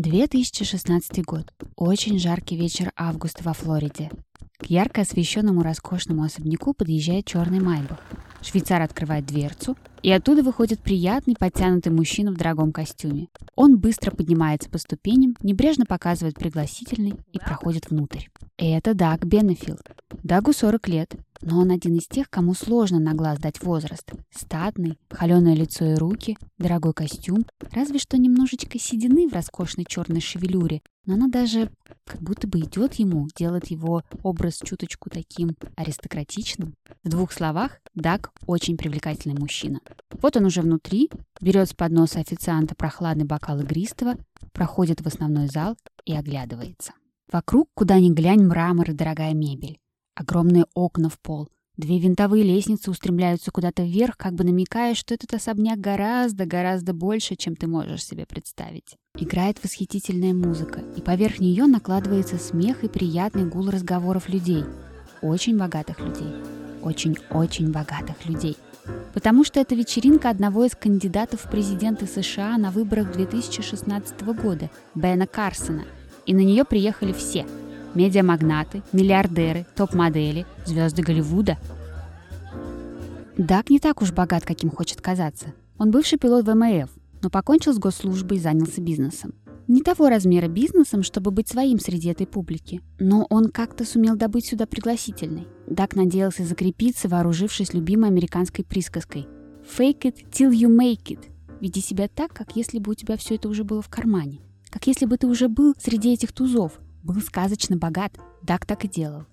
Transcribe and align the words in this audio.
2016 0.00 1.22
год. 1.24 1.52
Очень 1.76 2.18
жаркий 2.18 2.56
вечер 2.56 2.90
августа 2.96 3.44
во 3.44 3.52
Флориде. 3.52 4.10
К 4.56 4.66
ярко 4.66 5.02
освещенному 5.02 5.62
роскошному 5.62 6.22
особняку 6.22 6.72
подъезжает 6.72 7.26
черный 7.26 7.60
майбах. 7.60 7.98
Швейцар 8.40 8.80
открывает 8.80 9.26
дверцу, 9.26 9.76
и 10.02 10.10
оттуда 10.10 10.42
выходит 10.42 10.80
приятный, 10.80 11.36
подтянутый 11.38 11.92
мужчина 11.92 12.32
в 12.32 12.38
дорогом 12.38 12.72
костюме. 12.72 13.28
Он 13.56 13.78
быстро 13.78 14.10
поднимается 14.10 14.70
по 14.70 14.78
ступеням, 14.78 15.36
небрежно 15.42 15.84
показывает 15.84 16.36
пригласительный 16.36 17.14
и 17.32 17.38
проходит 17.38 17.90
внутрь. 17.90 18.28
Это 18.56 18.94
Даг 18.94 19.26
Беннефилд. 19.26 19.82
Дагу 20.22 20.54
40 20.54 20.88
лет, 20.88 21.14
но 21.42 21.58
он 21.58 21.70
один 21.70 21.96
из 21.96 22.06
тех, 22.06 22.28
кому 22.30 22.54
сложно 22.54 22.98
на 22.98 23.14
глаз 23.14 23.38
дать 23.38 23.62
возраст. 23.62 24.12
Статный, 24.30 24.98
холеное 25.10 25.56
лицо 25.56 25.84
и 25.84 25.94
руки, 25.94 26.36
дорогой 26.58 26.92
костюм, 26.92 27.44
разве 27.72 27.98
что 27.98 28.18
немножечко 28.18 28.78
седины 28.78 29.28
в 29.28 29.32
роскошной 29.32 29.84
черной 29.84 30.20
шевелюре, 30.20 30.82
но 31.06 31.14
она 31.14 31.28
даже 31.28 31.70
как 32.04 32.20
будто 32.20 32.46
бы 32.46 32.60
идет 32.60 32.94
ему, 32.94 33.28
делает 33.36 33.66
его 33.70 34.02
образ 34.22 34.60
чуточку 34.62 35.10
таким 35.10 35.56
аристократичным. 35.76 36.74
В 37.02 37.08
двух 37.08 37.32
словах, 37.32 37.80
Даг 37.94 38.30
очень 38.46 38.76
привлекательный 38.76 39.38
мужчина. 39.38 39.80
Вот 40.20 40.36
он 40.36 40.44
уже 40.44 40.62
внутри, 40.62 41.10
берет 41.40 41.68
с 41.68 41.74
подноса 41.74 42.20
официанта 42.20 42.74
прохладный 42.74 43.24
бокал 43.24 43.60
игристого, 43.60 44.16
проходит 44.52 45.00
в 45.00 45.06
основной 45.06 45.48
зал 45.48 45.76
и 46.04 46.14
оглядывается. 46.14 46.92
Вокруг, 47.32 47.68
куда 47.74 47.98
ни 47.98 48.10
глянь, 48.10 48.44
мрамор 48.44 48.90
и 48.90 48.94
дорогая 48.94 49.34
мебель. 49.34 49.78
Огромные 50.14 50.66
окна 50.74 51.08
в 51.08 51.18
пол. 51.20 51.48
Две 51.80 51.98
винтовые 51.98 52.44
лестницы 52.44 52.90
устремляются 52.90 53.50
куда-то 53.50 53.82
вверх, 53.82 54.18
как 54.18 54.34
бы 54.34 54.44
намекая, 54.44 54.94
что 54.94 55.14
этот 55.14 55.32
особняк 55.32 55.78
гораздо-гораздо 55.78 56.92
больше, 56.92 57.36
чем 57.36 57.56
ты 57.56 57.66
можешь 57.66 58.04
себе 58.04 58.26
представить. 58.26 58.96
Играет 59.16 59.64
восхитительная 59.64 60.34
музыка, 60.34 60.82
и 60.96 61.00
поверх 61.00 61.40
нее 61.40 61.64
накладывается 61.64 62.36
смех 62.36 62.84
и 62.84 62.88
приятный 62.88 63.46
гул 63.46 63.70
разговоров 63.70 64.28
людей. 64.28 64.64
Очень 65.22 65.56
богатых 65.56 66.00
людей. 66.00 66.34
Очень-очень 66.82 67.72
богатых 67.72 68.26
людей. 68.26 68.58
Потому 69.14 69.42
что 69.42 69.58
это 69.58 69.74
вечеринка 69.74 70.28
одного 70.28 70.66
из 70.66 70.74
кандидатов 70.74 71.44
в 71.44 71.50
президенты 71.50 72.06
США 72.06 72.58
на 72.58 72.70
выборах 72.70 73.12
2016 73.12 74.20
года, 74.34 74.70
Бена 74.94 75.26
Карсона. 75.26 75.84
И 76.26 76.34
на 76.34 76.40
нее 76.40 76.66
приехали 76.66 77.14
все– 77.14 77.46
медиамагнаты, 77.94 78.82
миллиардеры, 78.92 79.66
топ-модели, 79.76 80.46
звезды 80.66 81.02
Голливуда. 81.02 81.58
Дак 83.36 83.70
не 83.70 83.78
так 83.78 84.02
уж 84.02 84.12
богат, 84.12 84.44
каким 84.44 84.70
хочет 84.70 85.00
казаться. 85.00 85.54
Он 85.78 85.90
бывший 85.90 86.18
пилот 86.18 86.46
ВМФ, 86.46 86.90
но 87.22 87.30
покончил 87.30 87.72
с 87.72 87.78
госслужбой 87.78 88.38
и 88.38 88.40
занялся 88.40 88.80
бизнесом. 88.80 89.34
Не 89.66 89.82
того 89.82 90.08
размера 90.08 90.48
бизнесом, 90.48 91.02
чтобы 91.02 91.30
быть 91.30 91.48
своим 91.48 91.78
среди 91.78 92.08
этой 92.08 92.26
публики, 92.26 92.80
но 92.98 93.26
он 93.30 93.50
как-то 93.50 93.84
сумел 93.84 94.16
добыть 94.16 94.46
сюда 94.46 94.66
пригласительный. 94.66 95.46
Дак 95.68 95.94
надеялся 95.94 96.44
закрепиться, 96.44 97.08
вооружившись 97.08 97.72
любимой 97.72 98.10
американской 98.10 98.64
присказкой 98.64 99.28
«Fake 99.78 100.02
it 100.02 100.16
till 100.32 100.50
you 100.50 100.68
make 100.68 101.04
it». 101.04 101.20
Веди 101.60 101.80
себя 101.80 102.08
так, 102.08 102.32
как 102.32 102.56
если 102.56 102.78
бы 102.78 102.92
у 102.92 102.94
тебя 102.94 103.16
все 103.16 103.36
это 103.36 103.48
уже 103.48 103.62
было 103.62 103.80
в 103.80 103.88
кармане. 103.88 104.40
Как 104.70 104.86
если 104.86 105.06
бы 105.06 105.16
ты 105.18 105.26
уже 105.26 105.48
был 105.48 105.74
среди 105.78 106.12
этих 106.12 106.32
тузов, 106.32 106.80
был 107.02 107.20
сказочно 107.20 107.76
богат, 107.76 108.18
Дак 108.42 108.66
так 108.66 108.84
и 108.84 108.88
делал. 108.88 109.24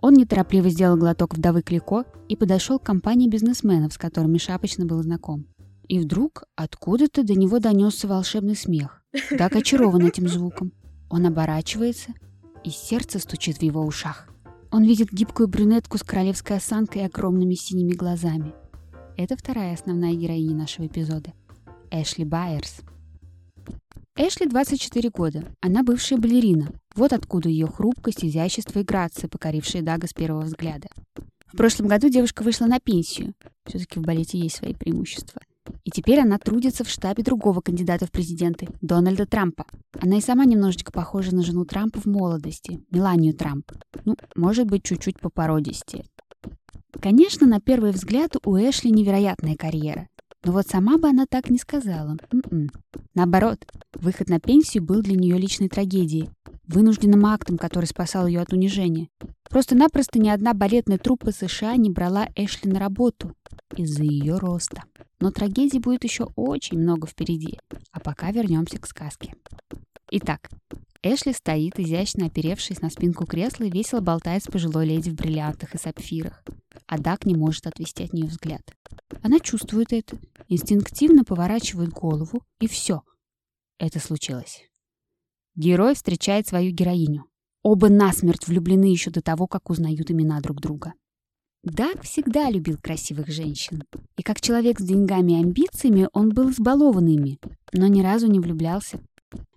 Он 0.00 0.14
неторопливо 0.14 0.68
сделал 0.68 0.96
глоток 0.96 1.34
вдовы 1.34 1.62
Клико 1.62 2.04
и 2.28 2.36
подошел 2.36 2.78
к 2.78 2.84
компании 2.84 3.28
бизнесменов, 3.28 3.92
с 3.92 3.98
которыми 3.98 4.38
шапочно 4.38 4.84
был 4.84 5.02
знаком. 5.02 5.46
И 5.88 5.98
вдруг 5.98 6.44
откуда-то 6.54 7.24
до 7.24 7.34
него 7.34 7.58
донесся 7.58 8.06
волшебный 8.06 8.56
смех. 8.56 9.02
Дак 9.30 9.56
очарован 9.56 10.06
этим 10.06 10.28
звуком. 10.28 10.72
Он 11.10 11.26
оборачивается, 11.26 12.12
и 12.62 12.70
сердце 12.70 13.18
стучит 13.18 13.58
в 13.58 13.62
его 13.62 13.82
ушах. 13.82 14.28
Он 14.70 14.84
видит 14.84 15.10
гибкую 15.10 15.48
брюнетку 15.48 15.96
с 15.96 16.02
королевской 16.02 16.58
осанкой 16.58 17.02
и 17.02 17.04
огромными 17.06 17.54
синими 17.54 17.92
глазами. 17.92 18.52
Это 19.16 19.36
вторая 19.36 19.74
основная 19.74 20.14
героиня 20.14 20.54
нашего 20.54 20.86
эпизода. 20.86 21.32
Эшли 21.90 22.24
Байерс. 22.24 22.82
Эшли 24.16 24.46
24 24.46 25.10
года. 25.10 25.44
Она 25.60 25.82
бывшая 25.82 26.18
балерина. 26.18 26.72
Вот 26.98 27.12
откуда 27.12 27.48
ее 27.48 27.68
хрупкость, 27.68 28.24
изящество 28.24 28.80
и 28.80 28.82
грация, 28.82 29.28
покорившие 29.28 29.82
Дага 29.82 30.08
с 30.08 30.12
первого 30.12 30.40
взгляда. 30.40 30.88
В 31.46 31.56
прошлом 31.56 31.86
году 31.86 32.08
девушка 32.08 32.42
вышла 32.42 32.66
на 32.66 32.80
пенсию. 32.80 33.34
Все-таки 33.66 34.00
в 34.00 34.02
балете 34.02 34.36
есть 34.36 34.56
свои 34.56 34.74
преимущества. 34.74 35.40
И 35.84 35.92
теперь 35.92 36.18
она 36.18 36.38
трудится 36.38 36.82
в 36.82 36.88
штабе 36.88 37.22
другого 37.22 37.60
кандидата 37.60 38.04
в 38.04 38.10
президенты, 38.10 38.66
Дональда 38.80 39.26
Трампа. 39.26 39.66
Она 40.00 40.18
и 40.18 40.20
сама 40.20 40.44
немножечко 40.44 40.90
похожа 40.90 41.32
на 41.32 41.44
жену 41.44 41.64
Трампа 41.64 42.00
в 42.00 42.06
молодости, 42.06 42.80
Меланию 42.90 43.32
Трамп. 43.32 43.70
Ну, 44.04 44.16
может 44.34 44.66
быть, 44.66 44.82
чуть-чуть 44.82 45.20
по 45.20 45.30
породисти. 45.30 46.04
Конечно, 47.00 47.46
на 47.46 47.60
первый 47.60 47.92
взгляд 47.92 48.34
у 48.44 48.56
Эшли 48.56 48.90
невероятная 48.90 49.54
карьера. 49.54 50.08
Но 50.44 50.50
вот 50.50 50.66
сама 50.66 50.98
бы 50.98 51.08
она 51.08 51.26
так 51.26 51.48
не 51.48 51.58
сказала. 51.58 52.16
М-м. 52.32 52.70
Наоборот, 53.14 53.64
выход 53.94 54.28
на 54.28 54.40
пенсию 54.40 54.82
был 54.82 55.00
для 55.00 55.14
нее 55.14 55.38
личной 55.38 55.68
трагедией, 55.68 56.30
вынужденным 56.68 57.26
актом, 57.26 57.58
который 57.58 57.86
спасал 57.86 58.26
ее 58.26 58.40
от 58.40 58.52
унижения. 58.52 59.08
Просто-напросто 59.48 60.18
ни 60.18 60.28
одна 60.28 60.54
балетная 60.54 60.98
труппа 60.98 61.32
США 61.32 61.76
не 61.76 61.90
брала 61.90 62.28
Эшли 62.36 62.70
на 62.70 62.78
работу 62.78 63.34
из-за 63.76 64.04
ее 64.04 64.36
роста. 64.36 64.84
Но 65.20 65.30
трагедий 65.30 65.80
будет 65.80 66.04
еще 66.04 66.28
очень 66.36 66.78
много 66.78 67.06
впереди. 67.06 67.58
А 67.90 68.00
пока 68.00 68.30
вернемся 68.30 68.78
к 68.78 68.86
сказке. 68.86 69.34
Итак, 70.10 70.48
Эшли 71.02 71.32
стоит, 71.32 71.78
изящно 71.78 72.26
оперевшись 72.26 72.80
на 72.80 72.90
спинку 72.90 73.24
кресла 73.24 73.64
и 73.64 73.70
весело 73.70 74.00
болтает 74.00 74.44
с 74.44 74.46
пожилой 74.46 74.86
леди 74.86 75.10
в 75.10 75.14
бриллиантах 75.14 75.74
и 75.74 75.78
сапфирах. 75.78 76.42
А 76.86 76.98
Дак 76.98 77.24
не 77.24 77.34
может 77.34 77.66
отвести 77.66 78.04
от 78.04 78.12
нее 78.12 78.26
взгляд. 78.26 78.62
Она 79.22 79.38
чувствует 79.40 79.92
это, 79.92 80.18
инстинктивно 80.48 81.24
поворачивает 81.24 81.90
голову, 81.90 82.42
и 82.60 82.66
все. 82.66 83.02
Это 83.78 84.00
случилось. 84.00 84.62
Герой 85.58 85.96
встречает 85.96 86.46
свою 86.46 86.70
героиню. 86.70 87.24
Оба 87.64 87.88
насмерть 87.88 88.46
влюблены 88.46 88.84
еще 88.84 89.10
до 89.10 89.20
того, 89.20 89.48
как 89.48 89.70
узнают 89.70 90.08
имена 90.08 90.40
друг 90.40 90.60
друга. 90.60 90.94
Даг 91.64 92.02
всегда 92.02 92.48
любил 92.48 92.78
красивых 92.80 93.26
женщин. 93.26 93.82
И 94.16 94.22
как 94.22 94.40
человек 94.40 94.78
с 94.78 94.84
деньгами 94.84 95.32
и 95.32 95.42
амбициями 95.42 96.08
он 96.12 96.28
был 96.28 96.50
избалован 96.50 97.08
но 97.72 97.88
ни 97.88 98.02
разу 98.02 98.28
не 98.28 98.38
влюблялся. 98.38 99.00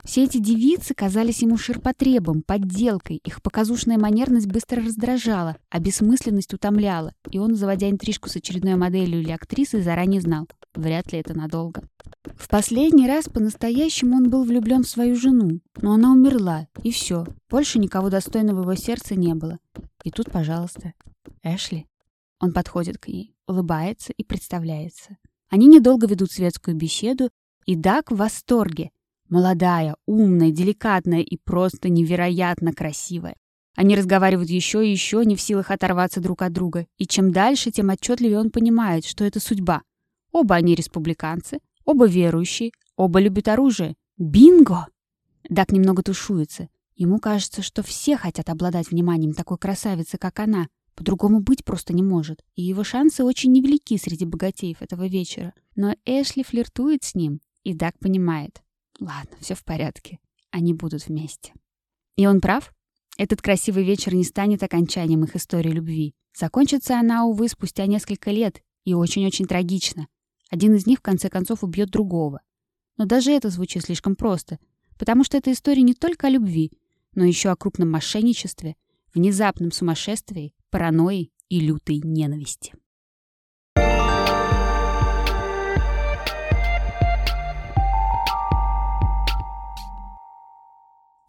Все 0.03 0.23
эти 0.23 0.39
девицы 0.39 0.93
казались 0.93 1.41
ему 1.41 1.57
ширпотребом, 1.57 2.41
подделкой, 2.41 3.17
их 3.23 3.41
показушная 3.41 3.97
манерность 3.97 4.47
быстро 4.47 4.83
раздражала, 4.83 5.57
а 5.69 5.79
бессмысленность 5.79 6.53
утомляла, 6.53 7.13
и 7.29 7.37
он, 7.37 7.55
заводя 7.55 7.89
интрижку 7.89 8.27
с 8.27 8.35
очередной 8.35 8.75
моделью 8.75 9.21
или 9.21 9.31
актрисой, 9.31 9.81
заранее 9.81 10.21
знал, 10.21 10.47
вряд 10.73 11.11
ли 11.13 11.19
это 11.19 11.33
надолго. 11.33 11.83
В 12.35 12.49
последний 12.49 13.07
раз 13.07 13.29
по-настоящему 13.29 14.17
он 14.17 14.29
был 14.29 14.43
влюблен 14.43 14.83
в 14.83 14.89
свою 14.89 15.15
жену, 15.15 15.61
но 15.81 15.93
она 15.93 16.11
умерла, 16.11 16.67
и 16.83 16.91
все, 16.91 17.25
больше 17.49 17.79
никого 17.79 18.09
достойного 18.09 18.61
его 18.61 18.75
сердца 18.75 19.15
не 19.15 19.33
было. 19.35 19.59
И 20.03 20.11
тут, 20.11 20.31
пожалуйста, 20.31 20.93
Эшли. 21.43 21.87
Он 22.39 22.53
подходит 22.53 22.97
к 22.97 23.07
ней, 23.07 23.35
улыбается 23.47 24.13
и 24.13 24.23
представляется. 24.23 25.17
Они 25.49 25.67
недолго 25.67 26.07
ведут 26.07 26.31
светскую 26.31 26.75
беседу, 26.75 27.29
и 27.65 27.75
Дак 27.75 28.11
в 28.11 28.15
восторге– 28.15 28.89
Молодая, 29.31 29.95
умная, 30.07 30.51
деликатная 30.51 31.21
и 31.21 31.37
просто 31.37 31.87
невероятно 31.87 32.73
красивая. 32.73 33.37
Они 33.77 33.95
разговаривают 33.95 34.49
еще 34.49 34.85
и 34.85 34.91
еще, 34.91 35.23
не 35.23 35.37
в 35.37 35.41
силах 35.41 35.71
оторваться 35.71 36.19
друг 36.19 36.41
от 36.41 36.51
друга. 36.51 36.85
И 36.97 37.07
чем 37.07 37.31
дальше, 37.31 37.71
тем 37.71 37.89
отчетливее 37.91 38.39
он 38.39 38.51
понимает, 38.51 39.05
что 39.05 39.23
это 39.23 39.39
судьба. 39.39 39.83
Оба 40.33 40.55
они 40.55 40.75
республиканцы, 40.75 41.59
оба 41.85 42.07
верующие, 42.07 42.71
оба 42.97 43.21
любят 43.21 43.47
оружие. 43.47 43.95
Бинго! 44.17 44.87
Дак 45.47 45.71
немного 45.71 46.03
тушуется. 46.03 46.67
Ему 46.97 47.17
кажется, 47.17 47.61
что 47.61 47.83
все 47.83 48.17
хотят 48.17 48.49
обладать 48.49 48.91
вниманием 48.91 49.31
такой 49.31 49.57
красавицы, 49.57 50.17
как 50.17 50.39
она. 50.39 50.67
По-другому 50.93 51.39
быть 51.39 51.63
просто 51.63 51.93
не 51.93 52.03
может. 52.03 52.43
И 52.55 52.63
его 52.63 52.83
шансы 52.83 53.23
очень 53.23 53.53
невелики 53.53 53.95
среди 53.95 54.25
богатеев 54.25 54.81
этого 54.81 55.07
вечера. 55.07 55.53
Но 55.77 55.95
Эшли 56.03 56.43
флиртует 56.43 57.05
с 57.05 57.15
ним, 57.15 57.39
и 57.63 57.73
Дак 57.73 57.97
понимает. 57.97 58.61
Ладно, 59.01 59.35
все 59.39 59.55
в 59.55 59.63
порядке. 59.65 60.19
Они 60.51 60.73
будут 60.73 61.07
вместе. 61.07 61.53
И 62.17 62.27
он 62.27 62.39
прав. 62.39 62.71
Этот 63.17 63.41
красивый 63.41 63.83
вечер 63.83 64.13
не 64.13 64.23
станет 64.23 64.61
окончанием 64.61 65.23
их 65.23 65.35
истории 65.35 65.71
любви. 65.71 66.13
Закончится 66.37 66.99
она, 66.99 67.25
увы, 67.25 67.49
спустя 67.49 67.87
несколько 67.87 68.29
лет, 68.29 68.61
и 68.85 68.93
очень-очень 68.93 69.47
трагично. 69.47 70.07
Один 70.51 70.75
из 70.75 70.85
них, 70.85 70.99
в 70.99 71.01
конце 71.01 71.29
концов, 71.29 71.63
убьет 71.63 71.89
другого. 71.89 72.41
Но 72.97 73.05
даже 73.05 73.31
это 73.31 73.49
звучит 73.49 73.83
слишком 73.83 74.15
просто, 74.15 74.59
потому 74.99 75.23
что 75.23 75.35
эта 75.35 75.51
история 75.51 75.81
не 75.81 75.95
только 75.95 76.27
о 76.27 76.29
любви, 76.29 76.71
но 77.15 77.25
еще 77.25 77.49
о 77.49 77.55
крупном 77.55 77.89
мошенничестве, 77.89 78.75
внезапном 79.15 79.71
сумасшествии, 79.71 80.53
паранойи 80.69 81.31
и 81.49 81.59
лютой 81.59 82.01
ненависти. 82.03 82.73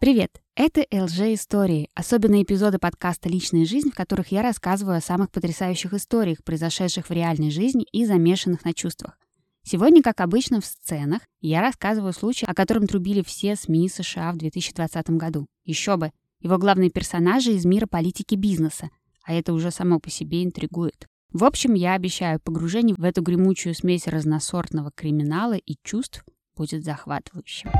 Привет! 0.03 0.41
Это 0.55 0.81
LG 0.81 1.33
Истории, 1.33 1.89
особенные 1.95 2.43
эпизоды 2.43 2.77
подкаста 2.77 3.29
«Личная 3.29 3.63
жизнь», 3.63 3.89
в 3.89 3.95
которых 3.95 4.33
я 4.33 4.41
рассказываю 4.41 4.97
о 4.97 5.01
самых 5.01 5.31
потрясающих 5.31 5.93
историях, 5.93 6.43
произошедших 6.43 7.07
в 7.07 7.13
реальной 7.13 7.51
жизни 7.51 7.85
и 7.93 8.05
замешанных 8.05 8.65
на 8.65 8.73
чувствах. 8.73 9.17
Сегодня, 9.63 10.03
как 10.03 10.19
обычно, 10.19 10.59
в 10.59 10.65
сценах 10.65 11.21
я 11.39 11.61
рассказываю 11.61 12.11
случай, 12.11 12.45
о 12.45 12.53
котором 12.53 12.85
трубили 12.85 13.23
все 13.23 13.55
СМИ 13.55 13.87
США 13.87 14.33
в 14.33 14.37
2020 14.39 15.11
году. 15.11 15.47
Еще 15.63 15.95
бы! 15.95 16.11
Его 16.41 16.57
главные 16.57 16.89
персонажи 16.89 17.53
из 17.53 17.63
мира 17.63 17.87
политики 17.87 18.35
бизнеса, 18.35 18.89
а 19.23 19.33
это 19.33 19.53
уже 19.53 19.71
само 19.71 20.01
по 20.01 20.09
себе 20.09 20.43
интригует. 20.43 21.07
В 21.31 21.45
общем, 21.45 21.75
я 21.75 21.93
обещаю, 21.93 22.41
погружение 22.41 22.97
в 22.97 23.05
эту 23.05 23.21
гремучую 23.21 23.73
смесь 23.73 24.07
разносортного 24.07 24.91
криминала 24.93 25.53
и 25.53 25.77
чувств 25.81 26.25
будет 26.57 26.83
захватывающим. 26.83 27.71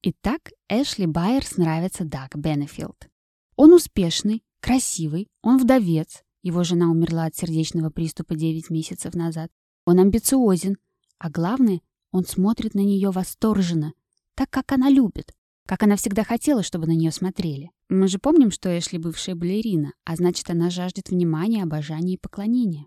Итак, 0.00 0.52
Эшли 0.68 1.06
Байерс 1.06 1.56
нравится 1.56 2.04
Даг 2.04 2.36
Беннефилд. 2.36 3.08
Он 3.56 3.72
успешный, 3.72 4.44
красивый, 4.60 5.26
он 5.42 5.58
вдовец, 5.58 6.22
его 6.44 6.62
жена 6.62 6.88
умерла 6.88 7.24
от 7.24 7.34
сердечного 7.34 7.90
приступа 7.90 8.36
9 8.36 8.70
месяцев 8.70 9.14
назад. 9.14 9.50
Он 9.86 9.98
амбициозен, 9.98 10.76
а 11.18 11.30
главное, 11.30 11.80
он 12.12 12.24
смотрит 12.24 12.74
на 12.74 12.80
нее 12.80 13.10
восторженно, 13.10 13.92
так, 14.36 14.48
как 14.50 14.70
она 14.70 14.88
любит, 14.88 15.34
как 15.66 15.82
она 15.82 15.96
всегда 15.96 16.22
хотела, 16.22 16.62
чтобы 16.62 16.86
на 16.86 16.92
нее 16.92 17.10
смотрели. 17.10 17.72
Мы 17.88 18.06
же 18.06 18.20
помним, 18.20 18.52
что 18.52 18.78
Эшли 18.78 18.98
бывшая 18.98 19.34
балерина, 19.34 19.94
а 20.04 20.14
значит, 20.14 20.48
она 20.48 20.70
жаждет 20.70 21.08
внимания, 21.08 21.64
обожания 21.64 22.14
и 22.14 22.18
поклонения. 22.18 22.86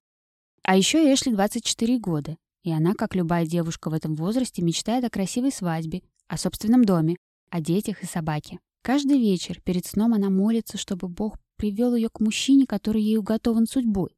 А 0.63 0.77
еще 0.77 1.13
Эшли 1.13 1.33
24 1.33 1.99
года, 1.99 2.37
и 2.63 2.71
она, 2.71 2.93
как 2.93 3.15
любая 3.15 3.45
девушка 3.45 3.89
в 3.89 3.93
этом 3.93 4.15
возрасте, 4.15 4.61
мечтает 4.61 5.03
о 5.03 5.09
красивой 5.09 5.51
свадьбе, 5.51 6.03
о 6.31 6.38
собственном 6.38 6.86
доме, 6.86 7.18
о 7.50 7.60
детях 7.60 8.04
и 8.04 8.06
собаке. 8.06 8.60
Каждый 8.83 9.19
вечер 9.19 9.60
перед 9.62 9.86
сном 9.86 10.13
она 10.13 10.30
молится, 10.30 10.78
чтобы 10.78 11.10
Бог 11.10 11.38
привел 11.57 11.94
ее 11.94 12.07
к 12.10 12.22
мужчине, 12.22 12.66
который 12.66 13.01
ей 13.01 13.18
уготован 13.18 13.68
судьбой. 13.68 14.16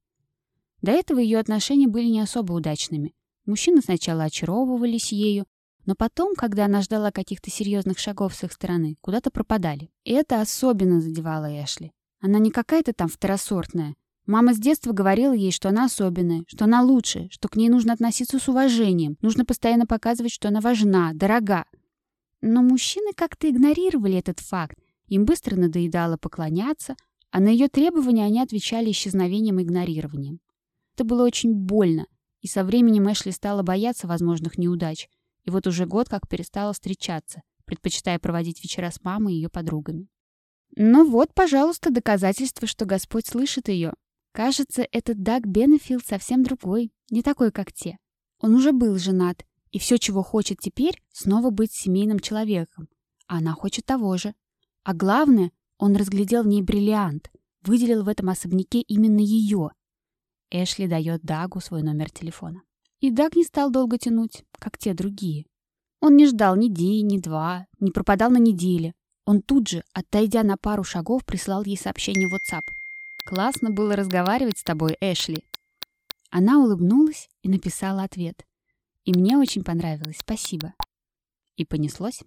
До 0.83 0.91
этого 0.91 1.17
ее 1.17 1.39
отношения 1.39 1.87
были 1.87 2.05
не 2.05 2.19
особо 2.19 2.53
удачными. 2.53 3.15
Мужчины 3.47 3.81
сначала 3.81 4.25
очаровывались 4.25 5.11
ею, 5.11 5.45
но 5.87 5.95
потом, 5.95 6.35
когда 6.35 6.65
она 6.65 6.83
ждала 6.83 7.11
каких-то 7.11 7.49
серьезных 7.49 7.97
шагов 7.97 8.35
с 8.35 8.43
их 8.43 8.53
стороны, 8.53 8.95
куда-то 9.01 9.31
пропадали. 9.31 9.89
И 10.03 10.11
это 10.11 10.39
особенно 10.39 11.01
задевало 11.01 11.47
Эшли. 11.47 11.91
Она 12.21 12.37
не 12.37 12.51
какая-то 12.51 12.93
там 12.93 13.09
второсортная. 13.09 13.95
Мама 14.27 14.53
с 14.53 14.59
детства 14.59 14.93
говорила 14.93 15.33
ей, 15.33 15.51
что 15.51 15.69
она 15.69 15.85
особенная, 15.85 16.43
что 16.47 16.65
она 16.65 16.83
лучше, 16.83 17.27
что 17.31 17.49
к 17.49 17.55
ней 17.55 17.69
нужно 17.69 17.91
относиться 17.91 18.37
с 18.37 18.47
уважением, 18.47 19.17
нужно 19.21 19.45
постоянно 19.45 19.87
показывать, 19.87 20.31
что 20.31 20.49
она 20.49 20.61
важна, 20.61 21.11
дорога. 21.13 21.65
Но 22.45 22.61
мужчины 22.61 23.13
как-то 23.15 23.49
игнорировали 23.49 24.17
этот 24.17 24.41
факт. 24.41 24.77
Им 25.07 25.23
быстро 25.23 25.55
надоедало 25.55 26.17
поклоняться, 26.17 26.97
а 27.31 27.39
на 27.39 27.47
ее 27.47 27.69
требования 27.69 28.25
они 28.25 28.41
отвечали 28.41 28.91
исчезновением 28.91 29.59
и 29.59 29.63
игнорированием. 29.63 30.41
Это 30.93 31.05
было 31.05 31.23
очень 31.23 31.53
больно, 31.53 32.05
и 32.41 32.47
со 32.47 32.65
временем 32.65 33.09
Эшли 33.09 33.31
стала 33.31 33.63
бояться 33.63 34.07
возможных 34.07 34.57
неудач, 34.57 35.07
и 35.45 35.51
вот 35.51 35.67
уже 35.67 35.85
год 35.85 36.09
как 36.09 36.27
перестала 36.27 36.73
встречаться, 36.73 37.43
предпочитая 37.63 38.19
проводить 38.19 38.61
вечера 38.61 38.91
с 38.91 39.01
мамой 39.05 39.35
и 39.35 39.37
ее 39.37 39.47
подругами. 39.47 40.09
Ну 40.75 41.09
вот, 41.09 41.33
пожалуйста, 41.33 41.91
доказательство, 41.91 42.67
что 42.67 42.83
Господь 42.83 43.25
слышит 43.25 43.69
ее. 43.69 43.93
Кажется, 44.33 44.85
этот 44.91 45.23
Даг 45.23 45.47
Бенефилд 45.47 46.05
совсем 46.05 46.43
другой, 46.43 46.91
не 47.09 47.21
такой, 47.21 47.53
как 47.53 47.71
те. 47.71 47.99
Он 48.39 48.53
уже 48.53 48.73
был 48.73 48.97
женат, 48.97 49.45
и 49.73 49.79
все, 49.79 49.97
чего 49.97 50.21
хочет 50.21 50.59
теперь, 50.59 51.01
снова 51.11 51.49
быть 51.49 51.73
семейным 51.73 52.19
человеком. 52.19 52.87
А 53.27 53.39
она 53.39 53.53
хочет 53.53 53.85
того 53.85 54.15
же. 54.17 54.35
А 54.83 54.93
главное, 54.93 55.51
он 55.79 55.95
разглядел 55.95 56.43
в 56.43 56.47
ней 56.47 56.61
бриллиант, 56.61 57.31
выделил 57.63 58.03
в 58.03 58.07
этом 58.07 58.29
особняке 58.29 58.81
именно 58.81 59.19
ее. 59.19 59.71
Эшли 60.51 60.87
дает 60.87 61.23
Дагу 61.23 61.59
свой 61.59 61.81
номер 61.81 62.11
телефона. 62.11 62.61
И 62.99 63.09
Даг 63.09 63.35
не 63.35 63.43
стал 63.43 63.71
долго 63.71 63.97
тянуть, 63.97 64.45
как 64.59 64.77
те 64.77 64.93
другие. 64.93 65.47
Он 65.99 66.15
не 66.15 66.27
ждал 66.27 66.55
ни 66.55 66.67
день, 66.67 67.07
ни 67.07 67.17
два, 67.17 67.65
не 67.79 67.91
пропадал 67.91 68.29
на 68.29 68.37
неделе. 68.37 68.93
Он 69.25 69.41
тут 69.41 69.69
же, 69.69 69.83
отойдя 69.93 70.43
на 70.43 70.55
пару 70.55 70.83
шагов, 70.83 71.25
прислал 71.25 71.63
ей 71.63 71.77
сообщение 71.77 72.27
в 72.27 72.35
WhatsApp. 72.35 72.63
«Классно 73.25 73.71
было 73.71 73.95
разговаривать 73.95 74.59
с 74.59 74.63
тобой, 74.63 74.97
Эшли». 75.01 75.43
Она 76.29 76.59
улыбнулась 76.59 77.29
и 77.41 77.49
написала 77.49 78.03
ответ. 78.03 78.45
«И 79.05 79.13
мне 79.13 79.37
очень 79.37 79.63
понравилось, 79.63 80.17
спасибо». 80.19 80.73
И 81.57 81.65
понеслось. 81.65 82.21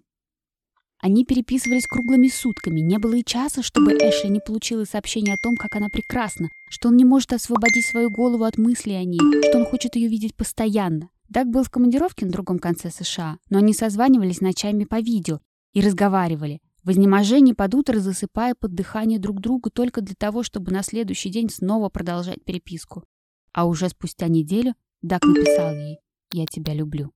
Они 0.99 1.25
переписывались 1.25 1.85
круглыми 1.85 2.27
сутками. 2.27 2.79
Не 2.79 2.97
было 2.97 3.15
и 3.15 3.23
часа, 3.23 3.61
чтобы 3.61 3.93
Эшли 3.93 4.29
не 4.29 4.39
получила 4.39 4.83
сообщение 4.83 5.35
о 5.35 5.43
том, 5.43 5.55
как 5.55 5.75
она 5.75 5.89
прекрасна, 5.89 6.49
что 6.69 6.89
он 6.89 6.97
не 6.97 7.05
может 7.05 7.33
освободить 7.33 7.85
свою 7.85 8.09
голову 8.09 8.43
от 8.45 8.57
мыслей 8.57 8.95
о 8.95 9.03
ней, 9.03 9.19
что 9.43 9.59
он 9.59 9.65
хочет 9.65 9.95
ее 9.95 10.07
видеть 10.07 10.35
постоянно. 10.35 11.09
Даг 11.29 11.47
был 11.47 11.63
в 11.63 11.69
командировке 11.69 12.25
на 12.25 12.31
другом 12.31 12.57
конце 12.57 12.89
США, 12.89 13.37
но 13.49 13.59
они 13.59 13.73
созванивались 13.73 14.41
ночами 14.41 14.85
по 14.85 14.99
видео 14.99 15.39
и 15.73 15.81
разговаривали, 15.81 16.61
в 16.83 16.91
изнеможении 16.91 17.53
под 17.53 17.75
утро 17.75 17.99
засыпая 17.99 18.55
под 18.55 18.73
дыхание 18.73 19.19
друг 19.19 19.41
друга 19.41 19.69
только 19.69 20.01
для 20.01 20.15
того, 20.15 20.41
чтобы 20.41 20.71
на 20.71 20.83
следующий 20.83 21.29
день 21.29 21.49
снова 21.49 21.89
продолжать 21.89 22.43
переписку. 22.43 23.03
А 23.51 23.65
уже 23.65 23.89
спустя 23.89 24.27
неделю 24.27 24.73
Даг 25.01 25.23
написал 25.25 25.75
ей 25.75 25.99
«Я 26.33 26.45
тебя 26.45 26.73
люблю». 26.73 27.11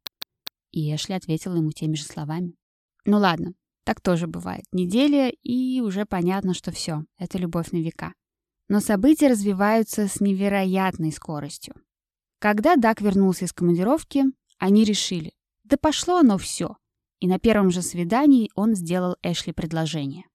И 0.72 0.94
Эшли 0.96 1.16
ответила 1.16 1.56
ему 1.56 1.72
теми 1.72 1.96
же 1.96 2.04
словами. 2.04 2.56
Ну 3.06 3.18
ладно, 3.18 3.54
так 3.84 4.00
тоже 4.00 4.28
бывает. 4.28 4.64
Неделя, 4.72 5.30
и 5.30 5.82
уже 5.82 6.06
понятно, 6.06 6.54
что 6.54 6.72
все, 6.72 7.04
это 7.18 7.38
любовь 7.38 7.72
на 7.72 7.78
века. 7.78 8.14
Но 8.70 8.80
события 8.80 9.28
развиваются 9.28 10.08
с 10.08 10.22
невероятной 10.22 11.12
скоростью. 11.12 11.76
Когда 12.40 12.76
Дак 12.76 13.02
вернулся 13.02 13.46
из 13.46 13.54
командировки, 13.54 14.24
они 14.60 14.84
решили, 14.84 15.34
да 15.64 15.78
пошло 15.78 16.18
оно 16.18 16.38
все. 16.38 16.78
И 17.20 17.28
на 17.28 17.40
первом 17.40 17.70
же 17.70 17.82
свидании 17.82 18.50
он 18.56 18.76
сделал 18.76 19.16
Эшли 19.22 19.54
предложение. 19.54 20.26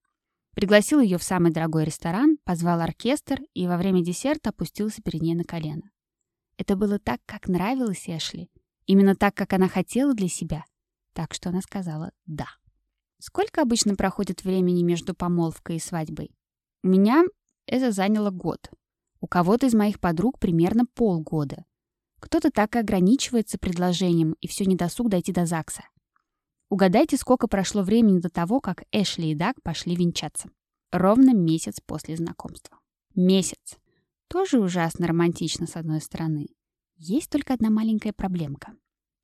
Пригласил 0.54 1.00
ее 1.00 1.18
в 1.18 1.22
самый 1.22 1.52
дорогой 1.52 1.84
ресторан, 1.84 2.38
позвал 2.44 2.80
оркестр 2.80 3.40
и 3.54 3.66
во 3.66 3.76
время 3.76 4.02
десерта 4.04 4.50
опустился 4.50 5.02
перед 5.02 5.20
ней 5.20 5.34
на 5.34 5.44
колено. 5.44 5.90
Это 6.58 6.76
было 6.76 6.98
так, 6.98 7.20
как 7.26 7.48
нравилось 7.48 8.08
Эшли. 8.08 8.48
Именно 8.86 9.16
так, 9.16 9.34
как 9.34 9.52
она 9.52 9.68
хотела 9.68 10.14
для 10.14 10.28
себя. 10.28 10.64
Так 11.12 11.34
что 11.34 11.50
она 11.50 11.60
сказала 11.60 12.12
«да». 12.26 12.46
Сколько 13.18 13.62
обычно 13.62 13.96
проходит 13.96 14.44
времени 14.44 14.82
между 14.82 15.14
помолвкой 15.14 15.76
и 15.76 15.80
свадьбой? 15.80 16.30
У 16.82 16.88
меня 16.88 17.24
это 17.66 17.90
заняло 17.90 18.30
год. 18.30 18.70
У 19.20 19.26
кого-то 19.26 19.66
из 19.66 19.74
моих 19.74 19.98
подруг 19.98 20.38
примерно 20.38 20.84
полгода. 20.86 21.64
Кто-то 22.20 22.50
так 22.50 22.76
и 22.76 22.78
ограничивается 22.78 23.58
предложением, 23.58 24.36
и 24.40 24.46
все 24.46 24.64
недосуг 24.66 25.08
дойти 25.08 25.32
до 25.32 25.46
ЗАГСа. 25.46 25.84
Угадайте, 26.68 27.16
сколько 27.16 27.48
прошло 27.48 27.82
времени 27.82 28.18
до 28.18 28.28
того, 28.28 28.60
как 28.60 28.84
Эшли 28.92 29.30
и 29.30 29.34
Даг 29.34 29.62
пошли 29.62 29.96
венчаться. 29.96 30.50
Ровно 30.92 31.34
месяц 31.34 31.80
после 31.84 32.16
знакомства. 32.16 32.78
Месяц. 33.14 33.78
Тоже 34.28 34.58
ужасно 34.58 35.06
романтично, 35.06 35.66
с 35.66 35.76
одной 35.76 36.00
стороны. 36.00 36.48
Есть 36.96 37.30
только 37.30 37.54
одна 37.54 37.68
маленькая 37.68 38.12
проблемка. 38.12 38.72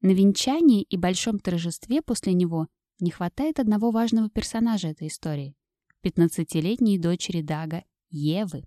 На 0.02 0.10
венчании 0.10 0.82
и 0.82 0.96
большом 0.96 1.38
торжестве 1.38 2.02
после 2.02 2.34
него 2.34 2.68
не 3.00 3.10
хватает 3.10 3.58
одного 3.58 3.90
важного 3.90 4.28
персонажа 4.28 4.88
этой 4.88 5.08
истории— 5.08 5.54
15-летней 6.04 6.98
дочери 6.98 7.40
Дага, 7.40 7.84
Евы. 8.10 8.64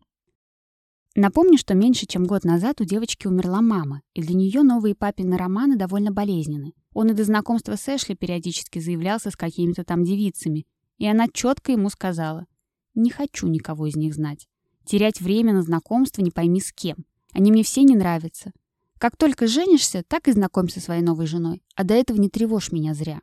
Напомню, 1.16 1.58
что 1.58 1.76
меньше 1.76 2.08
чем 2.08 2.26
год 2.26 2.44
назад 2.44 2.82
у 2.82 2.84
девочки 2.84 3.28
умерла 3.28 3.62
мама, 3.62 4.02
и 4.14 4.22
для 4.22 4.36
нее 4.36 4.64
новые 4.64 4.96
папины 4.96 5.38
романы 5.38 5.78
довольно 5.78 6.12
болезненны. 6.12 6.74
Он 6.94 7.12
и 7.12 7.14
до 7.14 7.24
знакомства 7.24 7.76
с 7.76 7.88
Эшли 7.88 8.16
периодически 8.16 8.80
заявлялся 8.80 9.30
с 9.30 9.36
какими-то 9.36 9.84
там 9.84 10.04
девицами, 10.04 10.66
и 10.98 11.06
она 11.06 11.28
четко 11.32 11.72
ему 11.72 11.90
сказала 11.90 12.48
«Не 12.96 13.12
хочу 13.12 13.48
никого 13.48 13.86
из 13.86 13.96
них 13.96 14.16
знать. 14.16 14.48
Терять 14.84 15.22
время 15.22 15.54
на 15.54 15.62
знакомство 15.62 16.22
не 16.22 16.32
пойми 16.32 16.60
с 16.60 16.74
кем. 16.74 17.06
Они 17.34 17.52
мне 17.52 17.64
все 17.64 17.84
не 17.84 17.96
нравятся. 17.96 18.52
Как 18.98 19.18
только 19.18 19.48
женишься, 19.48 20.04
так 20.08 20.28
и 20.28 20.32
знакомься 20.32 20.80
со 20.80 20.86
своей 20.86 21.02
новой 21.02 21.28
женой, 21.28 21.64
а 21.76 21.84
до 21.84 21.94
этого 21.94 22.18
не 22.18 22.30
тревожь 22.30 22.72
меня 22.72 22.94
зря». 22.94 23.22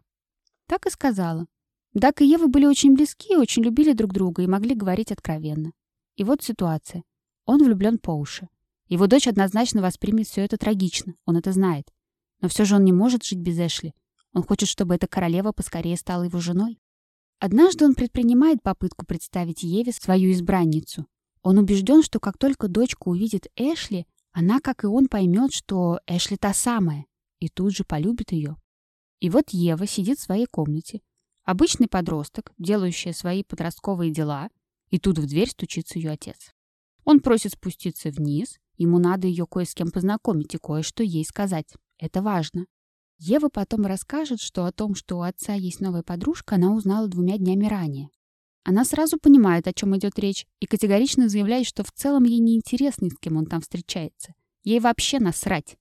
Так 0.67 0.87
и 0.87 0.91
сказала. 0.91 1.47
Дак 1.95 2.23
и 2.23 2.27
Ева 2.27 2.47
были 2.47 2.67
очень 2.67 2.95
близки, 2.95 3.37
очень 3.37 3.63
любили 3.63 3.93
друг 3.93 4.13
друга 4.13 4.43
и 4.43 4.47
могли 4.47 4.75
говорить 4.75 5.13
откровенно. 5.13 5.73
И 6.17 6.25
вот 6.25 6.43
ситуация. 6.43 7.05
Он 7.45 7.63
влюблен 7.63 7.99
по 7.99 8.13
уши. 8.13 8.49
Его 8.89 9.07
дочь 9.07 9.27
однозначно 9.27 9.83
воспримет 9.83 10.27
все 10.27 10.43
это 10.43 10.57
трагично, 10.57 11.15
он 11.25 11.37
это 11.37 11.53
знает. 11.53 11.91
Но 12.41 12.49
все 12.49 12.65
же 12.65 12.77
он 12.77 12.85
не 12.85 12.93
может 12.93 13.25
жить 13.25 13.39
без 13.39 13.59
Эшли. 13.59 13.95
Он 14.33 14.43
хочет, 14.43 14.69
чтобы 14.69 14.95
эта 14.95 15.07
королева 15.07 15.53
поскорее 15.53 15.97
стала 15.97 16.25
его 16.25 16.41
женой. 16.41 16.79
Однажды 17.39 17.85
он 17.85 17.95
предпринимает 17.95 18.63
попытку 18.63 19.05
представить 19.05 19.63
Еве 19.63 19.93
свою 19.93 20.33
избранницу. 20.33 21.07
Он 21.43 21.59
убежден, 21.59 22.03
что 22.03 22.21
как 22.21 22.39
только 22.39 22.69
дочка 22.69 23.09
увидит 23.09 23.49
Эшли, 23.57 24.07
она, 24.33 24.61
как 24.61 24.85
и 24.85 24.87
он, 24.87 25.09
поймет, 25.09 25.53
что 25.53 26.01
Эшли 26.07 26.37
та 26.37 26.55
самая, 26.55 27.07
и 27.39 27.49
тут 27.49 27.75
же 27.75 27.85
полюбит 27.85 28.33
ее. 28.33 28.57
И 29.21 29.31
вот 29.31 29.51
Ева 29.51 29.87
сидит 29.87 30.19
в 30.19 30.23
своей 30.23 30.47
комнате. 30.47 31.01
Обычный 31.45 31.89
подросток, 31.89 32.53
делающий 32.59 33.13
свои 33.13 33.45
подростковые 33.45 34.13
дела, 34.13 34.49
и 34.91 34.99
тут 34.99 35.19
в 35.19 35.27
дверь 35.27 35.51
стучится 35.51 35.99
ее 35.99 36.11
отец. 36.11 36.53
Он 37.05 37.21
просит 37.21 37.53
спуститься 37.53 38.11
вниз, 38.11 38.59
ему 38.77 38.99
надо 38.99 39.27
ее 39.27 39.47
кое 39.47 39.65
с 39.65 39.75
кем 39.75 39.91
познакомить 39.91 40.55
и 40.55 40.59
кое-что 40.59 41.03
ей 41.03 41.25
сказать. 41.25 41.67
Это 41.99 42.23
важно. 42.23 42.67
Ева 43.19 43.49
потом 43.49 43.87
расскажет, 43.87 44.41
что 44.41 44.65
о 44.65 44.73
том, 44.73 44.95
что 44.95 45.19
у 45.19 45.23
отца 45.23 45.55
есть 45.55 45.81
новая 45.81 46.03
подружка, 46.03 46.57
она 46.57 46.73
узнала 46.75 47.07
двумя 47.09 47.39
днями 47.39 47.67
ранее. 47.67 48.09
Она 48.65 48.85
сразу 48.85 49.19
понимает, 49.19 49.67
о 49.67 49.73
чем 49.73 49.97
идет 49.97 50.19
речь, 50.19 50.47
и 50.61 50.67
категорично 50.67 51.29
заявляет, 51.29 51.67
что 51.67 51.83
в 51.83 51.91
целом 51.91 52.25
ей 52.25 52.39
не 52.39 52.55
интересно, 52.55 53.11
с 53.11 53.17
кем 53.19 53.37
он 53.37 53.47
там 53.47 53.61
встречается. 53.61 54.35
Ей 54.63 54.79
вообще 54.79 55.19
насрать. 55.19 55.77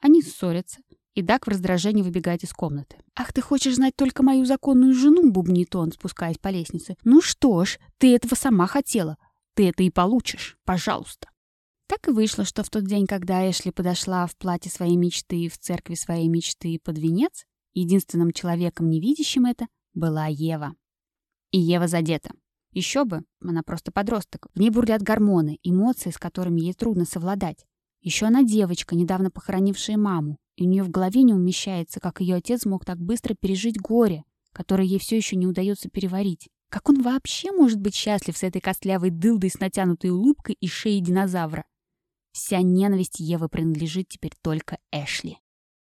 Они 0.00 0.22
ссорятся, 0.22 0.78
и 1.14 1.22
Дак 1.22 1.46
в 1.46 1.50
раздражении 1.50 2.02
выбегает 2.02 2.42
из 2.42 2.52
комнаты. 2.52 2.96
«Ах, 3.14 3.32
ты 3.32 3.42
хочешь 3.42 3.74
знать 3.74 3.94
только 3.96 4.22
мою 4.22 4.46
законную 4.46 4.94
жену?»— 4.94 5.30
бубнит 5.32 5.76
он, 5.76 5.92
спускаясь 5.92 6.38
по 6.38 6.48
лестнице. 6.48 6.96
«Ну 7.04 7.20
что 7.20 7.64
ж, 7.66 7.78
ты 7.98 8.14
этого 8.14 8.34
сама 8.34 8.66
хотела. 8.66 9.18
Ты 9.54 9.68
это 9.68 9.82
и 9.82 9.90
получишь. 9.90 10.56
Пожалуйста». 10.64 11.28
Так 11.86 12.08
и 12.08 12.12
вышло, 12.12 12.44
что 12.44 12.62
в 12.62 12.70
тот 12.70 12.84
день, 12.84 13.06
когда 13.06 13.50
Эшли 13.50 13.72
подошла 13.72 14.26
в 14.26 14.36
платье 14.36 14.70
своей 14.70 14.96
мечты 14.96 15.48
в 15.48 15.58
церкви 15.58 15.94
своей 15.94 16.28
мечты 16.28 16.78
под 16.82 16.96
венец, 16.96 17.44
единственным 17.74 18.32
человеком, 18.32 18.88
не 18.88 19.00
видящим 19.00 19.44
это, 19.44 19.66
была 19.92 20.26
Ева. 20.28 20.74
И 21.50 21.58
Ева 21.58 21.88
задета. 21.88 22.30
Еще 22.72 23.04
бы, 23.04 23.24
она 23.40 23.62
просто 23.62 23.90
подросток. 23.90 24.46
В 24.54 24.60
ней 24.60 24.70
бурлят 24.70 25.02
гормоны, 25.02 25.58
эмоции, 25.62 26.10
с 26.10 26.18
которыми 26.18 26.60
ей 26.60 26.74
трудно 26.74 27.04
совладать. 27.04 27.64
Еще 28.00 28.26
она 28.26 28.42
девочка, 28.44 28.94
недавно 28.94 29.30
похоронившая 29.30 29.96
маму, 29.96 30.38
и 30.56 30.64
у 30.64 30.68
нее 30.68 30.84
в 30.84 30.90
голове 30.90 31.22
не 31.22 31.34
умещается, 31.34 32.00
как 32.00 32.20
ее 32.20 32.36
отец 32.36 32.64
мог 32.64 32.84
так 32.84 32.98
быстро 32.98 33.34
пережить 33.34 33.80
горе, 33.80 34.24
которое 34.52 34.86
ей 34.86 34.98
все 34.98 35.16
еще 35.16 35.36
не 35.36 35.46
удается 35.46 35.90
переварить. 35.90 36.48
Как 36.70 36.88
он 36.88 37.02
вообще 37.02 37.50
может 37.50 37.80
быть 37.80 37.96
счастлив 37.96 38.36
с 38.36 38.44
этой 38.44 38.60
костлявой 38.60 39.10
дылдой 39.10 39.50
с 39.50 39.58
натянутой 39.58 40.10
улыбкой 40.10 40.56
и 40.60 40.68
шеей 40.68 41.00
динозавра? 41.00 41.64
Вся 42.32 42.62
ненависть 42.62 43.18
Евы 43.18 43.48
принадлежит 43.48 44.08
теперь 44.08 44.32
только 44.40 44.78
Эшли. 44.92 45.38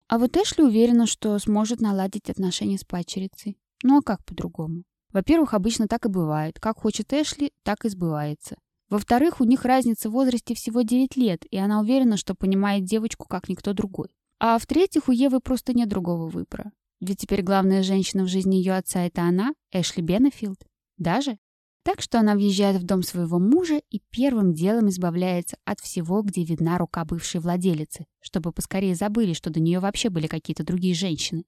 А 0.08 0.18
вот 0.18 0.36
Эшли 0.38 0.64
уверена, 0.64 1.06
что 1.06 1.38
сможет 1.38 1.82
наладить 1.82 2.30
отношения 2.30 2.78
с 2.78 2.84
падчерицей. 2.84 3.58
Ну 3.82 3.98
а 3.98 4.02
как 4.02 4.24
по-другому? 4.24 4.84
Во-первых, 5.12 5.54
обычно 5.54 5.88
так 5.88 6.06
и 6.06 6.08
бывает. 6.08 6.60
Как 6.60 6.78
хочет 6.78 7.12
Эшли, 7.12 7.52
так 7.62 7.84
и 7.84 7.88
сбывается. 7.88 8.56
Во-вторых, 8.90 9.40
у 9.40 9.44
них 9.44 9.64
разница 9.64 10.08
в 10.08 10.12
возрасте 10.12 10.54
всего 10.54 10.82
9 10.82 11.16
лет, 11.16 11.44
и 11.50 11.58
она 11.58 11.80
уверена, 11.80 12.16
что 12.16 12.34
понимает 12.34 12.84
девочку 12.84 13.26
как 13.28 13.48
никто 13.48 13.72
другой. 13.72 14.08
А 14.40 14.58
в-третьих, 14.58 15.08
у 15.08 15.12
Евы 15.12 15.40
просто 15.40 15.72
нет 15.72 15.88
другого 15.88 16.28
выбора. 16.28 16.72
Ведь 17.00 17.18
теперь 17.18 17.42
главная 17.42 17.82
женщина 17.82 18.24
в 18.24 18.28
жизни 18.28 18.56
ее 18.56 18.74
отца— 18.74 19.00
это 19.06 19.22
она, 19.22 19.52
Эшли 19.72 20.02
Беннефилд. 20.02 20.60
Даже. 20.96 21.38
Так 21.84 22.00
что 22.00 22.18
она 22.18 22.34
въезжает 22.34 22.76
в 22.76 22.84
дом 22.84 23.02
своего 23.02 23.38
мужа 23.38 23.80
и 23.90 24.02
первым 24.10 24.52
делом 24.52 24.88
избавляется 24.88 25.56
от 25.64 25.80
всего, 25.80 26.22
где 26.22 26.44
видна 26.44 26.76
рука 26.76 27.04
бывшей 27.04 27.40
владелицы, 27.40 28.06
чтобы 28.20 28.52
поскорее 28.52 28.94
забыли, 28.94 29.32
что 29.32 29.50
до 29.50 29.60
нее 29.60 29.80
вообще 29.80 30.10
были 30.10 30.26
какие-то 30.26 30.64
другие 30.64 30.94
женщины. 30.94 31.44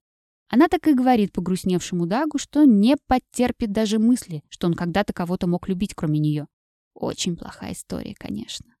Она 0.53 0.67
так 0.67 0.85
и 0.89 0.93
говорит 0.93 1.31
погрустневшему 1.31 2.05
Дагу, 2.05 2.37
что 2.37 2.65
не 2.65 2.97
потерпит 3.07 3.71
даже 3.71 3.99
мысли, 3.99 4.43
что 4.49 4.67
он 4.67 4.73
когда-то 4.73 5.13
кого-то 5.13 5.47
мог 5.47 5.69
любить, 5.69 5.93
кроме 5.95 6.19
нее. 6.19 6.45
Очень 6.93 7.37
плохая 7.37 7.71
история, 7.71 8.13
конечно. 8.17 8.75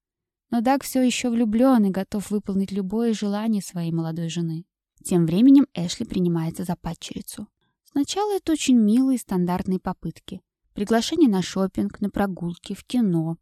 Но 0.49 0.59
Даг 0.59 0.83
все 0.83 1.01
еще 1.01 1.29
влюблен 1.29 1.85
и 1.85 1.89
готов 1.89 2.29
выполнить 2.29 2.73
любое 2.73 3.13
желание 3.13 3.61
своей 3.61 3.93
молодой 3.93 4.27
жены. 4.27 4.65
Тем 5.01 5.25
временем 5.25 5.65
Эшли 5.73 6.05
принимается 6.05 6.65
за 6.65 6.75
падчерицу. 6.75 7.47
Сначала 7.85 8.35
это 8.35 8.51
очень 8.51 8.75
милые 8.75 9.17
стандартные 9.17 9.79
попытки. 9.79 10.41
Приглашение 10.73 11.29
на 11.29 11.41
шопинг, 11.41 12.01
на 12.01 12.09
прогулки, 12.09 12.73
в 12.73 12.83
кино. 12.83 13.37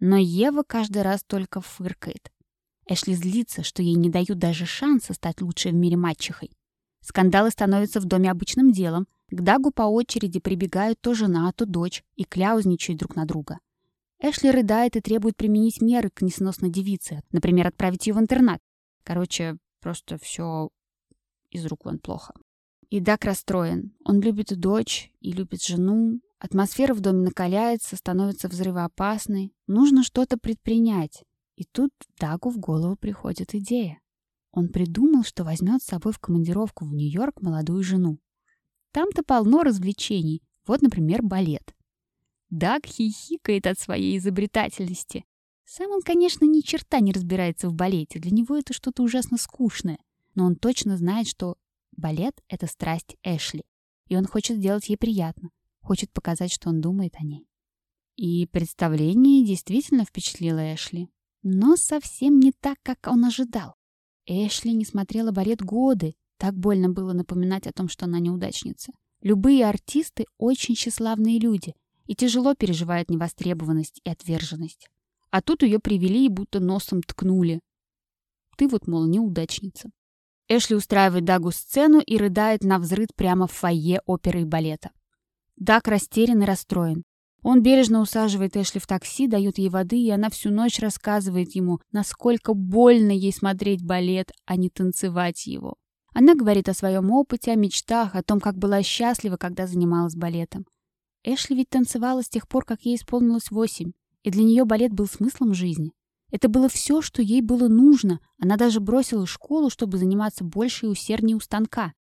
Но 0.00 0.16
Ева 0.16 0.62
каждый 0.62 1.02
раз 1.02 1.22
только 1.22 1.60
фыркает. 1.60 2.32
Эшли 2.86 3.14
злится, 3.14 3.62
что 3.62 3.82
ей 3.82 3.94
не 3.96 4.08
дают 4.08 4.38
даже 4.38 4.64
шанса 4.64 5.12
стать 5.12 5.42
лучшей 5.42 5.72
в 5.72 5.74
мире 5.74 5.98
мачехой. 5.98 6.50
Скандалы 7.04 7.50
становятся 7.50 8.00
в 8.00 8.06
доме 8.06 8.30
обычным 8.30 8.72
делом. 8.72 9.06
К 9.30 9.42
Дагу 9.42 9.70
по 9.70 9.82
очереди 9.82 10.40
прибегают 10.40 10.98
то 11.02 11.12
жена, 11.12 11.52
то 11.52 11.66
дочь 11.66 12.02
и 12.16 12.24
кляузничают 12.24 12.98
друг 12.98 13.14
на 13.14 13.26
друга. 13.26 13.58
Эшли 14.20 14.50
рыдает 14.50 14.96
и 14.96 15.02
требует 15.02 15.36
применить 15.36 15.82
меры 15.82 16.08
к 16.08 16.22
несносной 16.22 16.70
девице, 16.70 17.20
например, 17.30 17.66
отправить 17.66 18.06
ее 18.06 18.14
в 18.14 18.18
интернат. 18.18 18.58
Короче, 19.02 19.58
просто 19.80 20.16
все 20.16 20.70
из 21.50 21.66
рук 21.66 21.84
вон 21.84 21.98
плохо. 21.98 22.32
И 22.88 23.00
Даг 23.00 23.24
расстроен. 23.26 23.92
Он 24.04 24.22
любит 24.22 24.58
дочь 24.58 25.12
и 25.20 25.32
любит 25.32 25.62
жену. 25.62 26.20
Атмосфера 26.38 26.94
в 26.94 27.00
доме 27.00 27.24
накаляется, 27.24 27.96
становится 27.96 28.48
взрывоопасной. 28.48 29.52
Нужно 29.66 30.04
что-то 30.04 30.38
предпринять. 30.38 31.22
И 31.56 31.64
тут 31.64 31.90
Дагу 32.18 32.48
в 32.48 32.58
голову 32.58 32.96
приходит 32.96 33.54
идея. 33.54 34.00
Он 34.54 34.68
придумал, 34.68 35.24
что 35.24 35.42
возьмет 35.42 35.82
с 35.82 35.86
собой 35.86 36.12
в 36.12 36.20
командировку 36.20 36.84
в 36.84 36.94
Нью-Йорк 36.94 37.42
молодую 37.42 37.82
жену. 37.82 38.20
Там-то 38.92 39.24
полно 39.24 39.64
развлечений. 39.64 40.44
Вот, 40.64 40.80
например, 40.80 41.22
балет. 41.22 41.74
Даг 42.50 42.86
хихикает 42.86 43.66
от 43.66 43.80
своей 43.80 44.16
изобретательности. 44.16 45.24
Сам 45.64 45.90
он, 45.90 46.02
конечно, 46.02 46.44
ни 46.44 46.60
черта 46.60 47.00
не 47.00 47.12
разбирается 47.12 47.68
в 47.68 47.74
балете. 47.74 48.20
Для 48.20 48.30
него 48.30 48.56
это 48.56 48.72
что-то 48.72 49.02
ужасно 49.02 49.38
скучное. 49.38 49.98
Но 50.36 50.44
он 50.44 50.54
точно 50.54 50.96
знает, 50.96 51.26
что 51.26 51.56
балет— 51.96 52.40
это 52.48 52.68
страсть 52.68 53.16
Эшли. 53.24 53.64
И 54.06 54.16
он 54.16 54.24
хочет 54.24 54.58
сделать 54.58 54.88
ей 54.88 54.96
приятно. 54.96 55.50
Хочет 55.80 56.12
показать, 56.12 56.52
что 56.52 56.68
он 56.68 56.80
думает 56.80 57.16
о 57.16 57.24
ней. 57.24 57.48
И 58.14 58.46
представление 58.46 59.44
действительно 59.44 60.04
впечатлило 60.04 60.72
Эшли. 60.72 61.08
Но 61.42 61.74
совсем 61.74 62.38
не 62.38 62.52
так, 62.52 62.78
как 62.84 63.08
он 63.08 63.24
ожидал. 63.24 63.74
Эшли 64.26 64.72
не 64.72 64.84
смотрела 64.84 65.32
балет 65.32 65.62
годы. 65.62 66.14
Так 66.38 66.54
больно 66.54 66.88
было 66.88 67.12
напоминать 67.12 67.66
о 67.66 67.72
том, 67.72 67.88
что 67.88 68.06
она 68.06 68.18
неудачница. 68.18 68.92
Любые 69.20 69.66
артисты— 69.66 70.26
очень 70.38 70.74
тщеславные 70.74 71.38
люди 71.38 71.74
и 72.06 72.14
тяжело 72.14 72.54
переживают 72.54 73.08
невостребованность 73.08 74.00
и 74.04 74.10
отверженность. 74.10 74.88
А 75.30 75.40
тут 75.40 75.62
ее 75.62 75.78
привели 75.78 76.26
и 76.26 76.28
будто 76.28 76.60
носом 76.60 77.02
ткнули. 77.02 77.60
Ты 78.56 78.68
вот, 78.68 78.86
мол, 78.86 79.06
неудачница. 79.06 79.90
Эшли 80.48 80.76
устраивает 80.76 81.24
Дагу 81.24 81.50
сцену 81.50 82.00
и 82.00 82.16
рыдает 82.18 82.62
на 82.62 82.78
взрыд 82.78 83.14
прямо 83.14 83.46
в 83.46 83.52
фойе 83.52 84.00
оперы 84.04 84.42
и 84.42 84.44
балета. 84.44 84.90
Даг 85.56 85.88
растерян 85.88 86.42
и 86.42 86.46
расстроен. 86.46 87.04
Он 87.44 87.62
бережно 87.62 88.00
усаживает 88.00 88.56
Эшли 88.56 88.80
в 88.80 88.86
такси, 88.86 89.28
дает 89.28 89.58
ей 89.58 89.68
воды, 89.68 89.98
и 89.98 90.08
она 90.08 90.30
всю 90.30 90.50
ночь 90.50 90.80
рассказывает 90.80 91.54
ему, 91.54 91.78
насколько 91.92 92.54
больно 92.54 93.12
ей 93.12 93.34
смотреть 93.34 93.84
балет, 93.84 94.32
а 94.46 94.56
не 94.56 94.70
танцевать 94.70 95.46
его. 95.46 95.74
Она 96.14 96.34
говорит 96.34 96.70
о 96.70 96.74
своем 96.74 97.10
опыте, 97.10 97.52
о 97.52 97.56
мечтах, 97.56 98.14
о 98.14 98.22
том, 98.22 98.40
как 98.40 98.56
была 98.56 98.82
счастлива, 98.82 99.36
когда 99.36 99.66
занималась 99.66 100.16
балетом. 100.16 100.64
Эшли 101.22 101.54
ведь 101.54 101.68
танцевала 101.68 102.22
с 102.22 102.30
тех 102.30 102.48
пор, 102.48 102.64
как 102.64 102.80
ей 102.80 102.96
исполнилось 102.96 103.50
восемь, 103.50 103.92
и 104.22 104.30
для 104.30 104.42
нее 104.42 104.64
балет 104.64 104.94
был 104.94 105.06
смыслом 105.06 105.52
жизни. 105.52 105.92
Это 106.30 106.48
было 106.48 106.70
все, 106.70 107.02
что 107.02 107.20
ей 107.20 107.42
было 107.42 107.68
нужно. 107.68 108.20
Она 108.40 108.56
даже 108.56 108.80
бросила 108.80 109.26
школу, 109.26 109.68
чтобы 109.68 109.98
заниматься 109.98 110.44
больше 110.44 110.86
и 110.86 110.88
усерднее 110.88 111.36
у 111.36 111.40
станка. 111.40 111.92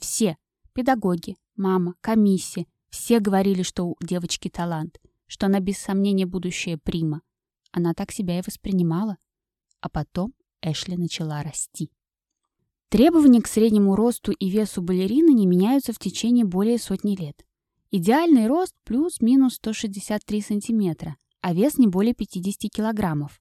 Все— 0.00 0.36
педагоги, 0.74 1.36
мама, 1.56 1.94
комиссия, 2.00 2.66
все 2.90 3.20
говорили, 3.20 3.62
что 3.62 3.84
у 3.84 3.96
девочки 4.00 4.48
талант, 4.48 5.00
что 5.26 5.46
она 5.46 5.60
без 5.60 5.78
сомнения 5.78 6.26
будущая 6.26 6.78
прима. 6.78 7.22
Она 7.70 7.94
так 7.94 8.12
себя 8.12 8.38
и 8.38 8.42
воспринимала. 8.44 9.18
А 9.80 9.88
потом 9.88 10.32
Эшли 10.62 10.96
начала 10.96 11.42
расти. 11.42 11.90
Требования 12.88 13.42
к 13.42 13.46
среднему 13.46 13.94
росту 13.94 14.32
и 14.32 14.48
весу 14.48 14.80
балерины 14.80 15.32
не 15.32 15.46
меняются 15.46 15.92
в 15.92 15.98
течение 15.98 16.44
более 16.44 16.78
сотни 16.78 17.14
лет. 17.14 17.44
Идеальный 17.90 18.46
рост 18.46 18.74
плюс-минус 18.84 19.54
163 19.56 20.40
сантиметра, 20.40 21.16
а 21.40 21.52
вес 21.52 21.78
не 21.78 21.86
более 21.86 22.14
50 22.14 22.70
килограммов. 22.70 23.40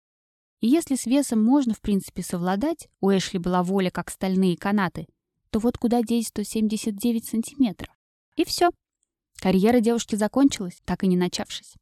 И 0.59 0.67
если 0.67 0.95
с 0.95 1.05
весом 1.05 1.43
можно, 1.43 1.73
в 1.73 1.81
принципе, 1.81 2.23
совладать, 2.23 2.87
у 2.99 3.09
Эшли 3.09 3.39
была 3.39 3.63
воля, 3.63 3.89
как 3.89 4.09
стальные 4.09 4.57
канаты, 4.57 5.07
то 5.49 5.59
вот 5.59 5.77
куда 5.77 6.01
деть 6.01 6.27
179 6.27 7.25
сантиметров? 7.25 7.95
И 8.35 8.43
все. 8.43 8.69
Карьера 9.39 9.79
девушки 9.79 10.15
закончилась, 10.15 10.81
так 10.85 11.03
и 11.03 11.07
не 11.07 11.15
начавшись. 11.15 11.75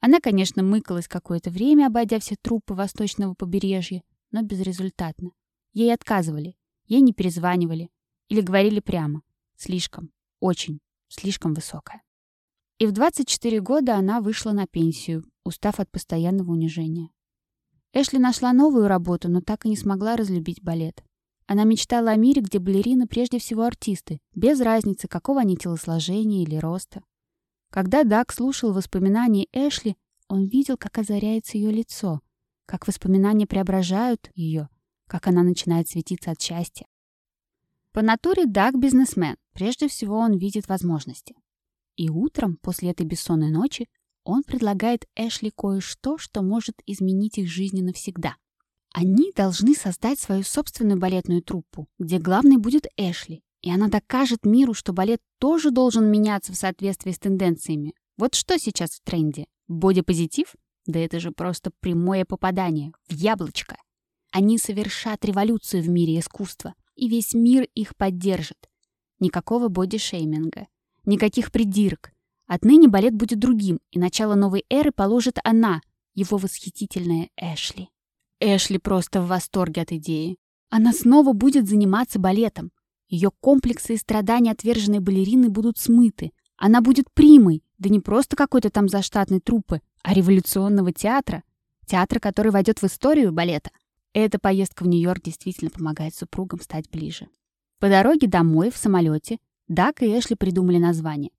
Она, 0.00 0.20
конечно, 0.20 0.62
мыкалась 0.62 1.08
какое-то 1.08 1.50
время, 1.50 1.86
обойдя 1.86 2.18
все 2.20 2.36
трупы 2.36 2.74
восточного 2.74 3.34
побережья, 3.34 4.02
но 4.30 4.42
безрезультатно. 4.42 5.30
Ей 5.72 5.92
отказывали, 5.92 6.56
ей 6.86 7.00
не 7.00 7.12
перезванивали 7.12 7.90
или 8.28 8.40
говорили 8.40 8.80
прямо. 8.80 9.22
Слишком, 9.56 10.10
очень, 10.40 10.80
слишком 11.08 11.54
высокая. 11.54 12.02
И 12.78 12.86
в 12.86 12.92
24 12.92 13.60
года 13.60 13.96
она 13.96 14.20
вышла 14.20 14.52
на 14.52 14.66
пенсию, 14.66 15.24
устав 15.44 15.80
от 15.80 15.90
постоянного 15.90 16.52
унижения. 16.52 17.10
Эшли 17.92 18.18
нашла 18.18 18.52
новую 18.52 18.88
работу, 18.88 19.28
но 19.30 19.40
так 19.40 19.64
и 19.64 19.68
не 19.68 19.76
смогла 19.76 20.16
разлюбить 20.16 20.62
балет. 20.62 21.04
Она 21.46 21.64
мечтала 21.64 22.10
о 22.10 22.16
мире, 22.16 22.40
где 22.40 22.58
балерины 22.58 23.06
прежде 23.06 23.38
всего 23.38 23.64
артисты, 23.64 24.20
без 24.34 24.60
разницы, 24.60 25.08
какого 25.08 25.40
они 25.40 25.56
телосложения 25.56 26.42
или 26.42 26.56
роста. 26.56 27.02
Когда 27.70 28.04
Даг 28.04 28.32
слушал 28.32 28.72
воспоминания 28.72 29.46
Эшли, 29.52 29.96
он 30.28 30.46
видел, 30.46 30.76
как 30.78 30.96
озаряется 30.98 31.58
ее 31.58 31.70
лицо, 31.70 32.20
как 32.66 32.86
воспоминания 32.86 33.46
преображают 33.46 34.30
ее, 34.34 34.68
как 35.06 35.26
она 35.26 35.42
начинает 35.42 35.88
светиться 35.88 36.30
от 36.30 36.40
счастья. 36.40 36.86
По 37.92 38.02
натуре 38.02 38.46
Даг 38.46 38.78
бизнесмен. 38.78 39.36
Прежде 39.52 39.86
всего 39.86 40.18
он 40.18 40.36
видит 40.36 40.68
возможности. 40.68 41.36
И 41.96 42.10
утром, 42.10 42.56
после 42.56 42.90
этой 42.90 43.06
бессонной 43.06 43.50
ночи, 43.50 43.88
он 44.24 44.42
предлагает 44.42 45.06
Эшли 45.14 45.52
кое-что, 45.56 46.18
что 46.18 46.42
может 46.42 46.82
изменить 46.86 47.38
их 47.38 47.48
жизни 47.48 47.82
навсегда. 47.82 48.36
Они 48.94 49.32
должны 49.36 49.74
создать 49.74 50.18
свою 50.18 50.42
собственную 50.44 50.98
балетную 50.98 51.42
труппу, 51.42 51.86
где 51.98 52.18
главной 52.18 52.56
будет 52.56 52.86
Эшли, 52.96 53.42
и 53.60 53.70
она 53.70 53.88
докажет 53.88 54.46
миру, 54.46 54.72
что 54.72 54.94
балет 54.94 55.20
тоже 55.38 55.70
должен 55.70 56.10
меняться 56.10 56.52
в 56.52 56.56
соответствии 56.56 57.12
с 57.12 57.18
тенденциями. 57.18 57.92
Вот 58.16 58.34
что 58.34 58.58
сейчас 58.58 58.92
в 58.92 59.02
тренде? 59.02 59.46
Бодипозитив? 59.68 60.54
Да 60.86 60.98
это 61.00 61.20
же 61.20 61.32
просто 61.32 61.72
прямое 61.80 62.24
попадание, 62.24 62.92
в 63.08 63.12
яблочко. 63.12 63.76
Они 64.32 64.56
совершат 64.56 65.24
революцию 65.24 65.82
в 65.82 65.88
мире 65.88 66.18
искусства, 66.18 66.74
и 66.94 67.08
весь 67.08 67.34
мир 67.34 67.66
их 67.74 67.96
поддержит. 67.96 68.70
Никакого 69.18 69.68
бодишейминга, 69.68 70.68
никаких 71.04 71.52
придирок, 71.52 72.14
Отныне 72.46 72.88
балет 72.88 73.14
будет 73.14 73.38
другим, 73.38 73.80
и 73.90 73.98
начало 73.98 74.34
новой 74.34 74.64
эры 74.68 74.92
положит 74.92 75.38
она, 75.44 75.80
его 76.14 76.36
восхитительная 76.36 77.30
Эшли. 77.36 77.88
Эшли 78.40 78.78
просто 78.78 79.20
в 79.20 79.28
восторге 79.28 79.82
от 79.82 79.92
идеи. 79.92 80.36
Она 80.70 80.92
снова 80.92 81.32
будет 81.32 81.68
заниматься 81.68 82.18
балетом. 82.18 82.72
Ее 83.08 83.30
комплексы 83.40 83.94
и 83.94 83.98
страдания 83.98 84.50
отверженной 84.50 84.98
балерины 84.98 85.48
будут 85.48 85.78
смыты. 85.78 86.32
Она 86.56 86.80
будет 86.80 87.10
примой, 87.12 87.62
да 87.78 87.88
не 87.88 88.00
просто 88.00 88.36
какой-то 88.36 88.70
там 88.70 88.88
заштатной 88.88 89.40
труппы, 89.40 89.80
а 90.02 90.14
революционного 90.14 90.92
театра. 90.92 91.42
Театра, 91.86 92.18
который 92.18 92.50
войдет 92.50 92.80
в 92.80 92.84
историю 92.84 93.32
балета. 93.32 93.70
Эта 94.12 94.38
поездка 94.38 94.84
в 94.84 94.88
Нью-Йорк 94.88 95.22
действительно 95.22 95.70
помогает 95.70 96.14
супругам 96.14 96.60
стать 96.60 96.90
ближе. 96.90 97.28
По 97.78 97.88
дороге 97.88 98.26
домой 98.26 98.70
в 98.70 98.76
самолете 98.76 99.38
Дак 99.68 100.02
и 100.02 100.06
Эшли 100.06 100.36
придумали 100.36 100.78
название. 100.78 101.30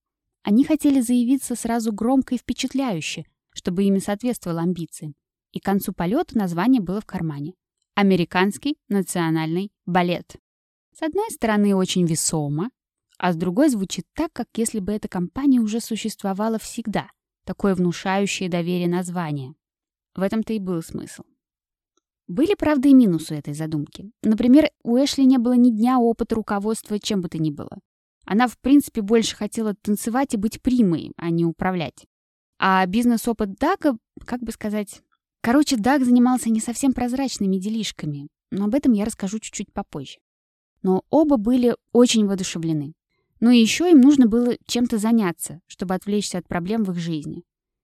Они 0.43 0.63
хотели 0.63 0.99
заявиться 1.01 1.55
сразу 1.55 1.91
громко 1.91 2.35
и 2.35 2.37
впечатляюще, 2.37 3.25
чтобы 3.51 3.83
ими 3.83 3.99
соответствовало 3.99 4.61
амбициям. 4.61 5.15
И 5.55 5.61
к 5.61 5.63
концу 5.63 5.93
полета 5.93 6.37
название 6.37 6.81
было 6.81 6.99
в 6.99 7.05
кармане. 7.05 7.53
Американский 7.95 8.75
национальный 8.89 9.71
балет. 9.85 10.35
С 10.93 11.01
одной 11.01 11.31
стороны, 11.31 11.73
очень 11.73 12.05
весомо, 12.05 12.71
а 13.17 13.31
с 13.31 13.37
другой 13.37 13.69
звучит 13.69 14.05
так, 14.13 14.33
как 14.33 14.49
если 14.57 14.79
бы 14.81 14.91
эта 14.91 15.07
компания 15.07 15.61
уже 15.61 15.79
существовала 15.79 16.59
всегда. 16.59 17.09
Такое 17.45 17.73
внушающее 17.73 18.49
доверие 18.49 18.89
название. 18.89 19.55
В 20.13 20.23
этом-то 20.23 20.51
и 20.51 20.59
был 20.59 20.83
смысл. 20.83 21.23
Были, 22.27 22.53
правда, 22.55 22.89
и 22.89 22.93
минусы 22.93 23.35
этой 23.35 23.53
задумки. 23.53 24.11
Например, 24.23 24.69
у 24.83 24.97
Эшли 24.97 25.25
не 25.25 25.37
было 25.37 25.53
ни 25.53 25.69
дня 25.69 25.99
опыта 25.99 26.35
руководства 26.35 26.99
чем 26.99 27.21
бы 27.21 27.29
то 27.29 27.37
ни 27.37 27.51
было. 27.51 27.79
Она, 28.25 28.49
в 28.49 28.59
принципе, 28.59 29.01
больше 29.01 29.37
хотела 29.37 29.73
танцевать 29.73 30.33
и 30.33 30.37
быть 30.37 30.61
примой, 30.61 31.13
а 31.15 31.29
не 31.29 31.45
управлять. 31.45 32.05
А 32.59 32.85
бизнес-опыт 32.85 33.53
Дага, 33.53 33.97
как 34.25 34.41
бы 34.41 34.51
сказать... 34.51 35.01
Короче, 35.45 35.77
Даг 35.77 36.03
занимался 36.03 36.49
не 36.49 36.59
совсем 36.59 36.91
прозрачными 36.91 37.57
делишками, 37.57 38.29
но 38.49 38.65
об 38.65 38.73
этом 38.73 38.93
я 38.93 39.05
расскажу 39.05 39.37
чуть-чуть 39.37 39.71
попозже. 39.71 40.17
Но 40.81 41.03
оба 41.11 41.37
были 41.37 41.75
очень 41.91 42.25
воодушевлены. 42.25 42.93
Ну 43.41 43.51
и 43.51 43.59
еще 43.59 43.91
им 43.91 44.01
нужно 44.01 44.25
было 44.25 44.55
чем-то 44.65 44.97
заняться, 44.97 45.61
чтобы 45.67 45.93
отвлечься 45.93 46.39
от 46.39 46.47
проблем 46.47 46.83
в 46.83 46.93
их 46.93 46.97
жизни. 46.97 47.43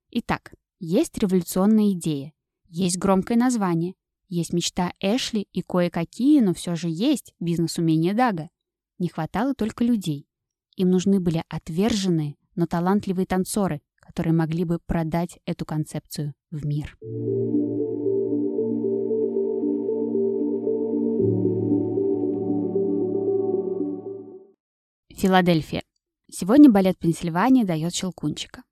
Итак, 0.10 0.56
есть 0.80 1.16
революционная 1.20 1.92
идея, 1.92 2.34
есть 2.68 2.98
громкое 2.98 3.38
название, 3.38 3.94
есть 4.28 4.54
мечта 4.54 4.94
Эшли 5.00 5.48
и 5.52 5.62
кое-какие, 5.62 6.40
но 6.40 6.56
все 6.56 6.74
же 6.74 6.88
есть 6.90 7.36
бизнес-умения 7.40 8.16
Дага. 8.16 8.50
Не 8.98 9.10
хватало 9.10 9.54
только 9.54 9.84
людей. 9.84 10.26
Им 10.78 10.90
нужны 10.90 11.20
были 11.20 11.44
отверженные, 11.48 12.38
но 12.56 12.66
талантливые 12.66 13.28
танцоры, 13.28 13.82
которые 14.02 14.34
могли 14.34 14.66
бы 14.66 14.80
продать 14.86 15.40
эту 15.46 15.66
концепцию 15.66 16.34
в 16.52 16.66
мир. 16.66 16.98
Филадельфия. 25.16 25.84
Сегодня 26.30 26.70
балет 26.70 26.98
Пенсильвании 26.98 27.64
дает 27.64 27.94
Щелкунчика. 27.94 28.64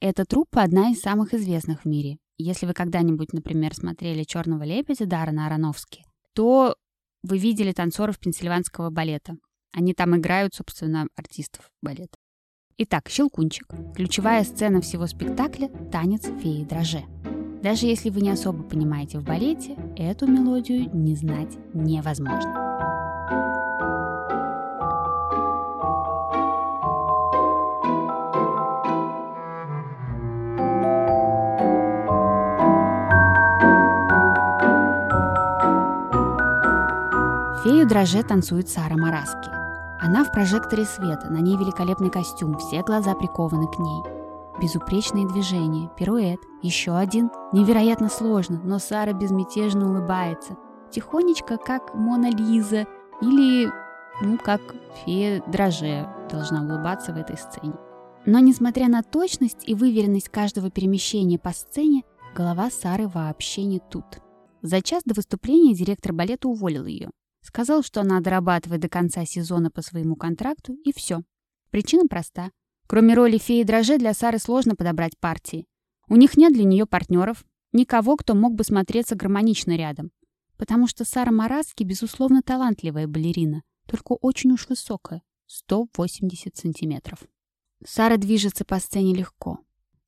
Эта 0.00 0.24
труппа 0.24 0.62
одна 0.62 0.90
из 0.92 1.00
самых 1.00 1.34
известных 1.34 1.82
в 1.82 1.84
мире. 1.88 2.18
Если 2.36 2.66
вы 2.66 2.72
когда-нибудь, 2.72 3.32
например, 3.32 3.74
смотрели 3.74 4.22
«Черного 4.22 4.62
лебедя» 4.62 5.06
Даррена 5.06 5.46
Аронофски, 5.46 6.04
то 6.34 6.76
вы 7.24 7.38
видели 7.38 7.72
танцоров 7.72 8.20
пенсильванского 8.20 8.90
балета. 8.90 9.34
Они 9.72 9.92
там 9.92 10.16
играют, 10.16 10.54
собственно, 10.54 11.08
артистов 11.16 11.68
балета. 11.82 12.16
Итак, 12.80 13.08
«Щелкунчик». 13.08 13.66
Ключевая 13.96 14.44
сцена 14.44 14.80
всего 14.80 15.08
спектакля– 15.08 15.68
танец 15.90 16.26
феи 16.40 16.62
дроже. 16.62 17.02
Даже 17.60 17.86
если 17.86 18.08
вы 18.08 18.20
не 18.20 18.30
особо 18.30 18.62
понимаете 18.62 19.18
в 19.18 19.24
балете, 19.24 19.74
эту 19.96 20.28
мелодию 20.28 20.88
не 20.94 21.16
знать 21.16 21.58
невозможно. 21.74 22.54
Фею 37.64 37.88
дроже 37.88 38.22
танцует 38.22 38.68
Сара 38.68 38.96
Мараски. 38.96 39.57
Она 40.00 40.22
в 40.24 40.30
прожекторе 40.30 40.84
света, 40.84 41.28
на 41.28 41.38
ней 41.38 41.56
великолепный 41.56 42.10
костюм, 42.10 42.56
все 42.58 42.82
глаза 42.82 43.14
прикованы 43.14 43.66
к 43.66 43.78
ней. 43.78 44.02
Безупречные 44.60 45.26
движения, 45.26 45.90
пируэт, 45.96 46.38
еще 46.62 46.96
один. 46.96 47.30
Невероятно 47.52 48.08
сложно, 48.08 48.60
но 48.62 48.78
Сара 48.78 49.12
безмятежно 49.12 49.90
улыбается. 49.90 50.56
Тихонечко, 50.90 51.56
как 51.56 51.94
Мона 51.94 52.30
Лиза 52.30 52.86
или, 53.20 53.70
ну, 54.22 54.38
как 54.38 54.60
фея 55.04 55.42
Дроже 55.46 56.08
должна 56.30 56.62
улыбаться 56.62 57.12
в 57.12 57.16
этой 57.16 57.36
сцене. 57.36 57.74
Но 58.24 58.38
несмотря 58.38 58.88
на 58.88 59.02
точность 59.02 59.68
и 59.68 59.74
выверенность 59.74 60.28
каждого 60.28 60.70
перемещения 60.70 61.38
по 61.38 61.50
сцене, 61.50 62.02
голова 62.34 62.70
Сары 62.70 63.08
вообще 63.08 63.64
не 63.64 63.80
тут. 63.80 64.04
За 64.62 64.82
час 64.82 65.02
до 65.04 65.14
выступления 65.14 65.74
директор 65.74 66.12
балета 66.12 66.48
уволил 66.48 66.84
ее. 66.84 67.10
Сказал, 67.42 67.82
что 67.82 68.00
она 68.00 68.20
дорабатывает 68.20 68.80
до 68.80 68.88
конца 68.88 69.24
сезона 69.24 69.70
по 69.70 69.82
своему 69.82 70.16
контракту, 70.16 70.74
и 70.84 70.92
все. 70.92 71.22
Причина 71.70 72.06
проста. 72.08 72.50
Кроме 72.86 73.14
роли 73.14 73.38
феи 73.38 73.62
дроже, 73.62 73.98
для 73.98 74.14
Сары 74.14 74.38
сложно 74.38 74.74
подобрать 74.74 75.18
партии. 75.18 75.66
У 76.08 76.16
них 76.16 76.36
нет 76.36 76.52
для 76.52 76.64
нее 76.64 76.86
партнеров, 76.86 77.44
никого, 77.72 78.16
кто 78.16 78.34
мог 78.34 78.54
бы 78.54 78.64
смотреться 78.64 79.14
гармонично 79.14 79.76
рядом. 79.76 80.10
Потому 80.56 80.86
что 80.86 81.04
Сара 81.04 81.30
Мараски, 81.30 81.84
безусловно, 81.84 82.42
талантливая 82.42 83.06
балерина, 83.06 83.62
только 83.86 84.12
очень 84.12 84.52
уж 84.52 84.68
высокая, 84.68 85.22
180 85.46 86.56
сантиметров. 86.56 87.20
Сара 87.84 88.16
движется 88.16 88.64
по 88.64 88.80
сцене 88.80 89.14
легко, 89.14 89.60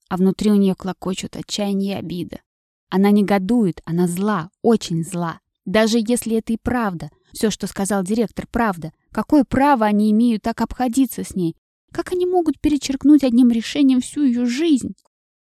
а 0.09 0.17
внутри 0.17 0.51
у 0.51 0.57
нее 0.57 0.75
клокочут 0.75 1.37
отчаяние 1.37 1.95
и 1.95 1.99
обида. 1.99 2.41
Она 2.89 3.11
негодует, 3.11 3.81
она 3.85 4.09
зла, 4.09 4.51
очень 4.63 5.05
зла. 5.05 5.41
Даже 5.71 5.99
если 6.05 6.37
это 6.37 6.53
и 6.53 6.57
правда, 6.61 7.11
все, 7.33 7.49
что 7.49 7.69
сказал 7.69 8.03
директор, 8.03 8.45
правда. 8.51 8.93
Какое 9.13 9.45
право 9.45 9.87
они 9.87 10.11
имеют 10.11 10.43
так 10.43 10.61
обходиться 10.63 11.23
с 11.23 11.37
ней? 11.37 11.55
Как 11.93 12.11
они 12.11 12.27
могут 12.27 12.61
перечеркнуть 12.61 13.23
одним 13.23 13.51
решением 13.51 14.01
всю 14.01 14.25
ее 14.25 14.47
жизнь? 14.47 14.97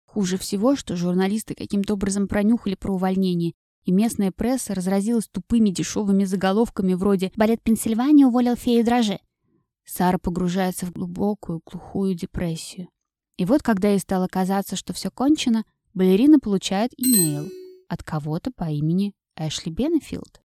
Хуже 0.05 0.37
всего, 0.37 0.75
что 0.75 0.95
журналисты 0.95 1.55
каким-то 1.55 1.95
образом 1.95 2.27
пронюхали 2.27 2.75
про 2.75 2.93
увольнение, 2.93 3.53
и 3.85 3.91
местная 3.91 4.31
пресса 4.31 4.75
разразилась 4.75 5.27
тупыми 5.27 5.71
дешевыми 5.71 6.25
заголовками 6.25 6.93
вроде 6.93 7.31
«Балет 7.35 7.63
Пенсильвании 7.63 8.25
уволил 8.25 8.55
фею 8.55 8.85
дроже». 8.85 9.19
Сара 9.83 10.19
погружается 10.19 10.85
в 10.85 10.91
глубокую, 10.91 11.61
глухую 11.65 12.13
депрессию. 12.13 12.87
И 13.37 13.45
вот, 13.45 13.63
когда 13.63 13.89
ей 13.89 13.97
стало 13.97 14.27
казаться, 14.27 14.75
что 14.75 14.93
все 14.93 15.09
кончено, 15.09 15.65
балерина 15.95 16.37
получает 16.39 16.91
имейл 16.97 17.49
от 17.89 18.03
кого-то 18.03 18.51
по 18.51 18.65
имени 18.65 19.15
Эшли 19.35 19.71
Бенефилд. 19.71 20.41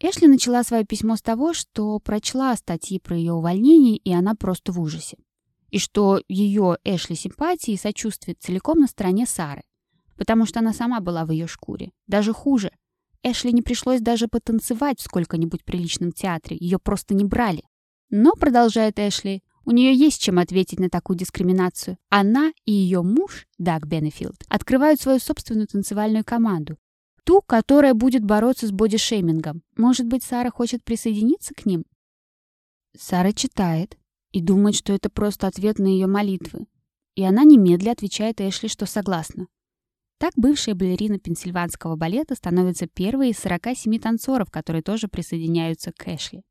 Эшли 0.00 0.26
начала 0.26 0.62
свое 0.62 0.84
письмо 0.84 1.16
с 1.16 1.22
того, 1.22 1.54
что 1.54 1.98
прочла 2.00 2.54
статьи 2.56 2.98
про 2.98 3.16
ее 3.16 3.32
увольнение, 3.32 3.96
и 3.96 4.12
она 4.12 4.34
просто 4.34 4.72
в 4.72 4.80
ужасе. 4.80 5.16
И 5.70 5.78
что 5.78 6.20
ее 6.28 6.78
Эшли 6.84 7.16
симпатии 7.16 7.72
и 7.72 7.78
сочувствие 7.78 8.36
целиком 8.38 8.78
на 8.78 8.88
стороне 8.88 9.26
Сары, 9.26 9.62
потому 10.16 10.44
что 10.44 10.60
она 10.60 10.72
сама 10.72 11.00
была 11.00 11.24
в 11.24 11.30
ее 11.30 11.46
шкуре. 11.46 11.92
Даже 12.06 12.32
хуже. 12.32 12.72
Эшли 13.22 13.52
не 13.52 13.62
пришлось 13.62 14.00
даже 14.00 14.28
потанцевать 14.28 15.00
в 15.00 15.04
сколько-нибудь 15.04 15.64
приличном 15.64 16.12
театре, 16.12 16.56
ее 16.60 16.78
просто 16.78 17.14
не 17.14 17.24
брали. 17.24 17.62
Но, 18.10 18.34
продолжает 18.34 18.98
Эшли, 18.98 19.42
у 19.64 19.72
нее 19.72 19.94
есть 19.94 20.20
чем 20.20 20.38
ответить 20.38 20.78
на 20.78 20.88
такую 20.88 21.16
дискриминацию. 21.16 21.98
Она 22.08 22.52
и 22.64 22.72
ее 22.72 23.02
муж, 23.02 23.46
Даг 23.58 23.86
Бенефилд, 23.86 24.44
открывают 24.48 25.00
свою 25.00 25.18
собственную 25.18 25.66
танцевальную 25.66 26.24
команду. 26.24 26.76
Ту, 27.26 27.42
которая 27.42 27.92
будет 27.92 28.24
бороться 28.24 28.68
с 28.68 28.70
бодишеймингом. 28.70 29.62
Может 29.76 30.06
быть, 30.06 30.22
Сара 30.22 30.48
хочет 30.50 30.84
присоединиться 30.84 31.54
к 31.54 31.66
ним? 31.66 31.84
Сара 32.96 33.32
читает 33.32 33.98
и 34.30 34.40
думает, 34.40 34.76
что 34.76 34.92
это 34.92 35.10
просто 35.10 35.48
ответ 35.48 35.80
на 35.80 35.88
ее 35.88 36.06
молитвы. 36.06 36.68
И 37.16 37.24
она 37.24 37.42
немедля 37.42 37.90
отвечает 37.90 38.40
Эшли, 38.40 38.68
что 38.68 38.86
согласна. 38.86 39.48
Так 40.18 40.34
бывшая 40.36 40.74
балерина 40.74 41.18
пенсильванского 41.18 41.96
балета 41.96 42.36
становится 42.36 42.86
первой 42.86 43.30
из 43.30 43.38
47 43.38 43.98
танцоров, 43.98 44.52
которые 44.52 44.82
тоже 44.82 45.08
присоединяются 45.08 45.90
к 45.90 46.06
Эшли. 46.06 46.42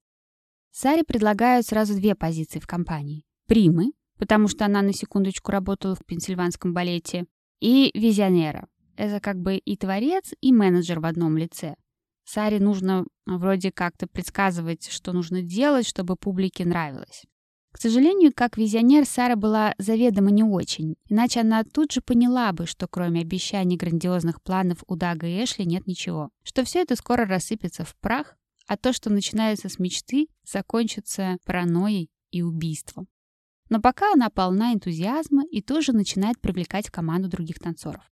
Саре 0.72 1.06
предлагают 1.06 1.66
сразу 1.66 1.96
две 1.96 2.16
позиции 2.16 2.60
в 2.60 2.68
компании. 2.68 3.24
Примы, 3.48 3.94
потому 4.18 4.50
что 4.50 4.66
она 4.66 4.82
на 4.82 4.92
секундочку 4.92 5.54
работала 5.54 5.96
в 5.96 6.06
пенсильванском 6.06 6.74
балете, 6.74 7.28
и 7.62 7.98
визионера. 7.98 8.68
Это 8.96 9.20
как 9.20 9.40
бы 9.40 9.58
и 9.58 9.76
творец, 9.78 10.34
и 10.42 10.52
менеджер 10.52 11.00
в 11.00 11.06
одном 11.06 11.38
лице. 11.38 11.76
Саре 12.26 12.60
нужно 12.60 13.06
вроде 13.26 13.72
как-то 13.72 14.08
предсказывать, 14.08 14.88
что 14.90 15.14
нужно 15.14 15.42
делать, 15.42 15.88
чтобы 15.88 16.16
публике 16.16 16.66
нравилось. 16.66 17.24
К 17.72 17.78
сожалению, 17.78 18.32
как 18.34 18.58
визионер, 18.58 19.06
Сара 19.06 19.36
была 19.36 19.76
заведомо 19.78 20.32
не 20.32 20.44
очень, 20.44 20.96
иначе 21.10 21.42
она 21.42 21.66
тут 21.66 21.92
же 21.92 22.00
поняла 22.00 22.54
бы, 22.54 22.66
что 22.66 22.88
кроме 22.88 23.20
обещаний 23.20 23.76
грандиозных 23.76 24.42
планов 24.42 24.78
у 24.88 24.96
Дага 24.96 25.28
и 25.28 25.44
Эшли 25.44 25.66
нет 25.66 25.86
ничего, 25.86 26.30
что 26.42 26.64
все 26.64 26.84
это 26.84 26.96
скоро 26.96 27.26
рассыпется 27.26 27.84
в 27.84 27.94
прах, 27.98 28.38
а 28.66 28.78
то, 28.78 28.94
что 28.94 29.12
начинается 29.12 29.68
с 29.68 29.78
мечты, 29.78 30.28
закончится 30.50 31.38
паранойей 31.46 32.10
и 32.32 32.42
убийством. 32.42 33.08
Но 33.70 33.82
пока 33.82 34.14
она 34.14 34.30
полна 34.30 34.74
энтузиазма 34.74 35.44
и 35.52 35.62
тоже 35.62 35.92
начинает 35.92 36.40
привлекать 36.40 36.88
в 36.88 36.92
команду 36.92 37.28
других 37.28 37.60
танцоров. 37.60 38.10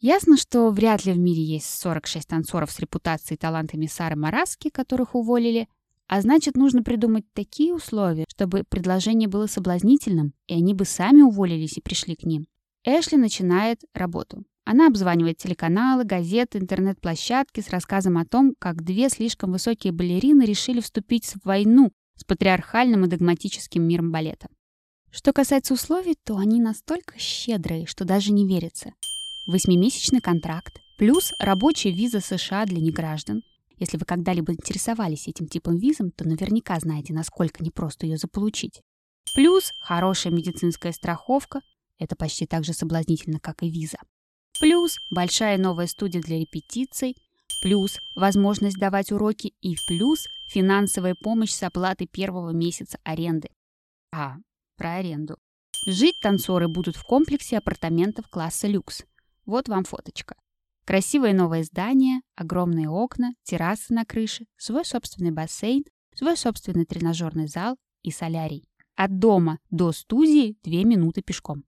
Ясно, 0.00 0.36
что 0.36 0.70
вряд 0.70 1.04
ли 1.06 1.12
в 1.12 1.18
мире 1.18 1.42
есть 1.42 1.66
46 1.80 2.28
танцоров 2.28 2.70
с 2.70 2.78
репутацией 2.78 3.34
и 3.34 3.38
талантами 3.38 3.86
Сары 3.86 4.14
Мараски, 4.14 4.70
которых 4.70 5.16
уволили, 5.16 5.68
а 6.06 6.20
значит, 6.20 6.56
нужно 6.56 6.84
придумать 6.84 7.24
такие 7.34 7.74
условия, 7.74 8.24
чтобы 8.28 8.62
предложение 8.68 9.28
было 9.28 9.46
соблазнительным, 9.46 10.34
и 10.46 10.54
они 10.54 10.72
бы 10.72 10.84
сами 10.84 11.22
уволились 11.22 11.76
и 11.76 11.82
пришли 11.82 12.14
к 12.14 12.22
ним. 12.22 12.46
Эшли 12.84 13.18
начинает 13.18 13.80
работу. 13.92 14.44
Она 14.64 14.86
обзванивает 14.86 15.38
телеканалы, 15.38 16.04
газеты, 16.04 16.58
интернет-площадки 16.58 17.60
с 17.60 17.70
рассказом 17.70 18.18
о 18.18 18.24
том, 18.24 18.54
как 18.58 18.84
две 18.84 19.08
слишком 19.08 19.52
высокие 19.52 19.92
балерины 19.92 20.44
решили 20.44 20.80
вступить 20.80 21.26
в 21.26 21.44
войну 21.44 21.90
с 22.16 22.24
патриархальным 22.24 23.04
и 23.04 23.08
догматическим 23.08 23.82
миром 23.82 24.12
балета. 24.12 24.48
Что 25.10 25.32
касается 25.32 25.74
условий, 25.74 26.16
то 26.22 26.36
они 26.36 26.60
настолько 26.60 27.18
щедрые, 27.18 27.86
что 27.86 28.04
даже 28.04 28.32
не 28.32 28.46
верится. 28.46 28.92
Восьмимесячный 29.48 30.20
контракт, 30.20 30.78
плюс 30.98 31.32
рабочая 31.38 31.90
виза 31.90 32.20
США 32.20 32.66
для 32.66 32.82
неграждан. 32.82 33.42
Если 33.78 33.96
вы 33.96 34.04
когда-либо 34.04 34.52
интересовались 34.52 35.26
этим 35.26 35.46
типом 35.48 35.78
визом, 35.78 36.10
то 36.10 36.28
наверняка 36.28 36.78
знаете, 36.78 37.14
насколько 37.14 37.64
непросто 37.64 38.04
ее 38.04 38.18
заполучить. 38.18 38.82
Плюс 39.34 39.72
хорошая 39.78 40.34
медицинская 40.34 40.92
страховка, 40.92 41.62
это 41.98 42.14
почти 42.14 42.44
так 42.44 42.64
же 42.64 42.74
соблазнительно, 42.74 43.40
как 43.40 43.62
и 43.62 43.70
виза. 43.70 43.96
Плюс 44.60 44.98
большая 45.10 45.56
новая 45.56 45.86
студия 45.86 46.20
для 46.20 46.38
репетиций, 46.38 47.16
плюс 47.62 48.00
возможность 48.14 48.76
давать 48.76 49.12
уроки 49.12 49.54
и 49.62 49.78
плюс 49.86 50.26
финансовая 50.46 51.14
помощь 51.14 51.52
с 51.52 51.62
оплатой 51.62 52.06
первого 52.06 52.50
месяца 52.50 52.98
аренды. 53.02 53.48
А, 54.12 54.36
про 54.76 54.96
аренду. 54.96 55.38
Жить 55.86 56.20
танцоры 56.20 56.68
будут 56.68 56.96
в 56.96 57.04
комплексе 57.04 57.56
апартаментов 57.56 58.28
класса 58.28 58.66
люкс. 58.66 59.04
Вот 59.48 59.66
вам 59.66 59.84
фоточка. 59.84 60.36
Красивое 60.84 61.32
новое 61.32 61.64
здание, 61.64 62.20
огромные 62.36 62.90
окна, 62.90 63.32
террасы 63.44 63.94
на 63.94 64.04
крыше, 64.04 64.44
свой 64.58 64.84
собственный 64.84 65.30
бассейн, 65.30 65.84
свой 66.14 66.36
собственный 66.36 66.84
тренажерный 66.84 67.48
зал 67.48 67.78
и 68.02 68.10
солярий. 68.10 68.68
От 68.94 69.18
дома 69.18 69.58
до 69.70 69.92
студии 69.92 70.58
две 70.62 70.84
минуты 70.84 71.22
пешком. 71.22 71.64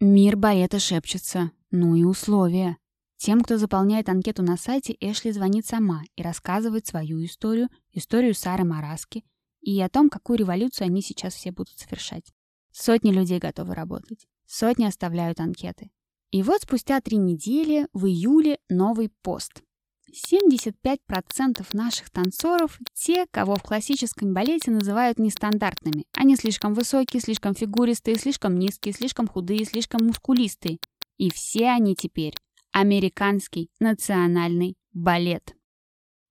Мир 0.00 0.36
балета 0.36 0.80
шепчется. 0.80 1.52
Ну 1.70 1.94
и 1.94 2.02
условия. 2.02 2.78
Тем, 3.16 3.42
кто 3.42 3.58
заполняет 3.58 4.08
анкету 4.08 4.42
на 4.42 4.56
сайте, 4.56 4.96
Эшли 4.98 5.30
звонит 5.30 5.66
сама 5.66 6.02
и 6.16 6.22
рассказывает 6.22 6.84
свою 6.84 7.24
историю, 7.24 7.68
историю 7.92 8.34
Сары 8.34 8.64
Мараски 8.64 9.22
и 9.60 9.80
о 9.80 9.88
том, 9.88 10.10
какую 10.10 10.40
революцию 10.40 10.86
они 10.86 11.00
сейчас 11.00 11.34
все 11.34 11.52
будут 11.52 11.78
совершать. 11.78 12.32
Сотни 12.72 13.12
людей 13.12 13.38
готовы 13.38 13.76
работать. 13.76 14.26
Сотни 14.46 14.84
оставляют 14.84 15.38
анкеты. 15.38 15.92
И 16.34 16.42
вот 16.42 16.62
спустя 16.62 17.00
три 17.00 17.16
недели, 17.16 17.86
в 17.92 18.06
июле, 18.06 18.58
новый 18.68 19.08
пост. 19.22 19.62
75% 20.10 21.64
наших 21.72 22.10
танцоров– 22.10 22.80
те, 22.92 23.26
кого 23.30 23.54
в 23.54 23.62
классическом 23.62 24.34
балете 24.34 24.72
называют 24.72 25.20
нестандартными. 25.20 26.06
Они 26.12 26.34
слишком 26.34 26.74
высокие, 26.74 27.20
слишком 27.20 27.54
фигуристые, 27.54 28.16
слишком 28.16 28.58
низкие, 28.58 28.92
слишком 28.94 29.28
худые, 29.28 29.64
слишком 29.64 30.04
мускулистые. 30.04 30.80
И 31.18 31.30
все 31.30 31.68
они 31.68 31.94
теперь 31.94 32.34
американский 32.72 33.70
национальный 33.78 34.74
балет. 34.92 35.54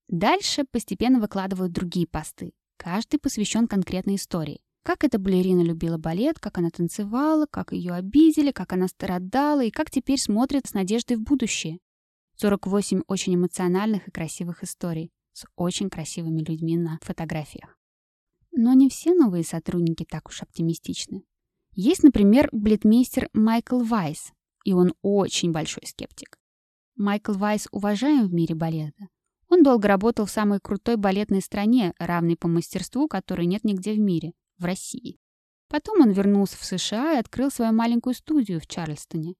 Дальше 0.10 0.66
постепенно 0.70 1.22
выкладывают 1.22 1.72
другие 1.72 2.08
посты. 2.08 2.52
Каждый 2.76 3.20
посвящен 3.20 3.70
конкретной 3.70 4.16
истории. 4.16 4.60
Как 4.84 5.06
эта 5.06 5.18
балерина 5.18 5.62
любила 5.62 5.98
балет, 5.98 6.40
как 6.40 6.58
она 6.58 6.70
танцевала, 6.70 7.46
как 7.50 7.72
ее 7.72 7.94
обидели, 7.94 8.52
как 8.52 8.74
она 8.74 8.90
страдала 8.90 9.64
и 9.64 9.72
как 9.72 9.90
теперь 9.90 10.20
смотрит 10.20 10.68
с 10.68 10.74
надеждой 10.74 11.16
в 11.16 11.22
будущее. 11.22 11.80
48 12.36 13.04
очень 13.08 13.36
эмоциональных 13.36 14.10
и 14.10 14.12
красивых 14.12 14.62
историй 14.62 15.12
с 15.32 15.46
очень 15.56 15.90
красивыми 15.90 16.42
людьми 16.42 16.78
на 16.78 17.00
фотографиях. 17.02 17.78
Но 18.52 18.74
не 18.74 18.90
все 18.90 19.14
новые 19.14 19.46
сотрудники 19.46 20.06
так 20.08 20.28
уж 20.28 20.42
оптимистичны. 20.42 21.24
Есть, 21.76 22.04
например, 22.04 22.50
балетмейстер 22.52 23.30
Майкл 23.34 23.80
Вайс, 23.80 24.34
и 24.66 24.74
он 24.74 24.94
очень 25.02 25.52
большой 25.52 25.88
скептик. 25.88 26.38
Майкл 26.98 27.34
Вайс 27.34 27.68
уважаем 27.72 28.28
в 28.28 28.34
мире 28.34 28.54
балета. 28.54 29.08
Он 29.48 29.64
долго 29.64 29.88
работал 29.88 30.26
в 30.26 30.32
самой 30.32 30.60
крутой 30.60 30.98
балетной 30.98 31.42
стране, 31.42 31.94
равной 32.00 32.36
по 32.36 32.48
мастерству, 32.48 33.08
которой 33.08 33.48
нет 33.48 33.64
нигде 33.64 33.94
в 33.94 34.00
мире, 34.00 34.34
в 34.58 34.66
России. 34.66 35.18
Потом 35.70 36.02
он 36.02 36.12
вернулся 36.12 36.58
в 36.58 36.64
США 36.64 37.14
и 37.14 37.20
открыл 37.20 37.50
свою 37.50 37.74
маленькую 37.74 38.14
студию 38.14 38.60
в 38.60 38.68
Чарльстоне. 38.68 39.36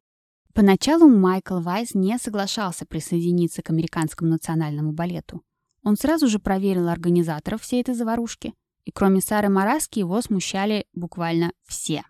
Поначалу 0.54 1.08
Майкл 1.08 1.60
Вайс 1.60 1.96
не 1.96 2.18
соглашался 2.18 2.86
присоединиться 2.86 3.62
к 3.62 3.70
американскому 3.70 4.32
национальному 4.32 4.94
балету. 4.94 5.44
Он 5.84 5.98
сразу 5.98 6.28
же 6.28 6.40
проверил 6.40 6.88
организаторов 6.90 7.62
всей 7.62 7.82
этой 7.82 7.96
заварушки, 7.96 8.54
и 8.86 8.92
кроме 8.92 9.22
Сары 9.22 9.50
Мараски 9.50 10.00
его 10.00 10.22
смущали 10.22 10.86
буквально 10.94 11.54
все. 11.64 12.04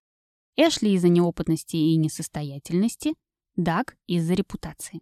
Эшли 0.55 0.93
из-за 0.93 1.09
неопытности 1.09 1.75
и 1.75 1.95
несостоятельности, 1.95 3.15
Даг 3.55 3.95
из-за 4.07 4.33
репутации. 4.33 5.01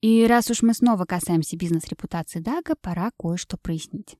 И 0.00 0.26
раз 0.26 0.50
уж 0.50 0.62
мы 0.62 0.74
снова 0.74 1.04
касаемся 1.04 1.56
бизнес-репутации 1.56 2.40
Дага, 2.40 2.74
пора 2.80 3.10
кое-что 3.18 3.56
прояснить. 3.56 4.16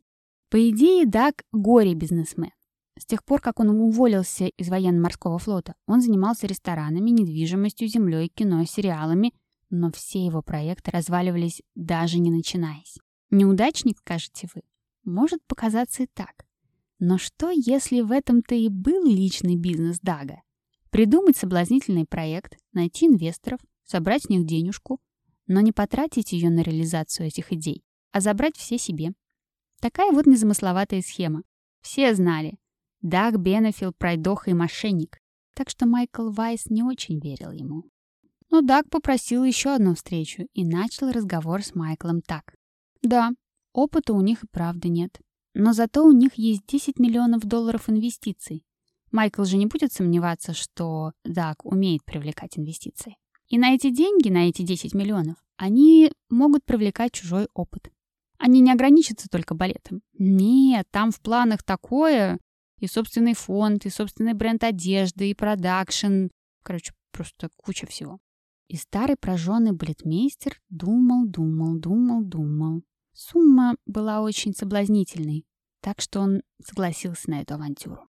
По 0.51 0.71
идее, 0.71 1.07
Даг— 1.07 1.45
горе-бизнесмен. 1.53 2.53
С 2.99 3.05
тех 3.05 3.25
пор, 3.25 3.41
как 3.41 3.61
он 3.61 3.69
уволился 3.69 4.47
из 4.47 4.69
военно-морского 4.69 5.39
флота, 5.39 5.75
он 5.87 6.01
занимался 6.01 6.47
ресторанами, 6.47 7.11
недвижимостью, 7.11 7.89
землей, 7.89 8.29
кино, 8.29 8.65
сериалами, 8.65 9.35
но 9.69 9.91
все 9.93 10.25
его 10.25 10.43
проекты 10.43 10.91
разваливались, 10.91 11.63
даже 11.75 12.19
не 12.19 12.31
начинаясь. 12.31 12.97
Неудачник, 13.31 13.99
скажете 13.99 14.49
вы? 14.55 14.63
Может 15.05 15.41
показаться 15.47 16.05
и 16.05 16.07
так. 16.07 16.47
Но 16.99 17.19
что, 17.19 17.51
если 17.51 18.01
в 18.01 18.11
этом-то 18.13 18.55
и 18.55 18.69
был 18.69 19.05
личный 19.07 19.57
бизнес 19.57 19.99
Дага? 20.01 20.43
Придумать 20.91 21.37
соблазнительный 21.37 22.07
проект, 22.07 22.57
найти 22.73 23.07
инвесторов, 23.07 23.61
собрать 23.85 24.25
с 24.25 24.29
них 24.31 24.47
денежку, 24.47 25.01
но 25.47 25.61
не 25.61 25.73
потратить 25.73 26.33
ее 26.33 26.49
на 26.49 26.61
реализацию 26.61 27.27
этих 27.27 27.53
идей, 27.53 27.85
а 28.13 28.21
забрать 28.21 28.57
все 28.57 28.79
себе. 28.79 29.13
Такая 29.81 30.13
вот 30.13 30.27
незамысловатая 30.27 31.03
схема. 31.03 31.43
Все 31.83 32.15
знали. 32.15 32.57
Даг 33.09 33.39
Бенефилд 33.39 33.97
пройдоха 33.97 34.51
и 34.51 34.55
мошенник, 34.55 35.19
так 35.55 35.71
что 35.71 35.87
Майкл 35.87 36.31
Вайс 36.31 36.67
не 36.67 36.83
очень 36.83 37.21
верил 37.21 37.53
ему. 37.53 37.85
Но 38.51 38.63
Даг 38.63 38.91
попросил 38.91 39.45
еще 39.45 39.75
одну 39.75 39.95
встречу 39.95 40.47
и 40.55 40.65
начал 40.65 41.13
разговор 41.13 41.63
с 41.63 41.75
Майклом 41.75 42.21
так. 42.21 42.55
Да, 43.03 43.31
опыта 43.73 44.13
у 44.13 44.21
них 44.21 44.43
и 44.43 44.49
правда 44.51 44.89
нет. 44.89 45.21
Но 45.55 45.73
зато 45.73 46.05
у 46.05 46.13
них 46.13 46.35
есть 46.35 46.67
10 46.67 46.99
миллионов 46.99 47.45
долларов 47.45 47.89
инвестиций, 47.89 48.65
Майкл 49.13 49.45
же 49.45 49.57
не 49.57 49.67
будет 49.67 49.93
сомневаться, 49.93 50.53
что 50.53 51.13
Даг 51.25 51.65
умеет 51.65 52.05
привлекать 52.05 52.59
инвестиции. 52.59 53.17
И 53.49 53.59
на 53.59 53.75
эти 53.75 53.91
деньги, 53.91 54.29
на 54.29 54.49
эти 54.49 54.63
10 54.63 54.95
миллионов, 54.95 55.37
они 55.57 56.13
могут 56.29 56.65
привлекать 56.65 57.13
чужой 57.13 57.47
опыт. 57.55 57.91
Они 58.39 58.61
не 58.61 58.73
ограничатся 58.73 59.29
только 59.31 59.55
балетом. 59.55 60.03
Нет, 60.19 60.87
там 60.91 61.13
в 61.13 61.21
планах 61.21 61.63
такое, 61.63 62.39
и 62.79 62.87
собственный 62.87 63.35
фонд, 63.35 63.87
и 63.87 63.91
собственный 63.91 64.35
бренд 64.35 64.65
одежды, 64.65 65.31
и 65.31 65.35
продакшн. 65.35 66.29
Короче, 66.63 66.93
просто 67.11 67.49
куча 67.57 67.87
всего. 67.87 68.19
И 68.69 68.77
старый 68.77 69.17
прожженный 69.17 69.73
балетмейстер 69.73 70.61
думал, 70.69 71.27
думал, 71.27 71.79
думал, 71.79 72.23
думал. 72.23 72.83
Сумма 73.13 73.77
была 73.87 74.21
очень 74.21 74.55
соблазнительной, 74.55 75.47
так 75.81 76.01
что 76.01 76.21
он 76.21 76.43
согласился 76.63 77.31
на 77.31 77.41
эту 77.41 77.55
авантюру. 77.55 78.07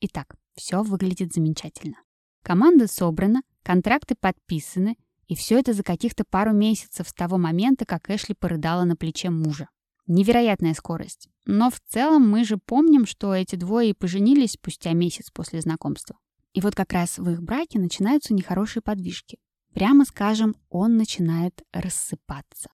Итак, 0.00 0.36
все 0.54 0.82
выглядит 0.82 1.32
замечательно. 1.32 1.96
Команда 2.42 2.88
собрана, 2.88 3.42
контракты 3.62 4.16
подписаны, 4.20 4.96
и 5.28 5.34
все 5.34 5.58
это 5.58 5.72
за 5.72 5.82
каких-то 5.82 6.24
пару 6.28 6.52
месяцев 6.52 7.08
с 7.08 7.14
того 7.14 7.38
момента, 7.38 7.86
как 7.86 8.10
Эшли 8.10 8.34
порыдала 8.34 8.84
на 8.84 8.96
плече 8.96 9.30
мужа. 9.30 9.68
Невероятная 10.06 10.74
скорость. 10.74 11.28
Но 11.46 11.70
в 11.70 11.80
целом 11.80 12.28
мы 12.28 12.44
же 12.44 12.58
помним, 12.58 13.06
что 13.06 13.34
эти 13.34 13.56
двое 13.56 13.90
и 13.90 13.94
поженились 13.94 14.52
спустя 14.52 14.92
месяц 14.92 15.30
после 15.30 15.60
знакомства. 15.60 16.18
И 16.52 16.60
вот 16.60 16.74
как 16.74 16.92
раз 16.92 17.18
в 17.18 17.28
их 17.30 17.42
браке 17.42 17.78
начинаются 17.78 18.34
нехорошие 18.34 18.82
подвижки. 18.82 19.38
Прямо 19.72 20.04
скажем, 20.04 20.54
он 20.68 20.96
начинает 20.96 21.62
рассыпаться. 21.72 22.70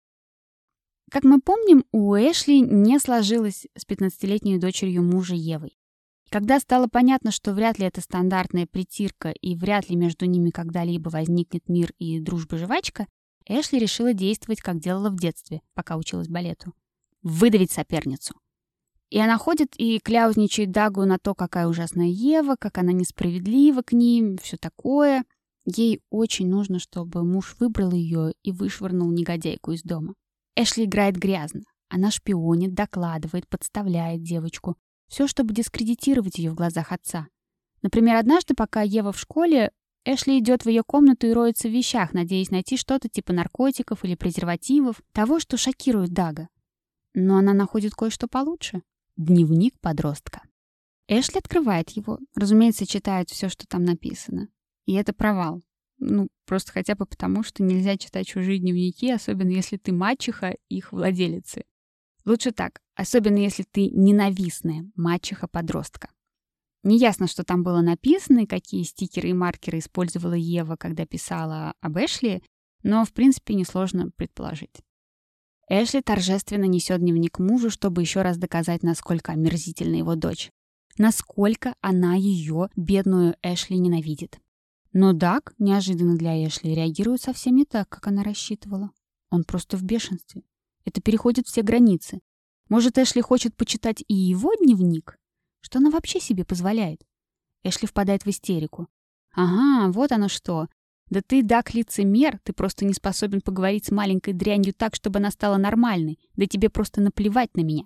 Как 1.10 1.24
мы 1.24 1.40
помним, 1.40 1.84
у 1.92 2.14
Эшли 2.14 2.60
не 2.60 2.98
сложилось 2.98 3.66
с 3.76 3.86
15-летней 3.86 4.58
дочерью 4.58 5.02
мужа 5.02 5.34
Евой. 5.34 5.76
Когда 6.30 6.60
стало 6.60 6.86
понятно, 6.86 7.32
что 7.32 7.52
вряд 7.52 7.78
ли 7.78 7.86
это 7.86 8.00
стандартная 8.00 8.66
притирка 8.66 9.30
и 9.30 9.56
вряд 9.56 9.88
ли 9.90 9.96
между 9.96 10.26
ними 10.26 10.50
когда-либо 10.50 11.08
возникнет 11.08 11.68
мир 11.68 11.92
и 11.98 12.20
дружба-жвачка, 12.20 13.06
Эшли 13.46 13.80
решила 13.80 14.12
действовать, 14.12 14.60
как 14.60 14.78
делала 14.78 15.10
в 15.10 15.16
детстве, 15.16 15.62
пока 15.74 15.96
училась 15.96 16.28
балету. 16.28 16.72
Выдавить 17.22 17.70
соперницу. 17.70 18.34
И 19.10 19.18
она 19.18 19.38
ходит 19.38 19.74
и 19.76 19.98
кляузничает 19.98 20.70
Дагу 20.70 21.04
на 21.04 21.18
то, 21.18 21.34
какая 21.34 21.66
ужасная 21.66 22.06
Ева, 22.06 22.56
как 22.58 22.78
она 22.78 22.92
несправедлива 22.92 23.82
к 23.82 23.92
ним, 23.92 24.38
все 24.38 24.56
такое. 24.56 25.24
Ей 25.66 26.00
очень 26.10 26.48
нужно, 26.48 26.78
чтобы 26.78 27.24
муж 27.24 27.56
выбрал 27.58 27.92
ее 27.92 28.32
и 28.42 28.52
вышвырнул 28.52 29.10
негодяйку 29.10 29.72
из 29.72 29.82
дома. 29.82 30.14
Эшли 30.56 30.84
играет 30.84 31.16
грязно. 31.16 31.62
Она 31.88 32.10
шпионит, 32.12 32.72
докладывает, 32.74 33.48
подставляет 33.48 34.22
девочку. 34.22 34.76
Все, 35.08 35.26
чтобы 35.26 35.54
дискредитировать 35.54 36.38
ее 36.38 36.52
в 36.52 36.54
глазах 36.54 36.92
отца. 36.92 37.26
Например, 37.82 38.16
однажды, 38.16 38.54
пока 38.54 38.82
Ева 38.82 39.10
в 39.12 39.18
школе, 39.18 39.72
Эшли 40.04 40.38
идет 40.38 40.64
в 40.64 40.68
ее 40.68 40.82
комнату 40.84 41.26
и 41.26 41.32
роется 41.32 41.68
в 41.68 41.72
вещах, 41.72 42.12
надеясь 42.12 42.50
найти 42.50 42.76
что-то 42.76 43.08
типа 43.08 43.32
наркотиков 43.32 44.04
или 44.04 44.14
презервативов, 44.14 45.02
того, 45.12 45.40
что 45.40 45.56
шокирует 45.56 46.12
Дага. 46.12 46.48
Но 47.14 47.36
она 47.36 47.52
находит 47.52 47.94
кое-что 47.94 48.28
получше. 48.28 48.82
Дневник 49.16 49.78
подростка. 49.80 50.42
Эшли 51.08 51.38
открывает 51.38 51.90
его, 51.90 52.18
разумеется, 52.36 52.86
читает 52.86 53.30
все, 53.30 53.48
что 53.48 53.66
там 53.66 53.84
написано. 53.84 54.48
И 54.86 54.94
это 54.94 55.12
провал. 55.12 55.62
Ну, 55.98 56.28
просто 56.46 56.72
хотя 56.72 56.94
бы 56.94 57.04
потому, 57.04 57.42
что 57.42 57.62
нельзя 57.62 57.96
читать 57.98 58.26
чужие 58.26 58.58
дневники, 58.58 59.10
особенно 59.10 59.50
если 59.50 59.76
ты 59.76 59.92
мачеха 59.92 60.56
их 60.68 60.92
владелицы. 60.92 61.64
Лучше 62.24 62.52
так, 62.52 62.80
особенно 62.94 63.38
если 63.38 63.64
ты 63.64 63.90
ненавистная 63.90 64.90
мачеха-подростка. 64.94 66.10
Неясно, 66.82 67.26
что 67.26 67.44
там 67.44 67.62
было 67.62 67.82
написано 67.82 68.40
и 68.40 68.46
какие 68.46 68.84
стикеры 68.84 69.30
и 69.30 69.34
маркеры 69.34 69.78
использовала 69.78 70.34
Ева, 70.34 70.76
когда 70.76 71.04
писала 71.04 71.74
об 71.80 71.98
Эшли, 71.98 72.42
но, 72.82 73.04
в 73.04 73.12
принципе, 73.12 73.54
несложно 73.54 74.10
предположить. 74.16 74.80
Эшли 75.72 76.02
торжественно 76.02 76.64
несет 76.64 76.98
дневник 76.98 77.38
мужу, 77.38 77.70
чтобы 77.70 78.02
еще 78.02 78.22
раз 78.22 78.36
доказать, 78.36 78.82
насколько 78.82 79.30
омерзительна 79.30 79.94
его 79.94 80.16
дочь. 80.16 80.50
Насколько 80.98 81.76
она 81.80 82.16
ее, 82.16 82.70
бедную 82.74 83.36
Эшли, 83.40 83.78
ненавидит. 83.78 84.40
Но 84.92 85.12
Даг, 85.12 85.54
неожиданно 85.58 86.16
для 86.16 86.44
Эшли, 86.44 86.74
реагирует 86.74 87.22
совсем 87.22 87.54
не 87.54 87.64
так, 87.64 87.88
как 87.88 88.08
она 88.08 88.24
рассчитывала. 88.24 88.90
Он 89.30 89.44
просто 89.44 89.76
в 89.76 89.84
бешенстве. 89.84 90.42
Это 90.84 91.00
переходит 91.00 91.46
все 91.46 91.62
границы. 91.62 92.18
Может, 92.68 92.98
Эшли 92.98 93.20
хочет 93.20 93.54
почитать 93.54 94.02
и 94.08 94.14
его 94.14 94.52
дневник? 94.60 95.18
Что 95.60 95.78
она 95.78 95.90
вообще 95.90 96.18
себе 96.18 96.44
позволяет? 96.44 97.06
Эшли 97.62 97.86
впадает 97.86 98.24
в 98.24 98.26
истерику. 98.26 98.88
Ага, 99.32 99.92
вот 99.92 100.10
оно 100.10 100.26
что. 100.26 100.66
Да 101.10 101.20
ты, 101.26 101.42
Дак, 101.42 101.74
лицемер, 101.74 102.38
ты 102.44 102.52
просто 102.52 102.84
не 102.84 102.94
способен 102.94 103.40
поговорить 103.40 103.86
с 103.86 103.90
маленькой 103.90 104.32
дрянью 104.32 104.72
так, 104.72 104.94
чтобы 104.94 105.18
она 105.18 105.30
стала 105.30 105.56
нормальной. 105.56 106.18
Да 106.36 106.46
тебе 106.46 106.70
просто 106.70 107.00
наплевать 107.00 107.54
на 107.56 107.62
меня. 107.62 107.84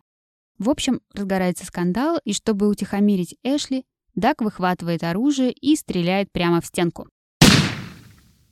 В 0.59 0.71
общем, 0.71 1.01
разгорается 1.13 1.67
скандал, 1.67 2.21
и 2.25 2.33
чтобы 2.33 2.69
утихомирить 2.69 3.37
Эшли, 3.43 3.85
Дак 4.15 4.43
выхватывает 4.43 5.03
оружие 5.03 5.53
и 5.53 5.75
стреляет 5.75 6.31
прямо 6.31 6.61
в 6.61 6.67
стенку. 6.67 7.09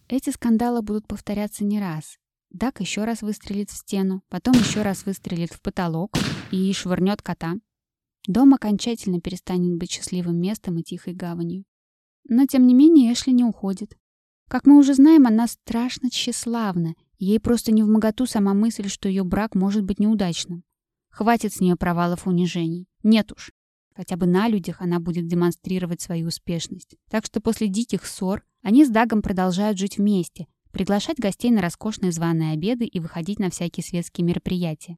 Эти 0.08 0.30
скандалы 0.30 0.82
будут 0.82 1.06
повторяться 1.06 1.64
не 1.64 1.78
раз, 1.78 2.18
Дак 2.52 2.80
еще 2.80 3.04
раз 3.04 3.22
выстрелит 3.22 3.70
в 3.70 3.76
стену, 3.76 4.22
потом 4.28 4.52
еще 4.54 4.82
раз 4.82 5.06
выстрелит 5.06 5.52
в 5.52 5.62
потолок 5.62 6.12
и 6.50 6.70
швырнет 6.74 7.22
кота. 7.22 7.54
Дом 8.26 8.52
окончательно 8.52 9.20
перестанет 9.20 9.78
быть 9.78 9.90
счастливым 9.90 10.38
местом 10.38 10.78
и 10.78 10.82
тихой 10.82 11.14
гаванью. 11.14 11.64
Но, 12.28 12.46
тем 12.46 12.66
не 12.66 12.74
менее, 12.74 13.12
Эшли 13.14 13.32
не 13.32 13.42
уходит. 13.42 13.96
Как 14.48 14.66
мы 14.66 14.78
уже 14.78 14.94
знаем, 14.94 15.26
она 15.26 15.46
страшно 15.46 16.11
тщеславна, 16.11 16.94
ей 17.18 17.40
просто 17.40 17.72
не 17.72 17.83
в 17.83 18.26
сама 18.26 18.55
мысль, 18.55 18.88
что 18.88 19.09
ее 19.09 19.24
брак 19.24 19.55
может 19.55 19.85
быть 19.85 19.98
неудачным. 19.98 20.64
Хватит 21.11 21.52
с 21.52 21.61
нее 21.61 21.76
провалов 21.76 22.26
унижений. 22.26 22.88
Нет 23.02 23.33
уж. 23.33 23.52
Хотя 23.94 24.16
бы 24.16 24.26
на 24.26 24.48
людях 24.48 24.81
она 24.81 24.98
будет 24.98 25.26
демонстрировать 25.26 26.00
свою 26.00 26.28
успешность. 26.28 26.96
Так 27.11 27.26
что 27.26 27.40
после 27.40 27.68
диких 27.68 28.07
ссор 28.07 28.42
они 28.62 28.85
с 28.85 28.88
Дагом 28.88 29.20
продолжают 29.20 29.78
жить 29.78 29.98
вместе, 29.98 30.46
приглашать 30.70 31.18
гостей 31.18 31.50
на 31.50 31.61
роскошные 31.61 32.12
званые 32.12 32.52
обеды 32.52 32.87
и 32.87 33.00
выходить 33.00 33.38
на 33.38 33.50
всякие 33.50 33.85
светские 33.85 34.24
мероприятия. 34.24 34.96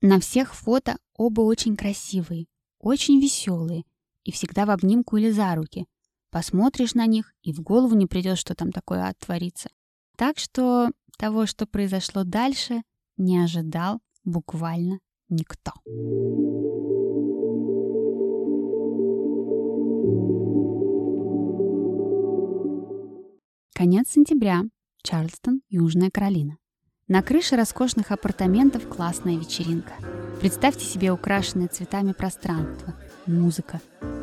На 0.00 0.18
всех 0.18 0.54
фото 0.54 0.98
оба 1.14 1.42
очень 1.42 1.76
красивые, 1.76 2.46
очень 2.80 3.20
веселые 3.20 3.84
и 4.24 4.32
всегда 4.32 4.66
в 4.66 4.70
обнимку 4.70 5.16
или 5.16 5.30
за 5.30 5.54
руки. 5.54 5.86
Посмотришь 6.32 6.94
на 6.94 7.04
них, 7.04 7.34
и 7.42 7.52
в 7.52 7.60
голову 7.60 7.94
не 7.94 8.06
придет, 8.06 8.38
что 8.38 8.54
там 8.54 8.72
такое 8.72 9.06
оттворится. 9.06 9.68
Так 10.16 10.38
что 10.38 10.88
того, 11.18 11.44
что 11.44 11.66
произошло 11.66 12.24
дальше, 12.24 12.80
не 13.18 13.38
ожидал 13.38 14.00
буквально 14.24 14.98
никто. 15.28 15.72
Конец 23.74 24.08
сентября. 24.08 24.62
Чарльстон, 25.02 25.60
Южная 25.68 26.10
Каролина. 26.10 26.56
На 27.08 27.22
крыше 27.22 27.56
роскошных 27.56 28.10
апартаментов 28.10 28.88
классная 28.88 29.36
вечеринка. 29.36 29.92
Представьте 30.40 30.86
себе 30.86 31.12
украшенное 31.12 31.68
цветами 31.68 32.12
пространство, 32.12 32.94
музыка, 33.26 33.82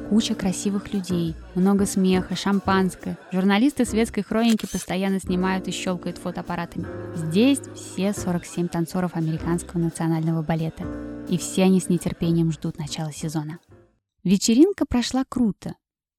куча 0.09 0.33
красивых 0.33 0.91
людей, 0.91 1.35
много 1.53 1.85
смеха, 1.85 2.35
шампанское. 2.35 3.17
Журналисты 3.31 3.85
светской 3.85 4.23
хроники 4.23 4.65
постоянно 4.65 5.19
снимают 5.19 5.67
и 5.67 5.71
щелкают 5.71 6.17
фотоаппаратами. 6.17 6.87
Здесь 7.15 7.59
все 7.75 8.11
47 8.13 8.69
танцоров 8.69 9.15
американского 9.15 9.79
национального 9.79 10.41
балета. 10.41 10.83
И 11.29 11.37
все 11.37 11.63
они 11.63 11.79
с 11.79 11.89
нетерпением 11.89 12.51
ждут 12.51 12.79
начала 12.79 13.11
сезона. 13.11 13.59
Вечеринка 14.23 14.85
прошла 14.87 15.23
круто, 15.29 15.75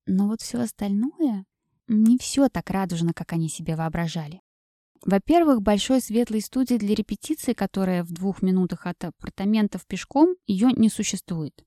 но 0.06 0.28
вот 0.28 0.40
все 0.40 0.60
остальное 0.60 1.44
не 1.88 2.16
все 2.16 2.48
так 2.48 2.70
радужно, 2.70 3.12
как 3.12 3.32
они 3.32 3.48
себе 3.48 3.74
воображали. 3.74 4.40
Во-первых, 5.04 5.62
большой 5.62 6.00
светлой 6.00 6.42
студии 6.42 6.74
для 6.74 6.94
репетиции, 6.94 7.54
которая 7.54 8.04
в 8.04 8.12
двух 8.12 8.42
минутах 8.42 8.86
от 8.86 9.02
апартаментов 9.02 9.84
пешком, 9.86 10.36
ее 10.46 10.70
не 10.76 10.88
существует. 10.90 11.64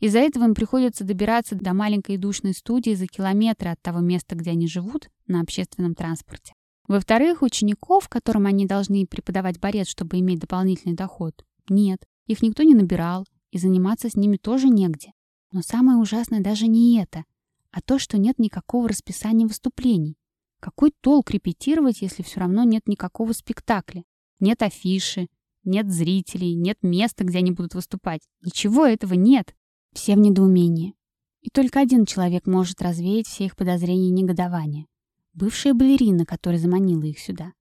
Из-за 0.00 0.20
этого 0.20 0.44
им 0.44 0.54
приходится 0.54 1.04
добираться 1.04 1.56
до 1.56 1.74
маленькой 1.74 2.18
душной 2.18 2.54
студии 2.54 2.94
за 2.94 3.06
километры 3.06 3.70
от 3.70 3.82
того 3.82 3.98
места, 3.98 4.36
где 4.36 4.50
они 4.50 4.68
живут, 4.68 5.08
на 5.26 5.40
общественном 5.40 5.94
транспорте. 5.94 6.54
Во-вторых, 6.86 7.42
учеников, 7.42 8.08
которым 8.08 8.46
они 8.46 8.64
должны 8.64 9.06
преподавать 9.06 9.60
балет, 9.60 9.88
чтобы 9.88 10.18
иметь 10.20 10.38
дополнительный 10.38 10.94
доход, 10.94 11.44
нет. 11.68 12.06
Их 12.26 12.42
никто 12.42 12.62
не 12.62 12.74
набирал, 12.74 13.26
и 13.50 13.58
заниматься 13.58 14.08
с 14.08 14.14
ними 14.14 14.36
тоже 14.36 14.68
негде. 14.68 15.12
Но 15.50 15.62
самое 15.62 15.98
ужасное 15.98 16.40
даже 16.40 16.66
не 16.66 17.00
это, 17.00 17.24
а 17.70 17.80
то, 17.80 17.98
что 17.98 18.18
нет 18.18 18.38
никакого 18.38 18.88
расписания 18.88 19.46
выступлений. 19.46 20.16
Какой 20.60 20.92
толк 21.00 21.30
репетировать, 21.30 22.02
если 22.02 22.22
все 22.22 22.40
равно 22.40 22.64
нет 22.64 22.86
никакого 22.88 23.32
спектакля? 23.32 24.04
Нет 24.40 24.62
афиши, 24.62 25.28
нет 25.64 25.90
зрителей, 25.90 26.54
нет 26.54 26.78
места, 26.82 27.24
где 27.24 27.38
они 27.38 27.50
будут 27.50 27.74
выступать. 27.74 28.22
Ничего 28.42 28.86
этого 28.86 29.14
нет. 29.14 29.54
Все 29.92 30.14
в 30.14 30.18
недоумении. 30.18 30.94
И 31.40 31.50
только 31.50 31.80
один 31.80 32.04
человек 32.04 32.46
может 32.46 32.82
развеять 32.82 33.26
все 33.26 33.46
их 33.46 33.56
подозрения 33.56 34.08
и 34.08 34.12
негодования. 34.12 34.86
Бывшая 35.32 35.72
балерина, 35.74 36.26
которая 36.26 36.60
заманила 36.60 37.04
их 37.04 37.18
сюда. 37.18 37.52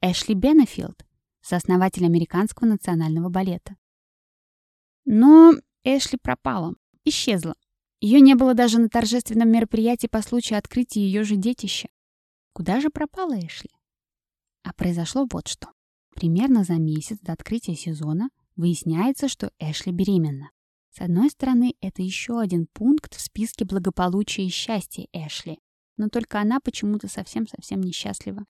Эшли 0.00 0.34
Беннефилд, 0.34 1.04
сооснователь 1.40 2.04
Американского 2.04 2.68
национального 2.68 3.28
балета. 3.28 3.76
Но 5.04 5.54
Эшли 5.84 6.18
пропала, 6.20 6.74
исчезла. 7.04 7.54
Ее 8.00 8.20
не 8.20 8.34
было 8.34 8.54
даже 8.54 8.78
на 8.78 8.88
торжественном 8.88 9.50
мероприятии 9.50 10.06
по 10.06 10.22
случаю 10.22 10.58
открытия 10.58 11.00
ее 11.00 11.24
же 11.24 11.36
детища. 11.36 11.88
Куда 12.52 12.80
же 12.80 12.90
пропала 12.90 13.38
Эшли? 13.40 13.70
А 14.62 14.72
произошло 14.72 15.26
вот 15.32 15.48
что. 15.48 15.68
Примерно 16.14 16.64
за 16.64 16.74
месяц 16.74 17.18
до 17.20 17.32
открытия 17.32 17.74
сезона 17.74 18.28
выясняется, 18.56 19.28
что 19.28 19.50
Эшли 19.58 19.92
беременна. 19.92 20.50
С 20.98 21.00
одной 21.00 21.30
стороны, 21.30 21.76
это 21.80 22.02
еще 22.02 22.40
один 22.40 22.66
пункт 22.66 23.14
в 23.14 23.20
списке 23.20 23.64
благополучия 23.64 24.44
и 24.44 24.48
счастья 24.48 25.06
Эшли. 25.12 25.60
Но 25.96 26.08
только 26.08 26.40
она 26.40 26.58
почему-то 26.58 27.06
совсем-совсем 27.06 27.80
несчастлива. 27.82 28.44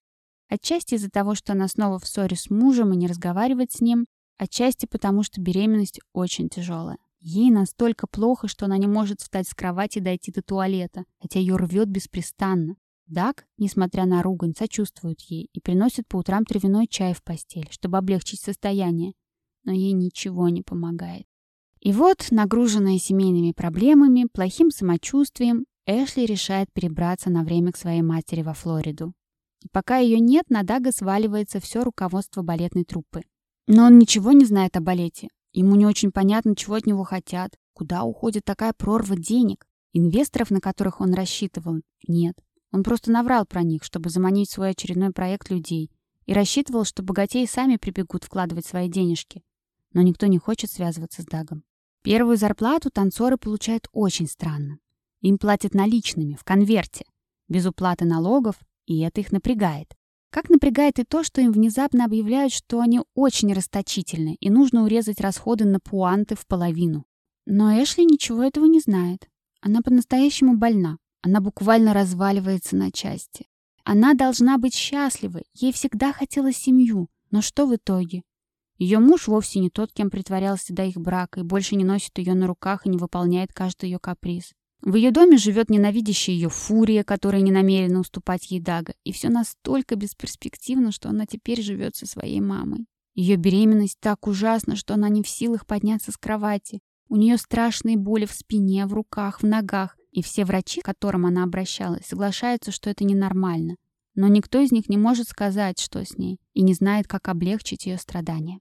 Отчасти 0.49 0.95
из-за 0.95 1.11
того, 1.11 1.35
что 1.35 1.53
она 1.53 1.67
снова 1.67 1.99
в 1.99 2.07
ссоре 2.07 2.35
с 2.35 2.49
мужем 2.49 2.91
и 2.91 2.97
не 2.97 3.05
разговаривает 3.05 3.71
с 3.71 3.81
ним, 3.81 4.07
отчасти 4.39 4.87
потому, 4.87 5.21
что 5.21 5.39
беременность 5.39 5.99
очень 6.11 6.49
тяжелая. 6.49 6.97
Ей 7.19 7.51
настолько 7.51 8.07
плохо, 8.07 8.47
что 8.47 8.65
она 8.65 8.79
не 8.79 8.87
может 8.87 9.21
встать 9.21 9.47
с 9.47 9.53
кровати 9.53 9.99
и 9.99 10.01
дойти 10.01 10.31
до 10.31 10.41
туалета, 10.41 11.03
хотя 11.19 11.37
ее 11.37 11.55
рвет 11.55 11.87
беспрестанно. 11.87 12.77
Дак, 13.05 13.45
несмотря 13.59 14.07
на 14.07 14.23
ругань, 14.23 14.55
сочувствует 14.57 15.21
ей 15.21 15.51
и 15.53 15.59
приносит 15.59 16.07
по 16.07 16.17
утрам 16.17 16.45
травяной 16.45 16.87
чай 16.87 17.13
в 17.13 17.21
постель, 17.21 17.67
чтобы 17.69 17.99
облегчить 17.99 18.39
состояние. 18.39 19.13
Но 19.65 19.71
ей 19.71 19.91
ничего 19.91 20.49
не 20.49 20.63
помогает. 20.63 21.27
И 21.81 21.93
вот, 21.93 22.27
нагруженная 22.31 22.97
семейными 22.97 23.53
проблемами, 23.53 24.27
плохим 24.31 24.69
самочувствием, 24.69 25.65
Эшли 25.85 26.25
решает 26.25 26.71
перебраться 26.73 27.29
на 27.29 27.43
время 27.43 27.71
к 27.71 27.77
своей 27.77 28.01
матери 28.01 28.41
во 28.41 28.53
Флориду. 28.53 29.13
И 29.63 29.67
пока 29.71 29.97
ее 29.97 30.19
нет, 30.19 30.49
на 30.49 30.63
Дага 30.63 30.91
сваливается 30.91 31.59
все 31.59 31.83
руководство 31.83 32.43
балетной 32.43 32.83
труппы. 32.83 33.23
Но 33.67 33.85
он 33.85 33.97
ничего 33.97 34.31
не 34.31 34.45
знает 34.45 34.75
о 34.77 34.81
балете. 34.81 35.29
Ему 35.53 35.75
не 35.75 35.85
очень 35.85 36.11
понятно, 36.11 36.55
чего 36.55 36.75
от 36.75 36.85
него 36.85 37.03
хотят, 37.03 37.55
куда 37.73 38.03
уходит 38.03 38.45
такая 38.45 38.73
прорва 38.73 39.15
денег. 39.15 39.65
Инвесторов, 39.93 40.51
на 40.51 40.59
которых 40.59 41.01
он 41.01 41.13
рассчитывал, 41.13 41.81
нет. 42.07 42.35
Он 42.71 42.83
просто 42.83 43.11
наврал 43.11 43.45
про 43.45 43.63
них, 43.63 43.83
чтобы 43.83 44.09
заманить 44.09 44.51
свой 44.51 44.71
очередной 44.71 45.11
проект 45.11 45.49
людей, 45.49 45.89
и 46.25 46.33
рассчитывал, 46.33 46.85
что 46.85 47.01
богатеи 47.01 47.45
сами 47.45 47.77
прибегут 47.77 48.25
вкладывать 48.25 48.67
свои 48.67 48.87
денежки. 48.87 49.41
Но 49.93 50.03
никто 50.03 50.27
не 50.27 50.37
хочет 50.37 50.69
связываться 50.69 51.23
с 51.23 51.25
Дагом. 51.25 51.63
Первую 52.01 52.37
зарплату 52.37 52.89
танцоры 52.89 53.37
получают 53.37 53.87
очень 53.91 54.27
странно. 54.27 54.79
Им 55.21 55.37
платят 55.37 55.73
наличными, 55.73 56.35
в 56.35 56.43
конверте, 56.43 57.05
без 57.49 57.65
уплаты 57.65 58.05
налогов, 58.05 58.55
и 58.85 58.99
это 58.99 59.19
их 59.19 59.31
напрягает. 59.31 59.93
Как 60.31 60.49
напрягает 60.49 60.99
и 60.99 61.03
то, 61.03 61.23
что 61.23 61.41
им 61.41 61.51
внезапно 61.51 62.05
объявляют, 62.05 62.53
что 62.53 62.79
они 62.79 63.01
очень 63.15 63.51
расточительны, 63.53 64.37
и 64.39 64.49
нужно 64.49 64.83
урезать 64.83 65.19
расходы 65.19 65.65
на 65.65 65.79
пуанты 65.79 66.35
в 66.35 66.45
половину. 66.45 67.05
Но 67.45 67.71
Эшли 67.83 68.05
ничего 68.05 68.43
этого 68.43 68.65
не 68.65 68.79
знает. 68.79 69.27
Она 69.59 69.81
по-настоящему 69.81 70.55
больна. 70.55 70.97
Она 71.21 71.41
буквально 71.41 71.93
разваливается 71.93 72.75
на 72.75 72.91
части. 72.91 73.47
Она 73.83 74.13
должна 74.13 74.57
быть 74.57 74.75
счастливой, 74.75 75.45
ей 75.53 75.73
всегда 75.73 76.13
хотелось 76.13 76.57
семью. 76.57 77.09
Но 77.31 77.41
что 77.41 77.65
в 77.65 77.75
итоге? 77.75 78.21
Ее 78.79 78.99
муж 78.99 79.27
вовсе 79.27 79.59
не 79.59 79.69
тот, 79.69 79.91
кем 79.91 80.09
притворялся 80.09 80.73
до 80.73 80.85
их 80.85 80.95
брака, 80.95 81.41
и 81.41 81.43
больше 81.43 81.75
не 81.75 81.83
носит 81.83 82.17
ее 82.17 82.33
на 82.33 82.47
руках 82.47 82.85
и 82.85 82.89
не 82.89 82.97
выполняет 82.97 83.51
каждый 83.53 83.89
ее 83.89 83.99
каприз. 83.99 84.53
В 84.81 84.95
ее 84.95 85.11
доме 85.11 85.37
живет 85.37 85.69
ненавидящая 85.69 86.33
ее 86.33 86.47
фурия, 86.47 87.03
которая 87.03 87.41
не 87.41 87.51
намерена 87.51 87.99
уступать 87.99 88.49
ей 88.49 88.61
Дага, 88.61 88.93
и 89.03 89.11
все 89.11 89.27
настолько 89.27 89.97
бесперспективно, 89.97 90.93
что 90.93 91.09
она 91.09 91.25
теперь 91.25 91.61
живет 91.61 91.97
со 91.97 92.05
своей 92.05 92.39
мамой. 92.39 92.85
Ее 93.15 93.35
беременность 93.35 93.97
так 93.99 94.25
ужасна, 94.27 94.77
что 94.77 94.93
она 94.93 95.09
не 95.09 95.23
в 95.23 95.27
силах 95.27 95.65
подняться 95.65 96.13
с 96.13 96.17
кровати. 96.17 96.79
У 97.09 97.17
нее 97.17 97.35
страшные 97.35 97.97
боли 97.97 98.25
в 98.25 98.31
спине, 98.31 98.85
в 98.85 98.93
руках, 98.93 99.41
в 99.41 99.45
ногах, 99.45 99.97
и 100.11 100.23
все 100.23 100.45
врачи, 100.45 100.79
к 100.79 100.85
которым 100.85 101.25
она 101.25 101.43
обращалась, 101.43 102.05
соглашаются, 102.05 102.71
что 102.71 102.89
это 102.89 103.03
ненормально. 103.03 103.75
Но 104.15 104.29
никто 104.29 104.61
из 104.61 104.71
них 104.71 104.87
не 104.87 104.97
может 104.97 105.27
сказать, 105.27 105.79
что 105.79 106.03
с 106.03 106.17
ней, 106.17 106.39
и 106.53 106.61
не 106.61 106.73
знает, 106.73 107.07
как 107.09 107.27
облегчить 107.27 107.85
ее 107.85 107.97
страдания. 107.97 108.59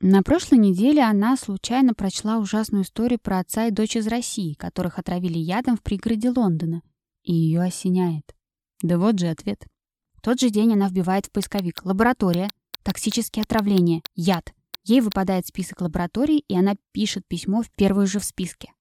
На 0.00 0.22
прошлой 0.22 0.58
неделе 0.58 1.02
она 1.02 1.38
случайно 1.38 1.94
прочла 1.94 2.38
ужасную 2.38 2.84
историю 2.84 3.18
про 3.18 3.38
отца 3.38 3.66
и 3.66 3.70
дочь 3.70 3.96
из 3.96 4.06
России, 4.06 4.52
которых 4.52 4.98
отравили 4.98 5.38
ядом 5.38 5.76
в 5.76 5.82
пригороде 5.82 6.30
Лондона, 6.30 6.82
и 7.22 7.32
ее 7.32 7.62
осеняет. 7.62 8.34
Да 8.82 8.98
вот 8.98 9.18
же 9.18 9.28
ответ. 9.28 9.66
В 10.14 10.20
тот 10.20 10.38
же 10.38 10.50
день 10.50 10.74
она 10.74 10.88
вбивает 10.88 11.26
в 11.26 11.30
поисковик 11.30 11.84
«Лаборатория», 11.84 12.50
«Токсические 12.82 13.44
отравления», 13.44 14.02
«Яд». 14.14 14.52
Ей 14.84 15.00
выпадает 15.00 15.46
список 15.46 15.80
лабораторий, 15.80 16.44
и 16.46 16.56
она 16.56 16.76
пишет 16.92 17.26
письмо 17.26 17.62
в 17.62 17.70
первую 17.70 18.06
же 18.06 18.20
в 18.20 18.24
списке. 18.24 18.72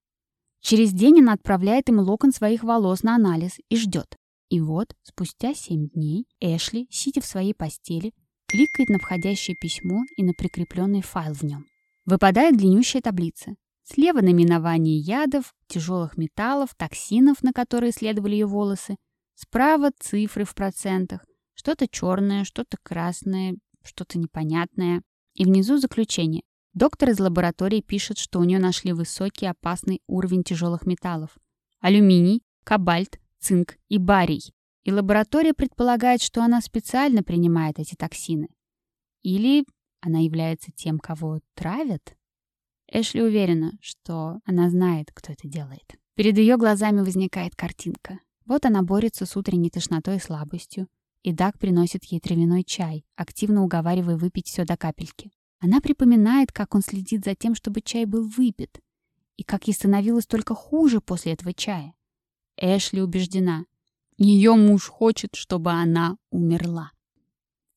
Через 0.60 0.92
день 0.92 1.22
она 1.22 1.34
отправляет 1.34 1.90
им 1.90 2.00
локон 2.00 2.34
своих 2.34 2.64
волос 2.64 3.04
на 3.04 3.16
анализ 3.16 3.60
и 3.70 3.78
ждет. 3.78 4.18
И 4.50 4.60
вот, 4.60 4.96
спустя 5.02 5.54
семь 5.54 5.90
дней, 5.90 6.28
Эшли, 6.40 6.88
сидя 6.92 7.22
в 7.22 7.26
своей 7.26 7.54
постели, 7.54 8.14
кликает 8.56 8.88
на 8.88 9.00
входящее 9.00 9.58
письмо 9.58 10.06
и 10.16 10.24
на 10.24 10.34
прикрепленный 10.34 11.02
файл 11.02 11.34
в 11.34 11.44
нем. 11.44 11.66
Выпадает 12.06 12.56
длиннющая 12.56 13.02
таблица. 13.02 13.56
Слева 13.84 14.22
наименование 14.22 14.98
ядов, 14.98 15.54
тяжелых 15.68 16.16
металлов, 16.16 16.74
токсинов, 16.78 17.44
на 17.44 17.52
которые 17.52 17.92
следовали 17.92 18.36
ее 18.36 18.46
волосы. 18.46 18.96
Справа 19.34 19.92
цифры 20.00 20.46
в 20.46 20.56
процентах. 20.56 21.26
Что-то 21.54 21.90
черное, 21.90 22.46
что-то 22.46 22.78
красное, 22.82 23.58
что-то 23.84 24.18
непонятное. 24.18 25.02
И 25.34 25.44
внизу 25.44 25.78
заключение. 25.78 26.44
Доктор 26.74 27.10
из 27.10 27.20
лаборатории 27.20 27.82
пишет, 27.82 28.18
что 28.18 28.40
у 28.40 28.46
нее 28.46 28.60
нашли 28.60 28.94
высокий 28.94 29.48
опасный 29.48 30.00
уровень 30.08 30.44
тяжелых 30.44 30.86
металлов. 30.86 31.32
Алюминий, 31.82 32.42
кобальт, 32.64 33.20
цинк 33.38 33.76
и 33.90 33.98
барий. 33.98 34.55
И 34.86 34.92
лаборатория 34.92 35.54
предполагает, 35.54 36.22
что 36.22 36.44
она 36.44 36.62
специально 36.62 37.24
принимает 37.24 37.80
эти 37.80 37.96
токсины. 37.96 38.50
Или 39.24 39.66
она 40.00 40.20
является 40.20 40.72
тем, 40.72 41.00
кого 41.00 41.42
травят? 41.56 42.16
Эшли 42.88 43.24
уверена, 43.24 43.72
что 43.82 44.40
она 44.46 44.70
знает, 44.70 45.10
кто 45.12 45.34
это 45.34 45.48
делает. 45.48 45.96
Перед 46.14 46.38
ее 46.38 46.58
глазами 46.58 47.00
возникает 47.00 47.56
картинка. 47.56 48.20
Вот 48.46 48.66
она 48.66 48.84
борется 48.84 49.26
с 49.26 49.36
утренней 49.36 49.72
тошнотой 49.72 50.18
и 50.18 50.20
слабостью, 50.20 50.88
и 51.24 51.34
Даг 51.34 51.58
приносит 51.58 52.04
ей 52.06 52.20
травяной 52.20 52.64
чай, 52.64 53.04
активно 53.16 53.64
уговаривая 53.64 54.18
выпить 54.18 54.48
все 54.48 54.66
до 54.66 54.78
капельки. 54.78 55.32
Она 55.60 55.82
припоминает, 55.82 56.52
как 56.52 56.76
он 56.76 56.84
следит 56.84 57.26
за 57.26 57.34
тем, 57.34 57.56
чтобы 57.56 57.82
чай 57.82 58.06
был 58.06 58.30
выпит, 58.30 58.80
и 59.36 59.44
как 59.44 59.66
ей 59.66 59.74
становилось 59.74 60.28
только 60.28 60.54
хуже 60.54 61.02
после 61.02 61.34
этого 61.34 61.54
чая. 61.54 61.96
Эшли 62.56 63.02
убеждена, 63.02 63.66
ее 64.18 64.56
муж 64.56 64.88
хочет, 64.88 65.36
чтобы 65.36 65.72
она 65.72 66.18
умерла. 66.32 66.92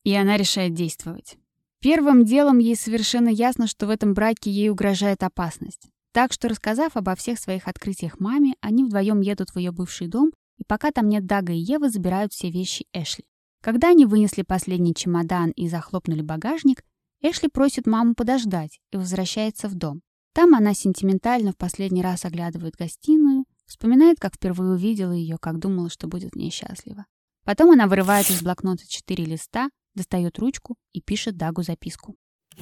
И 0.04 0.14
она 0.14 0.36
решает 0.36 0.74
действовать. 0.74 1.36
Первым 1.80 2.24
делом 2.24 2.58
ей 2.58 2.76
совершенно 2.76 3.28
ясно, 3.28 3.66
что 3.66 3.86
в 3.86 3.90
этом 3.90 4.14
браке 4.14 4.50
ей 4.50 4.70
угрожает 4.70 5.22
опасность. 5.22 5.88
Так 6.12 6.32
что, 6.32 6.48
рассказав 6.48 6.96
обо 6.96 7.14
всех 7.14 7.38
своих 7.38 7.68
открытиях 7.68 8.18
маме, 8.18 8.54
они 8.60 8.84
вдвоем 8.84 9.20
едут 9.20 9.50
в 9.50 9.58
ее 9.58 9.70
бывший 9.70 10.08
дом, 10.08 10.32
и 10.56 10.64
пока 10.64 10.90
там 10.90 11.08
нет 11.08 11.26
Дага 11.26 11.52
и 11.52 11.58
Евы, 11.58 11.90
забирают 11.90 12.32
все 12.32 12.50
вещи 12.50 12.86
Эшли. 12.92 13.24
Когда 13.60 13.90
они 13.90 14.06
вынесли 14.06 14.42
последний 14.42 14.94
чемодан 14.94 15.50
и 15.50 15.68
захлопнули 15.68 16.22
багажник, 16.22 16.82
Эшли 17.20 17.48
просит 17.48 17.86
маму 17.86 18.14
подождать 18.14 18.80
и 18.92 18.96
возвращается 18.96 19.68
в 19.68 19.74
дом. 19.74 20.02
Там 20.32 20.54
она 20.54 20.74
сентиментально 20.74 21.52
в 21.52 21.56
последний 21.56 22.02
раз 22.02 22.24
оглядывает 22.24 22.74
гостиную, 22.76 23.44
вспоминает, 23.68 24.18
как 24.18 24.34
впервые 24.34 24.72
увидела 24.72 25.12
ее, 25.12 25.36
как 25.38 25.58
думала, 25.58 25.90
что 25.90 26.08
будет 26.08 26.32
в 26.32 26.36
ней 26.36 26.50
счастлива. 26.50 27.06
Потом 27.44 27.70
она 27.70 27.86
вырывает 27.86 28.28
из 28.30 28.42
блокнота 28.42 28.86
четыре 28.86 29.24
листа, 29.24 29.70
достает 29.94 30.38
ручку 30.38 30.76
и 30.92 31.00
пишет 31.00 31.36
Дагу 31.36 31.62
записку. 31.62 32.16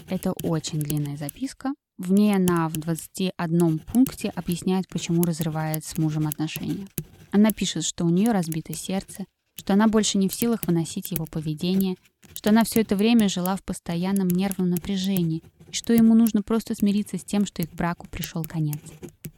Это 0.08 0.32
очень 0.42 0.80
длинная 0.80 1.16
записка. 1.16 1.72
В 1.98 2.12
ней 2.12 2.34
она 2.34 2.68
в 2.68 2.74
21 2.74 3.78
пункте 3.78 4.28
объясняет, 4.28 4.86
почему 4.88 5.22
разрывает 5.22 5.84
с 5.84 5.96
мужем 5.96 6.26
отношения. 6.26 6.86
Она 7.30 7.52
пишет, 7.52 7.84
что 7.84 8.04
у 8.04 8.10
нее 8.10 8.32
разбито 8.32 8.74
сердце, 8.74 9.24
что 9.54 9.72
она 9.72 9.88
больше 9.88 10.18
не 10.18 10.28
в 10.28 10.34
силах 10.34 10.66
выносить 10.66 11.10
его 11.10 11.26
поведение, 11.26 11.96
что 12.34 12.50
она 12.50 12.64
все 12.64 12.82
это 12.82 12.96
время 12.96 13.28
жила 13.28 13.56
в 13.56 13.64
постоянном 13.64 14.28
нервном 14.28 14.70
напряжении, 14.70 15.42
и 15.68 15.72
что 15.72 15.92
ему 15.92 16.14
нужно 16.14 16.42
просто 16.42 16.74
смириться 16.74 17.18
с 17.18 17.24
тем, 17.24 17.46
что 17.46 17.62
их 17.62 17.72
браку 17.72 18.06
пришел 18.08 18.44
конец. 18.44 18.78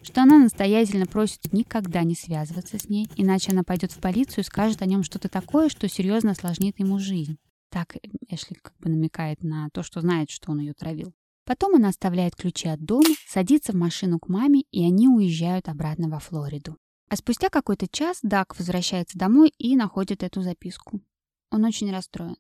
Что 0.09 0.23
она 0.23 0.39
настоятельно 0.39 1.05
просит 1.05 1.53
никогда 1.53 2.03
не 2.03 2.15
связываться 2.15 2.79
с 2.79 2.89
ней, 2.89 3.11
иначе 3.17 3.53
она 3.53 3.63
пойдет 3.63 3.93
в 3.93 4.01
полицию 4.01 4.41
и 4.43 4.47
скажет 4.47 4.81
о 4.81 4.87
нем 4.87 5.03
что-то 5.03 5.29
такое, 5.29 5.69
что 5.69 5.87
серьезно 5.87 6.31
осложнит 6.31 6.79
ему 6.79 6.99
жизнь. 6.99 7.37
Так 7.69 7.95
Эшли 8.27 8.57
как 8.57 8.73
бы 8.79 8.89
намекает 8.89 9.43
на 9.43 9.69
то, 9.69 9.83
что 9.83 10.01
знает, 10.01 10.31
что 10.31 10.51
он 10.51 10.61
ее 10.61 10.73
травил. 10.73 11.13
Потом 11.45 11.75
она 11.75 11.91
оставляет 11.91 12.37
ключи 12.37 12.69
от 12.69 12.83
дома, 12.83 13.15
садится 13.29 13.73
в 13.73 13.75
машину 13.75 14.19
к 14.19 14.29
маме, 14.31 14.63
и 14.71 14.83
они 14.83 15.09
уезжают 15.09 15.69
обратно 15.69 16.09
во 16.09 16.21
Флориду. 16.21 16.79
А 17.11 17.17
спустя 17.17 17.51
какой-то 17.51 17.87
час 17.87 18.21
Дак 18.23 18.59
возвращается 18.59 19.19
домой 19.19 19.53
и 19.59 19.77
находит 19.77 20.23
эту 20.23 20.41
записку. 20.41 21.03
Он 21.51 21.67
очень 21.67 21.93
расстроен. 21.93 22.37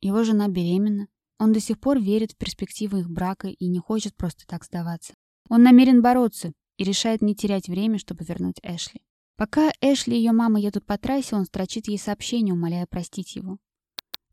Его 0.00 0.24
жена 0.24 0.48
беременна, 0.48 1.06
Он 1.38 1.52
до 1.52 1.60
сих 1.60 1.78
пор 1.78 2.00
верит 2.00 2.32
в 2.32 2.36
перспективы 2.36 2.98
их 2.98 3.08
брака 3.08 3.46
и 3.46 3.68
не 3.68 3.78
хочет 3.78 4.16
просто 4.16 4.44
так 4.44 4.64
сдаваться. 4.64 5.14
Он 5.48 5.62
намерен 5.62 6.02
бороться 6.02 6.52
и 6.82 6.84
решает 6.84 7.22
не 7.22 7.36
терять 7.36 7.68
время, 7.68 7.96
чтобы 7.96 8.24
вернуть 8.24 8.58
Эшли. 8.64 9.02
Пока 9.36 9.70
Эшли 9.80 10.16
и 10.16 10.18
ее 10.18 10.32
мама 10.32 10.58
едут 10.58 10.84
по 10.84 10.98
трассе, 10.98 11.36
он 11.36 11.44
строчит 11.44 11.86
ей 11.86 11.96
сообщение, 11.96 12.54
умоляя 12.54 12.86
простить 12.86 13.36
его. 13.36 13.58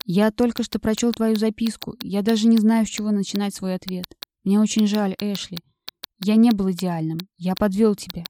«Я 0.04 0.32
только 0.32 0.64
что 0.64 0.80
прочел 0.80 1.12
твою 1.12 1.36
записку. 1.36 1.94
Я 2.02 2.22
даже 2.22 2.48
не 2.48 2.58
знаю, 2.58 2.86
с 2.86 2.88
чего 2.88 3.12
начинать 3.12 3.54
свой 3.54 3.76
ответ. 3.76 4.06
Мне 4.42 4.58
очень 4.58 4.88
жаль, 4.88 5.14
Эшли. 5.20 5.58
Я 6.24 6.34
не 6.34 6.50
был 6.50 6.72
идеальным. 6.72 7.18
Я 7.36 7.54
подвел 7.54 7.94
тебя. 7.94 8.24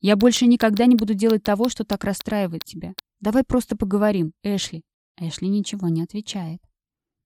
Я 0.00 0.16
больше 0.16 0.46
никогда 0.46 0.86
не 0.86 0.96
буду 0.96 1.14
делать 1.14 1.44
того, 1.44 1.68
что 1.68 1.84
так 1.84 2.02
расстраивает 2.02 2.64
тебя. 2.64 2.94
Давай 3.20 3.44
просто 3.44 3.76
поговорим, 3.76 4.32
Эшли». 4.42 4.82
Эшли 5.16 5.48
ничего 5.48 5.88
не 5.88 6.02
отвечает. 6.02 6.60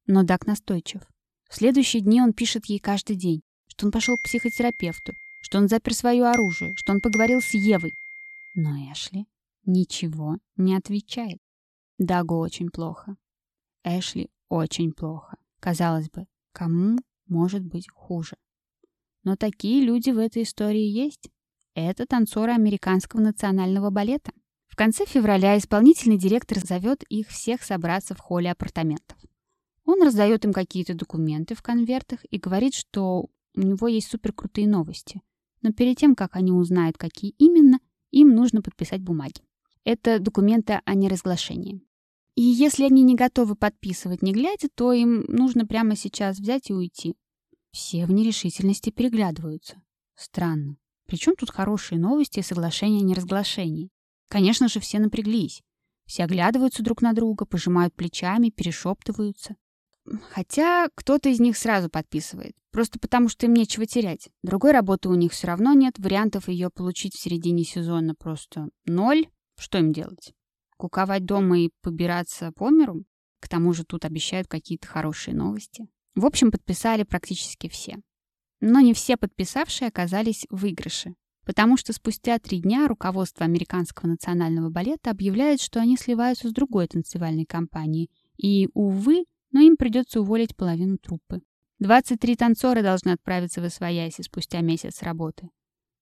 Но 0.07 0.24
Дак 0.24 0.47
настойчив. 0.47 1.01
В 1.49 1.55
следующие 1.55 2.03
дни 2.03 2.20
он 2.20 2.34
пишет 2.34 2.66
ей 2.66 2.80
каждый 2.80 3.16
день, 3.16 3.40
что 3.68 3.86
он 3.86 3.92
пошел 3.92 4.16
к 4.18 4.24
психотерапевту, 4.24 5.14
что 5.45 5.59
он 5.59 5.68
запер 5.68 5.92
свое 5.92 6.24
оружие, 6.24 6.74
что 6.74 6.92
он 6.92 7.03
поговорил 7.03 7.42
с 7.42 7.53
Евой, 7.53 7.92
но 8.55 8.70
Эшли 8.90 9.26
ничего 9.66 10.38
не 10.57 10.74
отвечает. 10.74 11.38
Дагу 11.99 12.38
очень 12.38 12.70
плохо. 12.70 13.16
Эшли 13.84 14.30
очень 14.49 14.92
плохо. 14.92 15.36
Казалось 15.61 16.09
бы, 16.09 16.24
кому 16.53 16.99
может 17.26 17.62
быть 17.62 17.90
хуже? 17.90 18.36
Но 19.22 19.36
такие 19.36 19.84
люди 19.84 20.11
в 20.11 20.18
этой 20.18 20.45
истории 20.45 20.86
есть. 20.86 21.28
Это 21.74 22.07
танцоры 22.07 22.53
американского 22.53 23.20
национального 23.20 23.90
балета. 23.90 24.32
В 24.66 24.76
конце 24.76 25.05
февраля 25.05 25.59
исполнительный 25.59 26.16
директор 26.16 26.59
зовет 26.59 27.03
их 27.11 27.28
всех 27.28 27.62
собраться 27.62 28.14
в 28.14 28.18
холле 28.18 28.51
апартаментов. 28.51 29.18
Он 29.84 30.03
раздает 30.03 30.47
им 30.47 30.55
какие-то 30.55 30.95
документы 30.95 31.55
в 31.55 31.61
конвертах 31.61 32.20
и 32.30 32.38
говорит, 32.38 32.72
что 32.72 33.26
у 33.55 33.61
него 33.61 33.88
есть 33.88 34.09
суперкрутые 34.09 34.66
новости. 34.66 35.20
Но 35.64 35.72
перед 35.72 35.96
тем, 35.96 36.14
как 36.14 36.36
они 36.36 36.52
узнают, 36.52 36.98
какие 36.98 37.30
именно, 37.38 37.80
им 38.10 38.34
нужно 38.34 38.60
подписать 38.60 39.00
бумаги. 39.00 39.40
Это 39.82 40.18
документы 40.18 40.82
о 40.84 40.94
неразглашении. 40.94 41.80
И 42.36 42.42
если 42.42 42.84
они 42.84 43.02
не 43.02 43.14
готовы 43.14 43.56
подписывать 43.56 44.20
не 44.20 44.32
глядя, 44.32 44.68
то 44.74 44.92
им 44.92 45.24
нужно 45.26 45.66
прямо 45.66 45.96
сейчас 45.96 46.38
взять 46.38 46.68
и 46.68 46.74
уйти. 46.74 47.16
Все 47.72 48.04
в 48.04 48.10
нерешительности 48.10 48.90
переглядываются. 48.90 49.80
Странно. 50.16 50.76
Причем 51.06 51.34
тут 51.34 51.50
хорошие 51.50 51.98
новости 51.98 52.40
и 52.40 52.42
соглашение 52.42 53.00
о 53.00 53.04
неразглашении? 53.04 53.90
Конечно 54.28 54.68
же, 54.68 54.80
все 54.80 54.98
напряглись. 54.98 55.62
Все 56.04 56.24
оглядываются 56.24 56.82
друг 56.82 57.00
на 57.00 57.14
друга, 57.14 57.46
пожимают 57.46 57.94
плечами, 57.94 58.50
перешептываются. 58.50 59.56
Хотя 60.30 60.88
кто-то 60.94 61.30
из 61.30 61.40
них 61.40 61.57
сразу 61.57 61.88
подписывает, 61.88 62.55
просто 62.70 62.98
потому 62.98 63.28
что 63.28 63.46
им 63.46 63.55
нечего 63.55 63.86
терять. 63.86 64.28
Другой 64.42 64.72
работы 64.72 65.09
у 65.09 65.14
них 65.14 65.32
все 65.32 65.46
равно 65.46 65.72
нет, 65.72 65.98
вариантов 65.98 66.48
ее 66.48 66.68
получить 66.70 67.14
в 67.14 67.20
середине 67.20 67.64
сезона 67.64 68.14
просто 68.14 68.68
ноль. 68.84 69.26
Что 69.59 69.78
им 69.78 69.92
делать? 69.92 70.34
Куковать 70.76 71.24
дома 71.24 71.61
и 71.61 71.70
побираться 71.80 72.52
по 72.52 72.68
миру? 72.68 73.05
К 73.40 73.48
тому 73.48 73.72
же 73.72 73.84
тут 73.84 74.05
обещают 74.05 74.48
какие-то 74.48 74.86
хорошие 74.86 75.34
новости. 75.34 75.86
В 76.14 76.26
общем, 76.26 76.50
подписали 76.50 77.02
практически 77.02 77.68
все. 77.68 77.96
Но 78.61 78.80
не 78.80 78.94
все 78.94 79.16
подписавшие 79.16 79.88
оказались 79.88 80.46
в 80.50 80.61
выигрыше, 80.61 81.14
потому 81.44 81.76
что 81.76 81.92
спустя 81.92 82.38
три 82.38 82.61
дня 82.61 82.88
руководство 82.88 83.44
Американского 83.44 84.09
национального 84.09 84.70
балета 84.70 85.11
объявляет, 85.11 85.61
что 85.61 85.80
они 85.80 85.96
сливаются 85.96 86.48
с 86.48 86.52
другой 86.52 86.86
танцевальной 86.88 87.44
компанией, 87.44 88.11
и, 88.36 88.68
увы, 88.74 89.24
но 89.55 89.61
им 89.61 89.76
придется 89.76 90.20
уволить 90.20 90.57
половину 90.57 90.98
труппы. 90.98 91.40
23 91.78 92.36
танцора 92.36 92.82
должны 92.82 93.11
отправиться 93.11 93.61
в 93.61 93.64
Освояси 93.64 94.22
спустя 94.22 94.61
месяц 94.61 95.00
работы. 95.00 95.48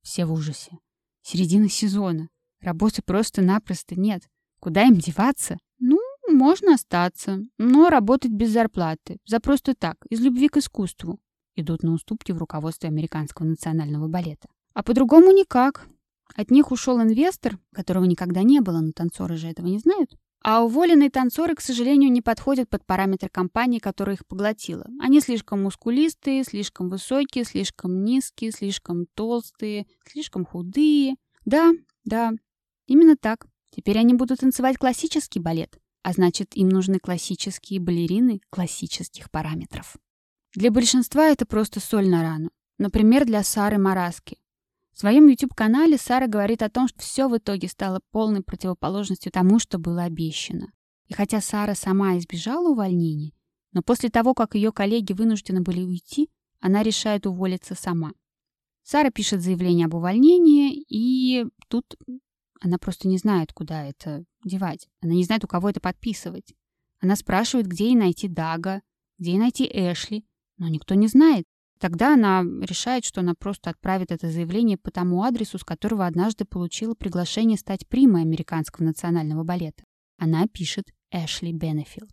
Все 0.03 0.25
в 0.25 0.33
ужасе. 0.33 0.79
Середина 1.21 1.69
сезона. 1.69 2.31
Работы 2.63 3.03
просто-напросто 3.03 3.95
нет. 3.95 4.23
Куда 4.59 4.85
им 4.85 4.97
деваться? 4.97 5.59
Ну, 5.79 5.99
можно 6.29 6.75
остаться, 6.75 7.43
но 7.59 7.91
работать 7.91 8.33
без 8.33 8.53
зарплаты. 8.53 9.19
За 9.27 9.39
просто 9.39 9.75
так, 9.75 9.97
из 10.09 10.21
любви 10.21 10.49
к 10.49 10.57
искусству. 10.57 11.21
Идут 11.55 11.83
на 11.83 11.93
уступки 11.93 12.33
в 12.33 12.39
руководстве 12.39 12.89
Американского 12.89 13.45
национального 13.45 14.09
балета. 14.09 14.49
А 14.73 14.83
по-другому 14.83 15.31
никак. 15.31 15.87
От 16.35 16.51
них 16.51 16.73
ушел 16.73 17.03
инвестор, 17.03 17.59
которого 17.75 18.05
никогда 18.05 18.43
не 18.43 18.61
было, 18.61 18.81
но 18.81 18.93
танцоры 18.93 19.37
же 19.37 19.49
этого 19.49 19.67
не 19.67 19.79
знают. 19.79 20.17
А 20.45 20.65
уволенные 20.65 21.09
танцоры, 21.09 21.55
к 21.55 21.61
сожалению, 21.61 22.11
не 22.11 22.21
подходят 22.21 22.69
под 22.69 22.85
параметры 22.85 23.29
компании, 23.29 23.79
которая 23.79 24.17
их 24.17 24.27
поглотила. 24.27 24.87
Они 25.01 25.21
слишком 25.21 25.63
мускулистые, 25.63 26.43
слишком 26.43 26.89
высокие, 26.89 27.45
слишком 27.45 28.03
низкие, 28.05 28.51
слишком 28.51 29.07
толстые, 29.15 29.87
слишком 30.05 30.45
худые. 30.45 31.15
Да, 31.45 31.73
да, 32.05 32.33
именно 32.87 33.17
так. 33.17 33.47
Теперь 33.75 33.99
они 33.99 34.15
будут 34.15 34.41
танцевать 34.41 34.79
классический 34.79 35.39
балет, 35.39 35.79
а 36.03 36.13
значит, 36.13 36.57
им 36.57 36.69
нужны 36.69 36.99
классические 36.99 37.81
балерины 37.81 38.41
классических 38.51 39.31
параметров. 39.31 39.97
Для 40.55 40.71
большинства 40.71 41.29
это 41.29 41.47
просто 41.47 41.81
соль 41.81 42.09
на 42.09 42.23
рану. 42.23 42.51
Например, 42.79 43.25
для 43.25 43.43
Сары 43.45 43.79
Мараски. 43.79 44.39
В 44.93 44.99
своем 44.99 45.27
YouTube-канале 45.27 45.97
Сара 45.97 46.27
говорит 46.27 46.63
о 46.63 46.71
том, 46.71 46.87
что 46.87 47.01
все 47.01 47.29
в 47.29 47.37
итоге 47.37 47.69
стало 47.69 48.01
полной 48.11 48.43
противоположностью 48.43 49.33
тому, 49.33 49.59
что 49.59 49.79
было 49.79 50.05
обещано. 50.05 50.73
И 51.07 51.15
хотя 51.15 51.41
Сара 51.41 51.75
сама 51.75 52.19
избежала 52.19 52.69
увольнения, 52.69 53.33
но 53.73 53.83
после 53.83 54.11
того, 54.11 54.35
как 54.35 54.55
ее 54.55 54.71
коллеги 54.71 55.13
вынуждены 55.13 55.63
были 55.63 55.83
уйти, 55.83 56.31
она 56.61 56.83
решает 56.83 57.27
уволиться 57.27 57.75
сама. 57.75 58.13
Сара 58.83 59.11
пишет 59.11 59.41
заявление 59.41 59.87
об 59.87 59.95
увольнении, 59.95 60.85
и 60.89 61.47
тут 61.69 61.97
она 62.61 62.79
просто 62.79 63.09
не 63.09 63.19
знает, 63.19 63.53
куда 63.53 63.85
это 63.85 64.25
девать. 64.45 64.89
Она 65.01 65.15
не 65.15 65.25
знает, 65.25 65.45
у 65.45 65.49
кого 65.49 65.71
это 65.71 65.81
подписывать. 65.81 66.55
Она 67.01 67.17
спрашивает, 67.17 67.67
где 67.67 67.87
ей 67.87 67.97
найти 67.97 68.29
Дага, 68.29 68.83
где 69.19 69.33
ей 69.33 69.39
найти 69.39 69.65
Эшли, 69.65 70.25
но 70.59 70.69
никто 70.69 70.95
не 70.95 71.09
знает. 71.09 71.47
Тогда 71.83 72.15
она 72.15 72.45
решает, 72.61 73.05
что 73.05 73.23
она 73.23 73.35
просто 73.35 73.71
отправит 73.71 74.13
это 74.13 74.31
заявление 74.31 74.77
по 74.79 74.93
тому 74.93 75.25
адресу, 75.25 75.59
с 75.59 75.65
которого 75.65 76.07
однажды 76.07 76.45
получила 76.45 76.95
приглашение 76.95 77.59
стать 77.59 77.89
примой 77.89 78.23
американского 78.23 78.85
национального 78.85 79.43
балета. 79.43 79.83
Она 80.17 80.47
пишет 80.47 80.85
Эшли 81.11 81.53
Бенефилд. 81.53 82.13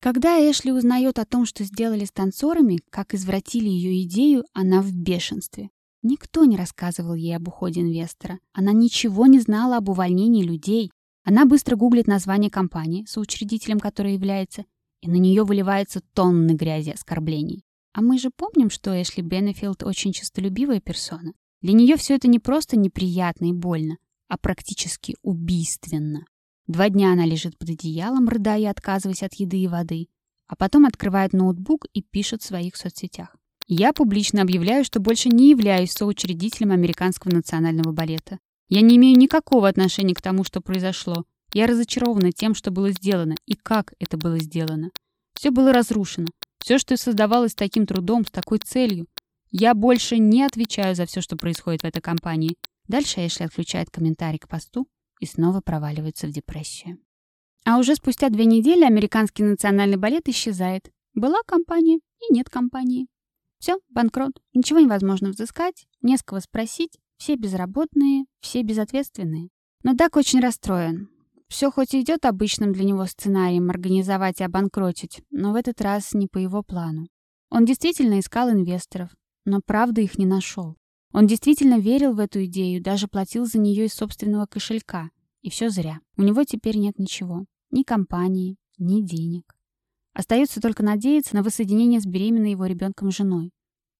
Когда 0.00 0.38
Эшли 0.38 0.70
узнает 0.70 1.18
о 1.18 1.24
том, 1.24 1.46
что 1.46 1.64
сделали 1.64 2.04
с 2.04 2.12
танцорами, 2.12 2.78
как 2.90 3.12
извратили 3.12 3.68
ее 3.68 4.04
идею, 4.04 4.44
она 4.52 4.82
в 4.82 4.92
бешенстве. 4.92 5.70
Никто 6.04 6.44
не 6.44 6.56
рассказывал 6.56 7.14
ей 7.14 7.34
об 7.34 7.48
уходе 7.48 7.80
инвестора. 7.80 8.38
Она 8.52 8.70
ничего 8.70 9.26
не 9.26 9.40
знала 9.40 9.78
об 9.78 9.88
увольнении 9.88 10.44
людей. 10.44 10.92
Она 11.24 11.44
быстро 11.44 11.74
гуглит 11.74 12.06
название 12.06 12.52
компании, 12.52 13.04
соучредителем 13.08 13.80
которой 13.80 14.12
является, 14.12 14.64
и 15.00 15.10
на 15.10 15.16
нее 15.16 15.42
выливается 15.42 16.02
тонны 16.14 16.52
грязи 16.52 16.90
оскорблений. 16.90 17.64
А 17.92 18.02
мы 18.02 18.18
же 18.18 18.30
помним, 18.34 18.70
что 18.70 19.00
Эшли 19.00 19.22
Беннефилд 19.22 19.82
очень 19.82 20.12
честолюбивая 20.12 20.80
персона. 20.80 21.32
Для 21.62 21.72
нее 21.72 21.96
все 21.96 22.14
это 22.14 22.28
не 22.28 22.38
просто 22.38 22.76
неприятно 22.76 23.46
и 23.46 23.52
больно, 23.52 23.98
а 24.28 24.38
практически 24.38 25.16
убийственно. 25.22 26.24
Два 26.66 26.90
дня 26.90 27.12
она 27.12 27.24
лежит 27.24 27.58
под 27.58 27.70
одеялом, 27.70 28.28
рыдая 28.28 28.70
отказываясь 28.70 29.22
от 29.22 29.34
еды 29.34 29.58
и 29.58 29.68
воды, 29.68 30.08
а 30.46 30.54
потом 30.54 30.84
открывает 30.84 31.32
ноутбук 31.32 31.86
и 31.92 32.02
пишет 32.02 32.42
в 32.42 32.46
своих 32.46 32.76
соцсетях. 32.76 33.34
Я 33.66 33.92
публично 33.92 34.42
объявляю, 34.42 34.84
что 34.84 35.00
больше 35.00 35.28
не 35.28 35.50
являюсь 35.50 35.92
соучредителем 35.92 36.72
Американского 36.72 37.34
национального 37.34 37.92
балета. 37.92 38.38
Я 38.68 38.80
не 38.82 38.96
имею 38.96 39.18
никакого 39.18 39.68
отношения 39.68 40.14
к 40.14 40.22
тому, 40.22 40.44
что 40.44 40.60
произошло. 40.60 41.24
Я 41.52 41.66
разочарована 41.66 42.32
тем, 42.32 42.54
что 42.54 42.70
было 42.70 42.90
сделано 42.92 43.34
и 43.46 43.54
как 43.54 43.94
это 43.98 44.16
было 44.16 44.38
сделано. 44.38 44.90
Все 45.34 45.50
было 45.50 45.72
разрушено. 45.72 46.28
Все, 46.68 46.76
что 46.76 46.98
создавалось 46.98 47.54
таким 47.54 47.86
трудом, 47.86 48.26
с 48.26 48.30
такой 48.30 48.58
целью. 48.58 49.06
Я 49.50 49.72
больше 49.72 50.18
не 50.18 50.42
отвечаю 50.42 50.94
за 50.94 51.06
все, 51.06 51.22
что 51.22 51.34
происходит 51.34 51.80
в 51.80 51.86
этой 51.86 52.02
компании. 52.02 52.58
Дальше 52.88 53.26
Эшли 53.26 53.46
отключает 53.46 53.88
комментарий 53.88 54.38
к 54.38 54.48
посту 54.48 54.86
и 55.18 55.24
снова 55.24 55.62
проваливается 55.62 56.26
в 56.26 56.30
депрессию. 56.30 56.98
А 57.64 57.78
уже 57.78 57.94
спустя 57.94 58.28
две 58.28 58.44
недели 58.44 58.84
американский 58.84 59.44
национальный 59.44 59.96
балет 59.96 60.28
исчезает. 60.28 60.90
Была 61.14 61.38
компания 61.46 62.00
и 62.20 62.34
нет 62.34 62.50
компании. 62.50 63.06
Все, 63.58 63.78
банкрот. 63.88 64.32
Ничего 64.52 64.78
невозможно 64.80 65.30
взыскать, 65.30 65.86
не 66.02 66.18
с 66.18 66.22
кого 66.22 66.42
спросить. 66.42 66.98
Все 67.16 67.36
безработные, 67.36 68.26
все 68.40 68.60
безответственные. 68.60 69.48
Но 69.84 69.94
Дак 69.94 70.16
очень 70.16 70.40
расстроен. 70.40 71.08
Все 71.48 71.70
хоть 71.70 71.94
и 71.94 72.00
идет 72.00 72.24
обычным 72.24 72.72
для 72.72 72.84
него 72.84 73.06
сценарием 73.06 73.70
организовать 73.70 74.40
и 74.40 74.44
обанкротить, 74.44 75.22
но 75.30 75.52
в 75.52 75.56
этот 75.56 75.80
раз 75.80 76.12
не 76.12 76.26
по 76.26 76.38
его 76.38 76.62
плану. 76.62 77.08
Он 77.50 77.64
действительно 77.64 78.20
искал 78.20 78.50
инвесторов, 78.50 79.10
но 79.46 79.60
правда 79.64 80.02
их 80.02 80.18
не 80.18 80.26
нашел. 80.26 80.76
Он 81.12 81.26
действительно 81.26 81.78
верил 81.78 82.12
в 82.12 82.20
эту 82.20 82.44
идею, 82.44 82.82
даже 82.82 83.08
платил 83.08 83.46
за 83.46 83.58
нее 83.58 83.86
из 83.86 83.94
собственного 83.94 84.46
кошелька. 84.46 85.10
И 85.40 85.50
все 85.50 85.70
зря. 85.70 86.00
У 86.16 86.22
него 86.22 86.44
теперь 86.44 86.76
нет 86.76 86.98
ничего. 86.98 87.46
Ни 87.70 87.82
компании, 87.82 88.56
ни 88.76 89.00
денег. 89.00 89.56
Остается 90.12 90.60
только 90.60 90.82
надеяться 90.82 91.34
на 91.34 91.42
воссоединение 91.42 92.00
с 92.00 92.06
беременной 92.06 92.50
его 92.50 92.66
ребенком 92.66 93.10
женой. 93.10 93.52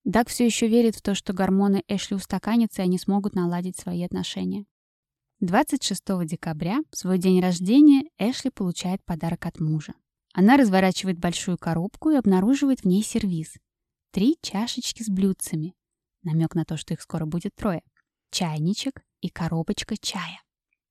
Даг 0.05 0.29
все 0.29 0.45
еще 0.45 0.69
верит 0.69 0.97
в 0.97 1.03
то, 1.03 1.15
что 1.15 1.33
гормоны 1.33 1.83
Эшли 1.87 2.17
устаканятся, 2.17 2.83
и 2.83 2.85
они 2.85 2.99
смогут 2.99 3.35
наладить 3.35 3.79
свои 3.79 4.03
отношения. 4.03 4.67
26 5.41 6.03
декабря, 6.25 6.81
в 6.91 6.97
свой 6.97 7.17
день 7.17 7.41
рождения, 7.41 8.11
Эшли 8.19 8.51
получает 8.51 9.05
подарок 9.05 9.47
от 9.47 9.61
мужа. 9.61 9.93
Она 10.35 10.57
разворачивает 10.57 11.21
большую 11.21 11.57
коробку 11.57 12.11
и 12.11 12.17
обнаруживает 12.17 12.81
в 12.81 12.87
ней 12.87 13.05
сервиз. 13.05 13.55
Три 14.11 14.37
чашечки 14.43 15.05
с 15.05 15.09
блюдцами. 15.09 15.75
Намек 16.25 16.57
на 16.57 16.65
то, 16.65 16.77
что 16.77 16.93
их 16.93 17.01
скоро 17.01 17.25
будет 17.25 17.55
трое. 17.55 17.83
Чайничек 18.33 19.01
и 19.21 19.29
коробочка 19.29 19.97
чая. 19.97 20.43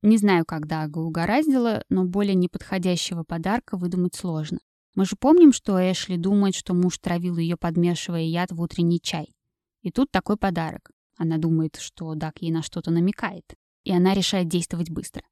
Не 0.01 0.17
знаю, 0.17 0.45
как 0.45 0.65
Дага 0.65 0.99
угораздило, 0.99 1.83
но 1.89 2.05
более 2.05 2.35
неподходящего 2.35 3.23
подарка 3.23 3.75
выдумать 3.75 4.15
сложно. 4.15 4.59
Мы 4.95 5.03
же 5.03 5.17
помним, 5.19 5.51
что 5.51 5.77
Эшли 5.77 6.15
думает, 6.15 6.55
что 6.55 6.73
муж 6.73 6.99
травил 6.99 7.35
ее, 7.35 7.57
подмешивая 7.57 8.21
яд 8.21 8.53
в 8.53 8.61
утренний 8.61 9.01
чай. 9.01 9.35
И 9.81 9.91
тут 9.91 10.09
такой 10.09 10.37
подарок. 10.37 10.91
Она 11.17 11.37
думает, 11.37 11.75
что 11.75 12.15
Даг 12.15 12.41
ей 12.41 12.51
на 12.51 12.61
что-то 12.61 12.91
намекает. 12.91 13.57
И 13.87 13.91
она 13.93 14.13
решает 14.13 14.49
действовать 14.49 14.89
быстро. 14.89 15.23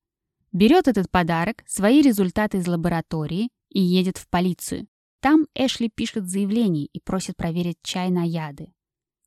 Берет 0.54 0.88
этот 0.88 1.12
подарок, 1.12 1.66
свои 1.68 2.02
результаты 2.02 2.60
из 2.60 2.68
лаборатории 2.68 3.50
и 3.70 3.82
едет 3.82 4.18
в 4.18 4.30
полицию. 4.30 4.88
Там 5.20 5.46
Эшли 5.56 5.90
пишет 5.94 6.30
заявление 6.30 6.86
и 6.86 7.02
просит 7.02 7.36
проверить 7.36 7.76
чай 7.84 8.10
на 8.12 8.24
яды. 8.24 8.72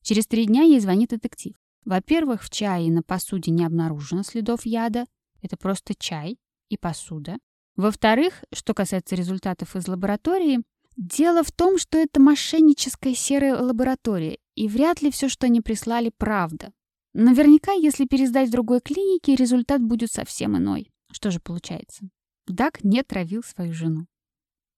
Через 0.03 0.26
три 0.26 0.47
дня 0.47 0.62
ей 0.62 0.81
звонит 0.81 1.11
детектив. 1.11 1.55
Во-первых, 1.85 2.43
в 2.43 2.49
чае 2.49 2.87
и 2.87 2.91
на 2.91 3.03
посуде 3.03 3.51
не 3.51 3.66
обнаружено 3.66 4.22
следов 4.22 4.64
яда, 4.64 5.05
это 5.43 5.59
просто 5.59 5.95
чай 5.95 6.39
и 6.70 6.79
посуда. 6.79 7.37
Во-вторых, 7.76 8.43
что 8.55 8.72
касается 8.72 9.14
результатов 9.14 9.76
из 9.76 9.87
лаборатории, 9.89 10.62
дело 10.97 11.43
в 11.43 11.53
том, 11.53 11.76
что 11.76 11.99
это 11.99 12.18
мошенническая 12.18 13.14
серая 13.14 13.61
лаборатория, 13.61 14.39
и 14.55 14.68
вряд 14.68 15.03
ли 15.03 15.11
все, 15.11 15.29
что 15.29 15.45
они 15.45 15.61
прислали, 15.61 16.11
правда. 16.16 16.72
Наверняка, 17.20 17.72
если 17.72 18.04
пересдать 18.04 18.48
другой 18.48 18.80
клинике, 18.80 19.34
результат 19.34 19.82
будет 19.82 20.12
совсем 20.12 20.56
иной. 20.56 20.92
Что 21.10 21.32
же 21.32 21.40
получается? 21.40 22.08
Дак 22.46 22.84
не 22.84 23.02
травил 23.02 23.42
свою 23.42 23.72
жену. 23.72 24.06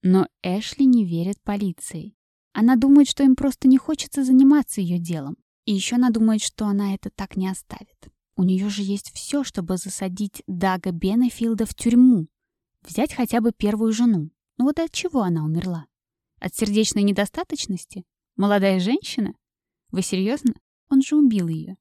Но 0.03 0.27
Эшли 0.43 0.87
не 0.87 1.05
верит 1.05 1.39
полиции. 1.43 2.15
Она 2.55 2.77
думает, 2.77 3.11
что 3.11 3.25
им 3.25 3.37
просто 3.37 3.69
не 3.69 3.77
хочется 3.77 4.25
заниматься 4.25 4.81
ее 4.81 4.99
делом. 4.99 5.37
И 5.67 5.75
еще 5.75 5.97
она 5.97 6.09
думает, 6.09 6.41
что 6.41 6.65
она 6.65 6.95
это 6.95 7.11
так 7.11 7.37
не 7.37 7.47
оставит. 7.47 8.09
У 8.37 8.43
нее 8.43 8.71
же 8.71 8.81
есть 8.85 9.13
все, 9.13 9.45
чтобы 9.45 9.77
засадить 9.77 10.43
Дага 10.47 10.93
Бенефилда 10.93 11.67
в 11.67 11.75
тюрьму. 11.75 12.27
Взять 12.81 13.13
хотя 13.13 13.43
бы 13.43 13.53
первую 13.53 13.93
жену. 13.93 14.31
Ну 14.57 14.65
вот 14.65 14.79
от 14.79 14.93
чего 14.93 15.21
она 15.21 15.45
умерла? 15.45 15.85
От 16.39 16.55
сердечной 16.55 17.03
недостаточности? 17.03 18.07
Молодая 18.37 18.81
женщина? 18.81 19.35
Вы 19.91 20.01
серьезно? 20.01 20.55
Он 20.89 21.03
же 21.03 21.17
убил 21.17 21.47
ее. 21.47 21.77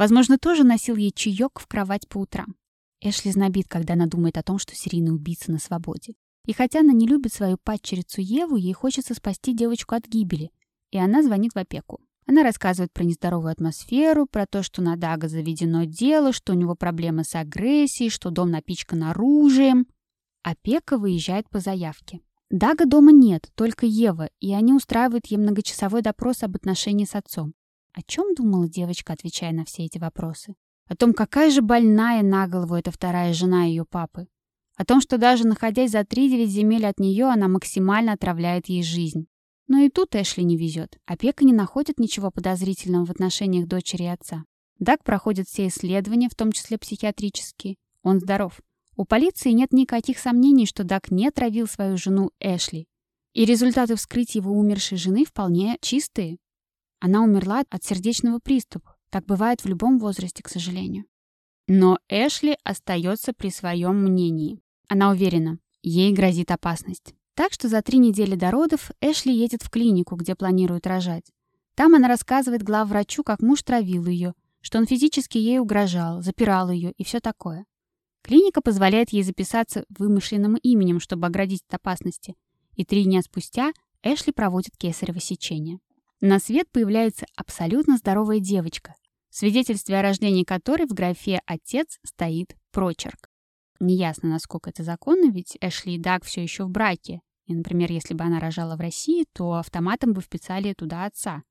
Возможно, 0.00 0.38
тоже 0.38 0.64
носил 0.64 0.96
ей 0.96 1.12
чаек 1.12 1.60
в 1.60 1.66
кровать 1.66 2.08
по 2.08 2.16
утрам. 2.16 2.56
Эшли 3.02 3.32
знобит, 3.32 3.68
когда 3.68 3.92
она 3.92 4.06
думает 4.06 4.38
о 4.38 4.42
том, 4.42 4.58
что 4.58 4.74
серийный 4.74 5.12
убийца 5.12 5.52
на 5.52 5.58
свободе. 5.58 6.14
И 6.46 6.54
хотя 6.54 6.80
она 6.80 6.94
не 6.94 7.06
любит 7.06 7.34
свою 7.34 7.58
падчерицу 7.62 8.22
Еву, 8.22 8.56
ей 8.56 8.72
хочется 8.72 9.12
спасти 9.12 9.54
девочку 9.54 9.94
от 9.94 10.06
гибели. 10.06 10.52
И 10.90 10.96
она 10.96 11.22
звонит 11.22 11.52
в 11.54 11.58
опеку. 11.58 12.00
Она 12.26 12.42
рассказывает 12.42 12.94
про 12.94 13.04
нездоровую 13.04 13.52
атмосферу, 13.52 14.24
про 14.24 14.46
то, 14.46 14.62
что 14.62 14.80
на 14.80 14.96
Дага 14.96 15.28
заведено 15.28 15.84
дело, 15.84 16.32
что 16.32 16.54
у 16.54 16.56
него 16.56 16.74
проблемы 16.76 17.22
с 17.22 17.34
агрессией, 17.34 18.08
что 18.08 18.30
дом 18.30 18.50
напичкан 18.50 19.02
оружием. 19.02 19.86
Опека 20.42 20.96
выезжает 20.96 21.50
по 21.50 21.60
заявке. 21.60 22.20
Дага 22.48 22.86
дома 22.86 23.12
нет, 23.12 23.50
только 23.54 23.84
Ева, 23.84 24.30
и 24.40 24.54
они 24.54 24.72
устраивают 24.72 25.26
ей 25.26 25.36
многочасовой 25.36 26.00
допрос 26.00 26.42
об 26.42 26.56
отношении 26.56 27.04
с 27.04 27.14
отцом. 27.14 27.52
О 28.00 28.02
чем 28.06 28.34
думала 28.34 28.66
девочка, 28.66 29.12
отвечая 29.12 29.52
на 29.52 29.66
все 29.66 29.84
эти 29.84 29.98
вопросы? 29.98 30.54
О 30.88 30.96
том, 30.96 31.12
какая 31.12 31.50
же 31.50 31.60
больная 31.60 32.22
на 32.22 32.48
голову 32.48 32.74
эта 32.74 32.90
вторая 32.90 33.34
жена 33.34 33.64
ее 33.64 33.84
папы. 33.84 34.26
О 34.76 34.86
том, 34.86 35.02
что 35.02 35.18
даже 35.18 35.46
находясь 35.46 35.90
за 35.90 36.00
3-9 36.00 36.46
земель 36.46 36.86
от 36.86 36.98
нее, 36.98 37.26
она 37.26 37.46
максимально 37.46 38.14
отравляет 38.14 38.70
ей 38.70 38.82
жизнь. 38.82 39.26
Но 39.68 39.80
и 39.80 39.90
тут 39.90 40.16
Эшли 40.16 40.44
не 40.44 40.56
везет. 40.56 40.98
Опека 41.04 41.44
не 41.44 41.52
находит 41.52 41.98
ничего 42.00 42.30
подозрительного 42.30 43.04
в 43.04 43.10
отношениях 43.10 43.68
дочери 43.68 44.04
и 44.04 44.06
отца. 44.06 44.44
Даг 44.78 45.04
проходит 45.04 45.46
все 45.46 45.66
исследования, 45.66 46.30
в 46.30 46.34
том 46.34 46.52
числе 46.52 46.78
психиатрические. 46.78 47.76
Он 48.02 48.18
здоров. 48.18 48.60
У 48.96 49.04
полиции 49.04 49.50
нет 49.50 49.74
никаких 49.74 50.18
сомнений, 50.18 50.64
что 50.64 50.84
Даг 50.84 51.10
не 51.10 51.28
отравил 51.28 51.66
свою 51.66 51.98
жену 51.98 52.30
Эшли. 52.40 52.86
И 53.34 53.44
результаты 53.44 53.94
вскрытия 53.94 54.40
его 54.40 54.52
умершей 54.52 54.96
жены 54.96 55.26
вполне 55.26 55.76
чистые. 55.82 56.38
Она 57.00 57.22
умерла 57.22 57.64
от 57.70 57.82
сердечного 57.82 58.38
приступа. 58.38 58.94
Так 59.10 59.24
бывает 59.24 59.62
в 59.62 59.66
любом 59.66 59.98
возрасте, 59.98 60.42
к 60.42 60.48
сожалению. 60.48 61.04
Но 61.66 61.98
Эшли 62.08 62.56
остается 62.62 63.32
при 63.32 63.50
своем 63.50 63.96
мнении. 63.96 64.60
Она 64.88 65.10
уверена, 65.10 65.58
ей 65.82 66.12
грозит 66.12 66.50
опасность. 66.50 67.14
Так 67.34 67.52
что 67.52 67.68
за 67.68 67.80
три 67.82 67.98
недели 67.98 68.36
до 68.36 68.50
родов 68.50 68.90
Эшли 69.00 69.34
едет 69.34 69.62
в 69.62 69.70
клинику, 69.70 70.14
где 70.16 70.34
планирует 70.34 70.86
рожать. 70.86 71.32
Там 71.74 71.94
она 71.94 72.08
рассказывает 72.08 72.62
главврачу, 72.62 73.22
как 73.22 73.40
муж 73.40 73.62
травил 73.62 74.06
ее, 74.06 74.34
что 74.60 74.78
он 74.78 74.86
физически 74.86 75.38
ей 75.38 75.58
угрожал, 75.58 76.22
запирал 76.22 76.70
ее 76.70 76.92
и 76.92 77.04
все 77.04 77.20
такое. 77.20 77.64
Клиника 78.22 78.60
позволяет 78.60 79.10
ей 79.10 79.22
записаться 79.22 79.84
вымышленным 79.88 80.56
именем, 80.56 81.00
чтобы 81.00 81.26
оградить 81.26 81.62
от 81.68 81.74
опасности. 81.76 82.36
И 82.74 82.84
три 82.84 83.04
дня 83.04 83.22
спустя 83.22 83.72
Эшли 84.02 84.32
проводит 84.32 84.76
кесарево 84.76 85.20
сечение. 85.20 85.80
На 86.20 86.38
свет 86.38 86.70
появляется 86.70 87.26
абсолютно 87.34 87.96
здоровая 87.96 88.40
девочка, 88.40 88.94
в 89.30 89.36
свидетельстве 89.36 89.98
о 89.98 90.02
рождении 90.02 90.44
которой 90.44 90.86
в 90.86 90.92
графе 90.92 91.40
«отец» 91.46 91.98
стоит 92.04 92.56
прочерк. 92.72 93.30
Неясно, 93.80 94.28
насколько 94.28 94.68
это 94.68 94.82
законно, 94.82 95.30
ведь 95.30 95.56
Эшли 95.62 95.94
и 95.94 95.98
Даг 95.98 96.24
все 96.24 96.42
еще 96.42 96.64
в 96.64 96.70
браке, 96.70 97.22
и, 97.46 97.54
например, 97.54 97.90
если 97.90 98.12
бы 98.12 98.22
она 98.22 98.38
рожала 98.38 98.76
в 98.76 98.80
России, 98.80 99.24
то 99.32 99.54
автоматом 99.54 100.12
бы 100.12 100.20
вписали 100.20 100.74
туда 100.74 101.06
отца. 101.06 101.42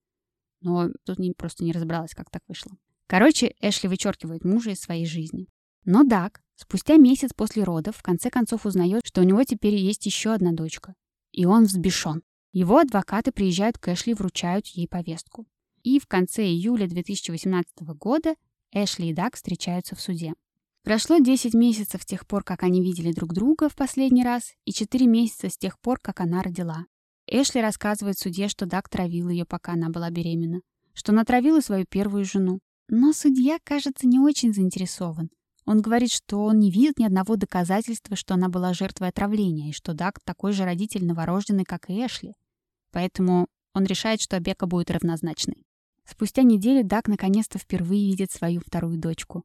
Но 0.61 0.89
тут 1.03 1.17
не, 1.17 1.32
просто 1.32 1.63
не 1.63 1.72
разобралась, 1.72 2.13
как 2.13 2.30
так 2.30 2.43
вышло. 2.47 2.72
Короче, 3.07 3.55
Эшли 3.59 3.89
вычеркивает 3.89 4.45
мужа 4.45 4.72
из 4.72 4.80
своей 4.80 5.07
жизни. 5.07 5.47
Но 5.84 6.03
Даг 6.03 6.41
спустя 6.55 6.97
месяц 6.97 7.32
после 7.34 7.63
родов 7.63 7.97
в 7.97 8.03
конце 8.03 8.30
концов 8.30 8.67
узнает, 8.67 9.01
что 9.03 9.22
у 9.22 9.24
него 9.24 9.43
теперь 9.43 9.76
есть 9.76 10.05
еще 10.05 10.32
одна 10.32 10.51
дочка. 10.51 10.93
И 11.32 11.45
он 11.45 11.63
взбешен. 11.63 12.22
Его 12.51 12.79
адвокаты 12.79 13.31
приезжают 13.31 13.77
к 13.77 13.89
Эшли 13.89 14.11
и 14.11 14.15
вручают 14.15 14.65
ей 14.67 14.87
повестку. 14.87 15.45
И 15.83 15.99
в 15.99 16.07
конце 16.07 16.45
июля 16.45 16.87
2018 16.87 17.81
года 17.97 18.35
Эшли 18.71 19.09
и 19.09 19.13
Даг 19.13 19.35
встречаются 19.35 19.95
в 19.95 20.01
суде. 20.01 20.33
Прошло 20.83 21.19
10 21.19 21.53
месяцев 21.53 22.01
с 22.01 22.05
тех 22.05 22.25
пор, 22.25 22.43
как 22.43 22.63
они 22.63 22.81
видели 22.81 23.11
друг 23.11 23.33
друга 23.33 23.69
в 23.69 23.75
последний 23.75 24.23
раз, 24.23 24.53
и 24.65 24.71
4 24.71 25.05
месяца 25.05 25.49
с 25.49 25.57
тех 25.57 25.79
пор, 25.79 25.99
как 26.01 26.19
она 26.21 26.41
родила. 26.41 26.85
Эшли 27.27 27.61
рассказывает 27.61 28.17
судье, 28.17 28.47
что 28.47 28.65
Даг 28.65 28.89
травил 28.89 29.29
ее, 29.29 29.45
пока 29.45 29.73
она 29.73 29.89
была 29.89 30.09
беременна, 30.09 30.61
что 30.93 31.11
натравила 31.11 31.59
свою 31.59 31.85
первую 31.87 32.25
жену. 32.25 32.59
Но 32.87 33.13
судья, 33.13 33.59
кажется, 33.63 34.07
не 34.07 34.19
очень 34.19 34.53
заинтересован. 34.53 35.29
Он 35.65 35.81
говорит, 35.81 36.11
что 36.11 36.43
он 36.45 36.57
не 36.57 36.71
видит 36.71 36.97
ни 36.97 37.05
одного 37.05 37.35
доказательства, 37.35 38.15
что 38.15 38.33
она 38.33 38.49
была 38.49 38.73
жертвой 38.73 39.09
отравления, 39.09 39.69
и 39.69 39.73
что 39.73 39.93
Даг 39.93 40.19
такой 40.23 40.51
же 40.53 40.63
родитель 40.63 41.05
новорожденный, 41.05 41.65
как 41.65 41.91
и 41.91 42.03
Эшли. 42.03 42.33
Поэтому 42.91 43.47
он 43.73 43.85
решает, 43.85 44.21
что 44.21 44.39
Бека 44.39 44.65
будет 44.65 44.91
равнозначной. 44.91 45.65
Спустя 46.05 46.41
неделю 46.41 46.83
Даг 46.83 47.07
наконец-то 47.07 47.59
впервые 47.59 48.07
видит 48.07 48.31
свою 48.31 48.61
вторую 48.61 48.97
дочку. 48.97 49.43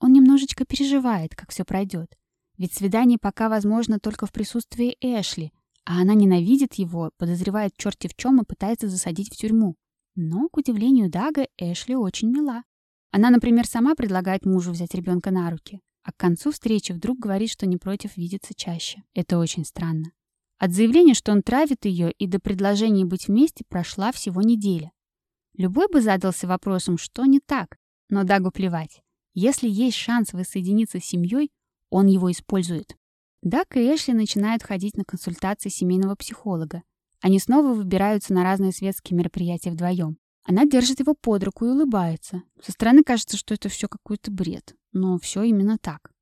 Он 0.00 0.12
немножечко 0.12 0.64
переживает, 0.64 1.34
как 1.36 1.50
все 1.50 1.64
пройдет. 1.64 2.16
Ведь 2.58 2.74
свидание 2.74 3.18
пока 3.20 3.48
возможно 3.48 3.98
только 4.00 4.26
в 4.26 4.32
присутствии 4.32 4.96
Эшли, 5.00 5.52
а 5.84 6.00
она 6.00 6.14
ненавидит 6.14 6.74
его, 6.74 7.10
подозревает 7.16 7.72
черти 7.76 8.08
в 8.08 8.14
чем 8.16 8.40
и 8.40 8.44
пытается 8.44 8.88
засадить 8.88 9.32
в 9.32 9.36
тюрьму. 9.36 9.76
Но, 10.14 10.48
к 10.48 10.56
удивлению 10.56 11.10
Дага, 11.10 11.46
Эшли 11.56 11.94
очень 11.96 12.30
мила. 12.30 12.64
Она, 13.12 13.30
например, 13.30 13.66
сама 13.66 13.94
предлагает 13.94 14.44
мужу 14.44 14.72
взять 14.72 14.94
ребенка 14.94 15.30
на 15.30 15.50
руки, 15.50 15.80
а 16.02 16.12
к 16.12 16.16
концу 16.16 16.52
встречи 16.52 16.92
вдруг 16.92 17.18
говорит, 17.18 17.50
что 17.50 17.66
не 17.66 17.76
против 17.76 18.16
видеться 18.16 18.52
чаще. 18.54 19.02
Это 19.14 19.38
очень 19.38 19.64
странно. 19.64 20.12
От 20.60 20.72
заявления, 20.72 21.14
что 21.14 21.32
он 21.32 21.42
травит 21.42 21.86
ее, 21.86 22.12
и 22.12 22.26
до 22.26 22.38
предложения 22.38 23.06
быть 23.06 23.28
вместе 23.28 23.64
прошла 23.66 24.12
всего 24.12 24.42
неделя. 24.42 24.92
Любой 25.56 25.88
бы 25.88 26.02
задался 26.02 26.46
вопросом, 26.46 26.98
что 26.98 27.24
не 27.24 27.40
так, 27.40 27.78
но 28.10 28.24
Дагу 28.24 28.50
плевать. 28.50 29.00
Если 29.32 29.70
есть 29.70 29.96
шанс 29.96 30.34
воссоединиться 30.34 31.00
с 31.00 31.04
семьей, 31.04 31.50
он 31.88 32.08
его 32.08 32.30
использует. 32.30 32.94
Дак 33.42 33.74
и 33.78 33.80
Эшли 33.80 34.12
начинают 34.12 34.62
ходить 34.62 34.98
на 34.98 35.04
консультации 35.04 35.70
семейного 35.70 36.14
психолога. 36.14 36.82
Они 37.22 37.38
снова 37.38 37.72
выбираются 37.72 38.34
на 38.34 38.44
разные 38.44 38.72
светские 38.72 39.16
мероприятия 39.16 39.70
вдвоем. 39.70 40.18
Она 40.44 40.66
держит 40.66 41.00
его 41.00 41.14
под 41.14 41.42
руку 41.42 41.64
и 41.64 41.70
улыбается. 41.70 42.42
Со 42.62 42.72
стороны 42.72 43.02
кажется, 43.02 43.38
что 43.38 43.54
это 43.54 43.70
все 43.70 43.88
какой-то 43.88 44.30
бред. 44.30 44.74
Но 44.92 45.18
все 45.18 45.42
именно 45.42 45.78
так. 45.78 46.12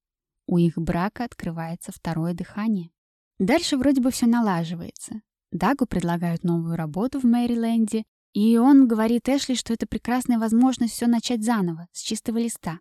У 0.47 0.59
их 0.59 0.79
брака 0.79 1.25
открывается 1.25 1.91
второе 1.91 2.35
дыхание. 2.35 2.91
Дальше 3.39 3.77
вроде 3.77 4.01
бы 4.01 4.11
все 4.11 4.27
налаживается. 4.27 5.23
Дагу 5.53 5.87
предлагают 5.87 6.45
новую 6.45 6.77
работу 6.77 7.21
в 7.21 7.25
Мэриленде, 7.25 8.05
и 8.33 8.59
он 8.59 8.87
говорит 8.89 9.29
Эшли, 9.29 9.55
что 9.55 9.73
это 9.73 9.87
прекрасная 9.87 10.39
возможность 10.39 10.95
все 10.95 11.07
начать 11.07 11.45
заново, 11.45 11.89
с 11.93 12.03
чистого 12.03 12.39
листа. 12.39 12.81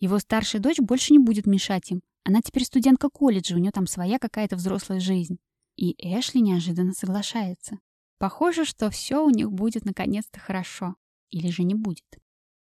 Его 0.00 0.18
старшая 0.18 0.60
дочь 0.60 0.80
больше 0.80 1.12
не 1.12 1.18
будет 1.18 1.46
мешать 1.46 1.90
им. 1.90 2.02
Она 2.24 2.40
теперь 2.40 2.64
студентка 2.64 3.08
колледжа, 3.08 3.54
у 3.54 3.58
нее 3.58 3.70
там 3.70 3.86
своя 3.86 4.18
какая-то 4.18 4.56
взрослая 4.56 4.98
жизнь. 4.98 5.38
И 5.76 5.94
Эшли 5.98 6.40
неожиданно 6.40 6.92
соглашается. 6.92 7.78
Похоже, 8.18 8.64
что 8.64 8.90
все 8.90 9.24
у 9.24 9.30
них 9.30 9.52
будет 9.52 9.84
наконец-то 9.84 10.40
хорошо. 10.40 10.96
Или 11.30 11.50
же 11.50 11.62
не 11.62 11.74
будет. 11.74 12.04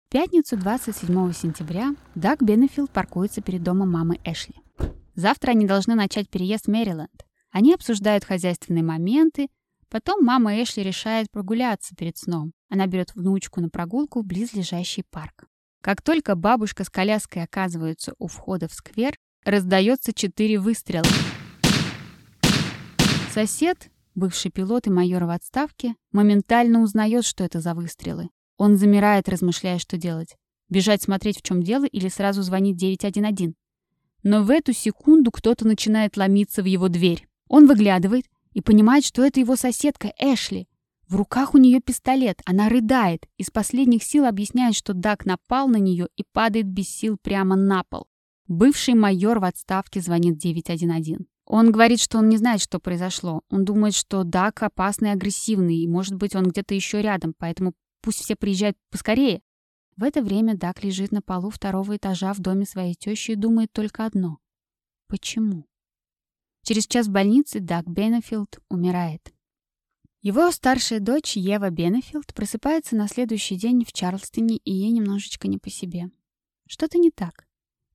В 0.08 0.12
пятницу 0.12 0.58
27 0.58 1.34
сентября 1.34 1.96
Даг 2.16 2.42
Беннефилд 2.42 2.92
паркуется 2.92 3.42
перед 3.42 3.64
домом 3.64 3.92
мамы 3.92 4.20
Эшли. 4.24 4.56
Завтра 5.20 5.52
они 5.52 5.66
должны 5.66 5.96
начать 5.96 6.30
переезд 6.30 6.68
в 6.68 6.72
Мэриленд. 6.72 7.26
Они 7.52 7.74
обсуждают 7.74 8.24
хозяйственные 8.24 8.86
моменты. 8.86 9.50
Потом 9.90 10.24
мама 10.24 10.64
Эшли 10.64 10.82
решает 10.82 11.30
прогуляться 11.30 11.94
перед 11.94 12.18
сном. 12.18 12.54
Она 12.70 12.88
берет 12.88 13.14
внучку 13.16 13.60
на 13.60 13.68
прогулку 13.68 14.22
в 14.22 14.26
близлежащий 14.26 15.04
парк. 15.10 15.44
Как 15.82 16.02
только 16.02 16.36
бабушка 16.36 16.86
с 16.86 16.90
коляской 16.90 17.44
оказываются 17.44 18.14
у 18.18 18.28
входа 18.28 18.70
в 18.70 18.74
сквер, 18.74 19.18
раздается 19.44 20.14
четыре 20.14 20.58
выстрела. 20.58 21.04
Сосед, 23.34 23.90
бывший 24.16 24.52
пилот 24.52 24.88
и 24.88 24.90
майор 24.90 25.26
в 25.26 25.32
отставке, 25.32 25.96
моментально 26.14 26.82
узнает, 26.82 27.26
что 27.26 27.44
это 27.44 27.60
за 27.60 27.74
выстрелы. 27.74 28.30
Он 28.56 28.78
замирает, 28.78 29.28
размышляя, 29.28 29.80
что 29.80 29.98
делать. 29.98 30.38
Бежать 30.70 31.04
смотреть, 31.04 31.40
в 31.40 31.42
чем 31.42 31.62
дело, 31.62 31.84
или 31.84 32.08
сразу 32.08 32.42
звонить 32.42 32.78
911. 32.78 33.54
Но 34.24 34.44
в 34.44 34.50
эту 34.50 34.74
секунду 34.74 35.32
кто-то 35.32 35.66
начинает 35.66 36.18
ломиться 36.18 36.62
в 36.62 36.66
его 36.66 36.88
дверь. 36.88 37.28
Он 37.48 37.68
выглядывает 37.68 38.26
и 38.54 38.62
понимает, 38.62 39.06
что 39.06 39.24
это 39.24 39.40
его 39.40 39.56
соседка 39.56 40.14
Эшли. 40.20 40.68
В 41.08 41.16
руках 41.16 41.56
у 41.56 41.58
нее 41.58 41.80
пистолет, 41.80 42.42
она 42.46 42.70
рыдает, 42.70 43.26
из 43.38 43.50
последних 43.50 44.04
сил 44.04 44.26
объясняет, 44.26 44.76
что 44.76 44.94
Дак 44.94 45.26
напал 45.26 45.68
на 45.68 45.78
нее 45.78 46.08
и 46.16 46.24
падает 46.34 46.68
без 46.68 46.88
сил 46.88 47.18
прямо 47.20 47.56
на 47.56 47.84
пол. 47.84 48.06
Бывший 48.48 48.94
майор 48.94 49.40
в 49.40 49.44
отставке 49.44 50.02
звонит 50.02 50.38
911. 50.38 51.18
Он 51.46 51.72
говорит, 51.72 52.00
что 52.00 52.20
он 52.20 52.30
не 52.30 52.38
знает, 52.38 52.62
что 52.62 52.80
произошло. 52.80 53.42
Он 53.50 53.66
думает, 53.66 53.96
что 53.96 54.24
Дак 54.24 54.62
опасный 54.62 55.10
и 55.10 55.14
агрессивный, 55.14 55.78
и, 55.78 55.88
может 55.88 56.14
быть, 56.14 56.36
он 56.36 56.50
где-то 56.50 56.76
еще 56.76 57.02
рядом, 57.02 57.34
поэтому 57.36 57.74
пусть 58.02 58.20
все 58.20 58.36
приезжают 58.36 58.78
поскорее. 58.92 59.42
В 60.00 60.04
это 60.04 60.22
время 60.22 60.56
Дак 60.56 60.82
лежит 60.82 61.12
на 61.12 61.22
полу 61.22 61.50
второго 61.50 61.97
этажа 61.97 62.34
в 62.34 62.39
доме 62.39 62.64
своей 62.66 62.95
тещи 62.95 63.32
и 63.32 63.36
думает 63.36 63.74
только 63.74 64.06
одно. 64.06 64.39
Почему? 65.10 65.68
Через 66.64 66.88
час 66.88 67.08
в 67.08 67.12
больнице 67.12 67.60
Даг 67.60 67.86
Беннефилд 67.86 68.60
умирает. 68.70 69.34
Его 70.22 70.50
старшая 70.52 71.02
дочь 71.02 71.36
Ева 71.36 71.70
Беннефилд 71.70 72.34
просыпается 72.34 72.95
на 72.95 73.10
следующий 73.10 73.58
день 73.58 73.84
в 73.84 73.91
Чарльстоне, 73.91 74.56
и 74.64 74.72
ей 74.72 74.91
немножечко 74.91 75.50
не 75.50 75.58
по 75.58 75.70
себе. 75.70 76.10
Что-то 76.66 76.97
не 76.97 77.12
так. 77.12 77.45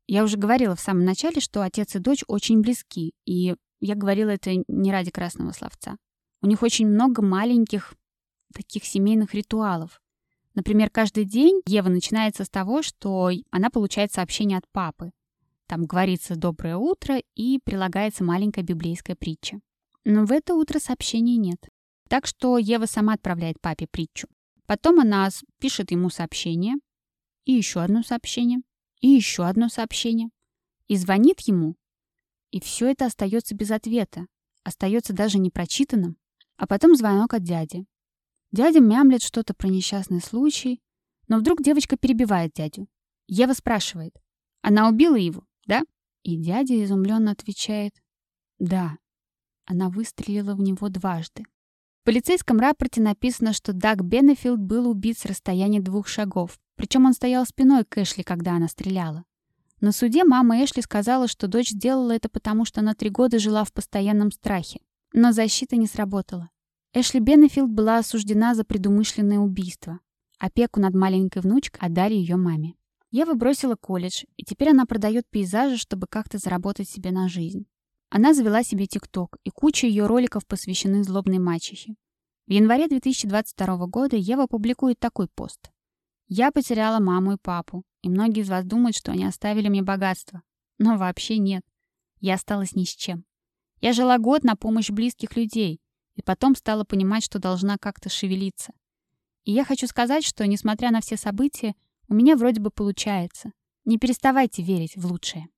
Я 0.07 0.25
уже 0.25 0.37
говорила 0.37 0.77
в 0.77 0.81
самом 0.81 1.07
начале, 1.07 1.41
что 1.41 1.63
отец 1.63 1.97
и 1.97 2.01
дочь 2.01 2.23
очень 2.27 2.61
близки, 2.61 3.15
и 3.25 3.57
я 3.81 3.95
говорила 3.95 4.29
это 4.29 4.53
не 4.69 4.93
ради 4.93 5.11
красного 5.11 5.53
словца. 5.53 5.97
У 6.43 6.49
них 6.49 6.63
очень 6.63 6.87
много 6.87 7.23
маленьких 7.23 7.95
таких 8.53 8.85
семейных 8.85 9.33
ритуалов. 9.33 10.03
Например, 10.55 10.89
каждый 10.91 11.25
день 11.25 11.61
Ева 11.67 11.89
начинается 11.89 12.45
с 12.45 12.49
того, 12.49 12.83
что 12.83 13.31
она 13.51 13.71
получает 13.71 14.13
сообщение 14.13 14.59
от 14.59 14.69
папы. 14.71 15.11
Там 15.67 15.85
говорится 15.85 16.37
«доброе 16.37 16.77
утро» 16.77 17.21
и 17.35 17.59
прилагается 17.65 18.23
маленькая 18.23 18.63
библейская 18.63 19.17
притча. 19.17 19.61
Но 20.05 20.27
в 20.27 20.33
это 20.33 20.55
утро 20.55 20.79
сообщений 20.79 21.37
нет. 21.37 21.59
Так 22.09 22.27
что 22.27 22.59
Ева 22.59 22.87
сама 22.87 23.15
отправляет 23.15 23.61
папе 23.61 23.87
притчу. 23.91 24.29
Потом 24.67 25.01
она 25.01 25.29
пишет 25.59 25.91
ему 25.91 26.11
сообщение, 26.11 26.77
и 27.45 27.53
еще 27.53 27.81
одно 27.81 28.03
сообщение, 28.03 28.61
и 29.01 29.09
еще 29.09 29.45
одно 29.45 29.69
сообщение, 29.69 30.29
и 30.87 30.97
звонит 30.97 31.41
ему. 31.41 31.75
И 32.51 32.61
все 32.61 32.91
это 32.91 33.07
остается 33.07 33.55
без 33.55 33.71
ответа, 33.71 34.27
остается 34.63 35.13
даже 35.13 35.39
непрочитанным. 35.39 36.17
А 36.57 36.67
потом 36.67 36.95
звонок 36.95 37.35
от 37.35 37.43
дяди. 37.43 37.85
Дядя 38.55 38.79
мямлет 38.79 39.21
что-то 39.21 39.53
про 39.53 39.67
несчастный 39.67 40.21
случай, 40.21 40.81
но 41.27 41.39
вдруг 41.39 41.61
девочка 41.61 41.97
перебивает 41.97 42.53
дядю. 42.53 42.87
Ева 43.27 43.53
спрашивает, 43.53 44.15
она 44.63 44.89
убила 44.89 45.17
его, 45.17 45.43
да? 45.67 45.83
И 46.23 46.37
дядя 46.37 46.85
изумленно 46.85 47.33
отвечает, 47.33 47.95
да, 48.61 48.97
она 49.65 49.89
выстрелила 49.89 50.55
в 50.55 50.61
него 50.61 50.89
дважды. 50.89 51.43
В 52.03 52.05
полицейском 52.05 52.61
рапорте 52.61 53.03
написано, 53.03 53.55
что 53.55 53.73
Даг 53.73 54.05
Беннефилд 54.05 54.61
был 54.61 54.89
убит 54.89 55.19
с 55.19 55.25
расстояния 55.25 55.81
двух 55.81 56.07
шагов. 56.07 56.57
Причем 56.77 57.07
он 57.07 57.15
стоял 57.15 57.45
спиной 57.47 57.85
к 57.85 57.99
Эшли, 57.99 58.23
когда 58.23 58.53
она 58.53 58.69
стреляла. 58.69 59.25
На 59.81 59.91
суде 59.91 60.23
мама 60.23 60.63
Эшли 60.63 60.81
сказала, 60.81 61.27
что 61.27 61.49
дочь 61.49 61.71
сделала 61.71 62.13
это 62.13 62.29
потому, 62.29 62.65
что 62.65 62.83
она 62.83 62.95
три 62.95 63.11
года 63.11 63.41
жила 63.41 63.65
в 63.65 63.73
постоянном 63.73 64.31
страхе. 64.31 64.79
Но 65.13 65.33
защита 65.33 65.75
не 65.75 65.89
сработала. 65.89 66.51
Эшли 66.97 67.19
Беннефилд 67.19 67.73
была 67.73 67.99
осуждена 67.99 68.55
за 68.55 68.63
предумышленное 68.63 69.41
убийство. 69.41 69.99
Опеку 70.39 70.79
над 70.79 70.95
маленькой 70.95 71.43
внучкой 71.43 71.81
отдали 71.89 72.15
ее 72.15 72.37
маме. 72.37 72.77
Ева 73.11 73.35
бросила 73.35 73.75
колледж, 73.75 74.23
и 74.37 74.45
теперь 74.45 74.71
она 74.71 74.87
продает 74.87 75.29
пейзажи, 75.29 75.77
чтобы 75.77 76.07
как-то 76.07 76.39
заработать 76.39 76.89
себе 76.89 77.11
на 77.11 77.29
жизнь. 77.29 77.67
Она 78.11 78.33
завела 78.33 78.63
себе 78.63 78.87
ТикТок, 78.87 79.39
и 79.43 79.51
куча 79.51 79.89
ее 79.89 80.07
роликов 80.07 80.47
посвящены 80.47 81.03
злобной 81.03 81.41
мачехе. 81.41 81.97
В 82.47 82.53
январе 82.53 82.87
2022 82.87 83.87
года 83.89 84.15
Ева 84.15 84.47
публикует 84.47 85.01
такой 85.01 85.27
пост. 85.27 85.73
«Я 86.29 86.53
потеряла 86.53 87.01
маму 87.01 87.33
и 87.33 87.39
папу, 87.43 87.83
и 88.03 88.09
многие 88.09 88.43
из 88.43 88.49
вас 88.49 88.65
думают, 88.65 88.95
что 88.95 89.11
они 89.11 89.25
оставили 89.25 89.69
мне 89.69 89.83
богатство. 89.83 90.43
Но 90.79 90.97
вообще 90.97 91.39
нет. 91.39 91.65
Я 92.21 92.35
осталась 92.35 92.77
ни 92.77 92.85
с 92.85 92.95
чем. 92.95 93.25
Я 93.81 93.93
жила 93.93 94.17
год 94.19 94.45
на 94.45 94.55
помощь 94.55 94.91
близких 94.91 95.37
людей, 95.37 95.81
и 96.15 96.23
потом 96.23 96.55
стала 96.55 96.85
понимать, 96.85 97.25
что 97.25 97.39
должна 97.39 97.77
как-то 97.79 98.09
шевелиться. 98.09 98.73
И 99.45 99.53
я 99.53 99.65
хочу 99.65 99.87
сказать, 99.87 100.25
что, 100.25 100.47
несмотря 100.47 100.91
на 100.91 101.01
все 101.01 101.17
события, 101.17 101.75
у 102.09 102.15
меня 102.15 102.37
вроде 102.37 102.61
бы 102.61 102.71
получается. 102.71 103.53
Не 103.85 103.99
переставайте 103.99 104.63
верить 104.63 104.97
в 104.97 105.07
лучшее. 105.07 105.49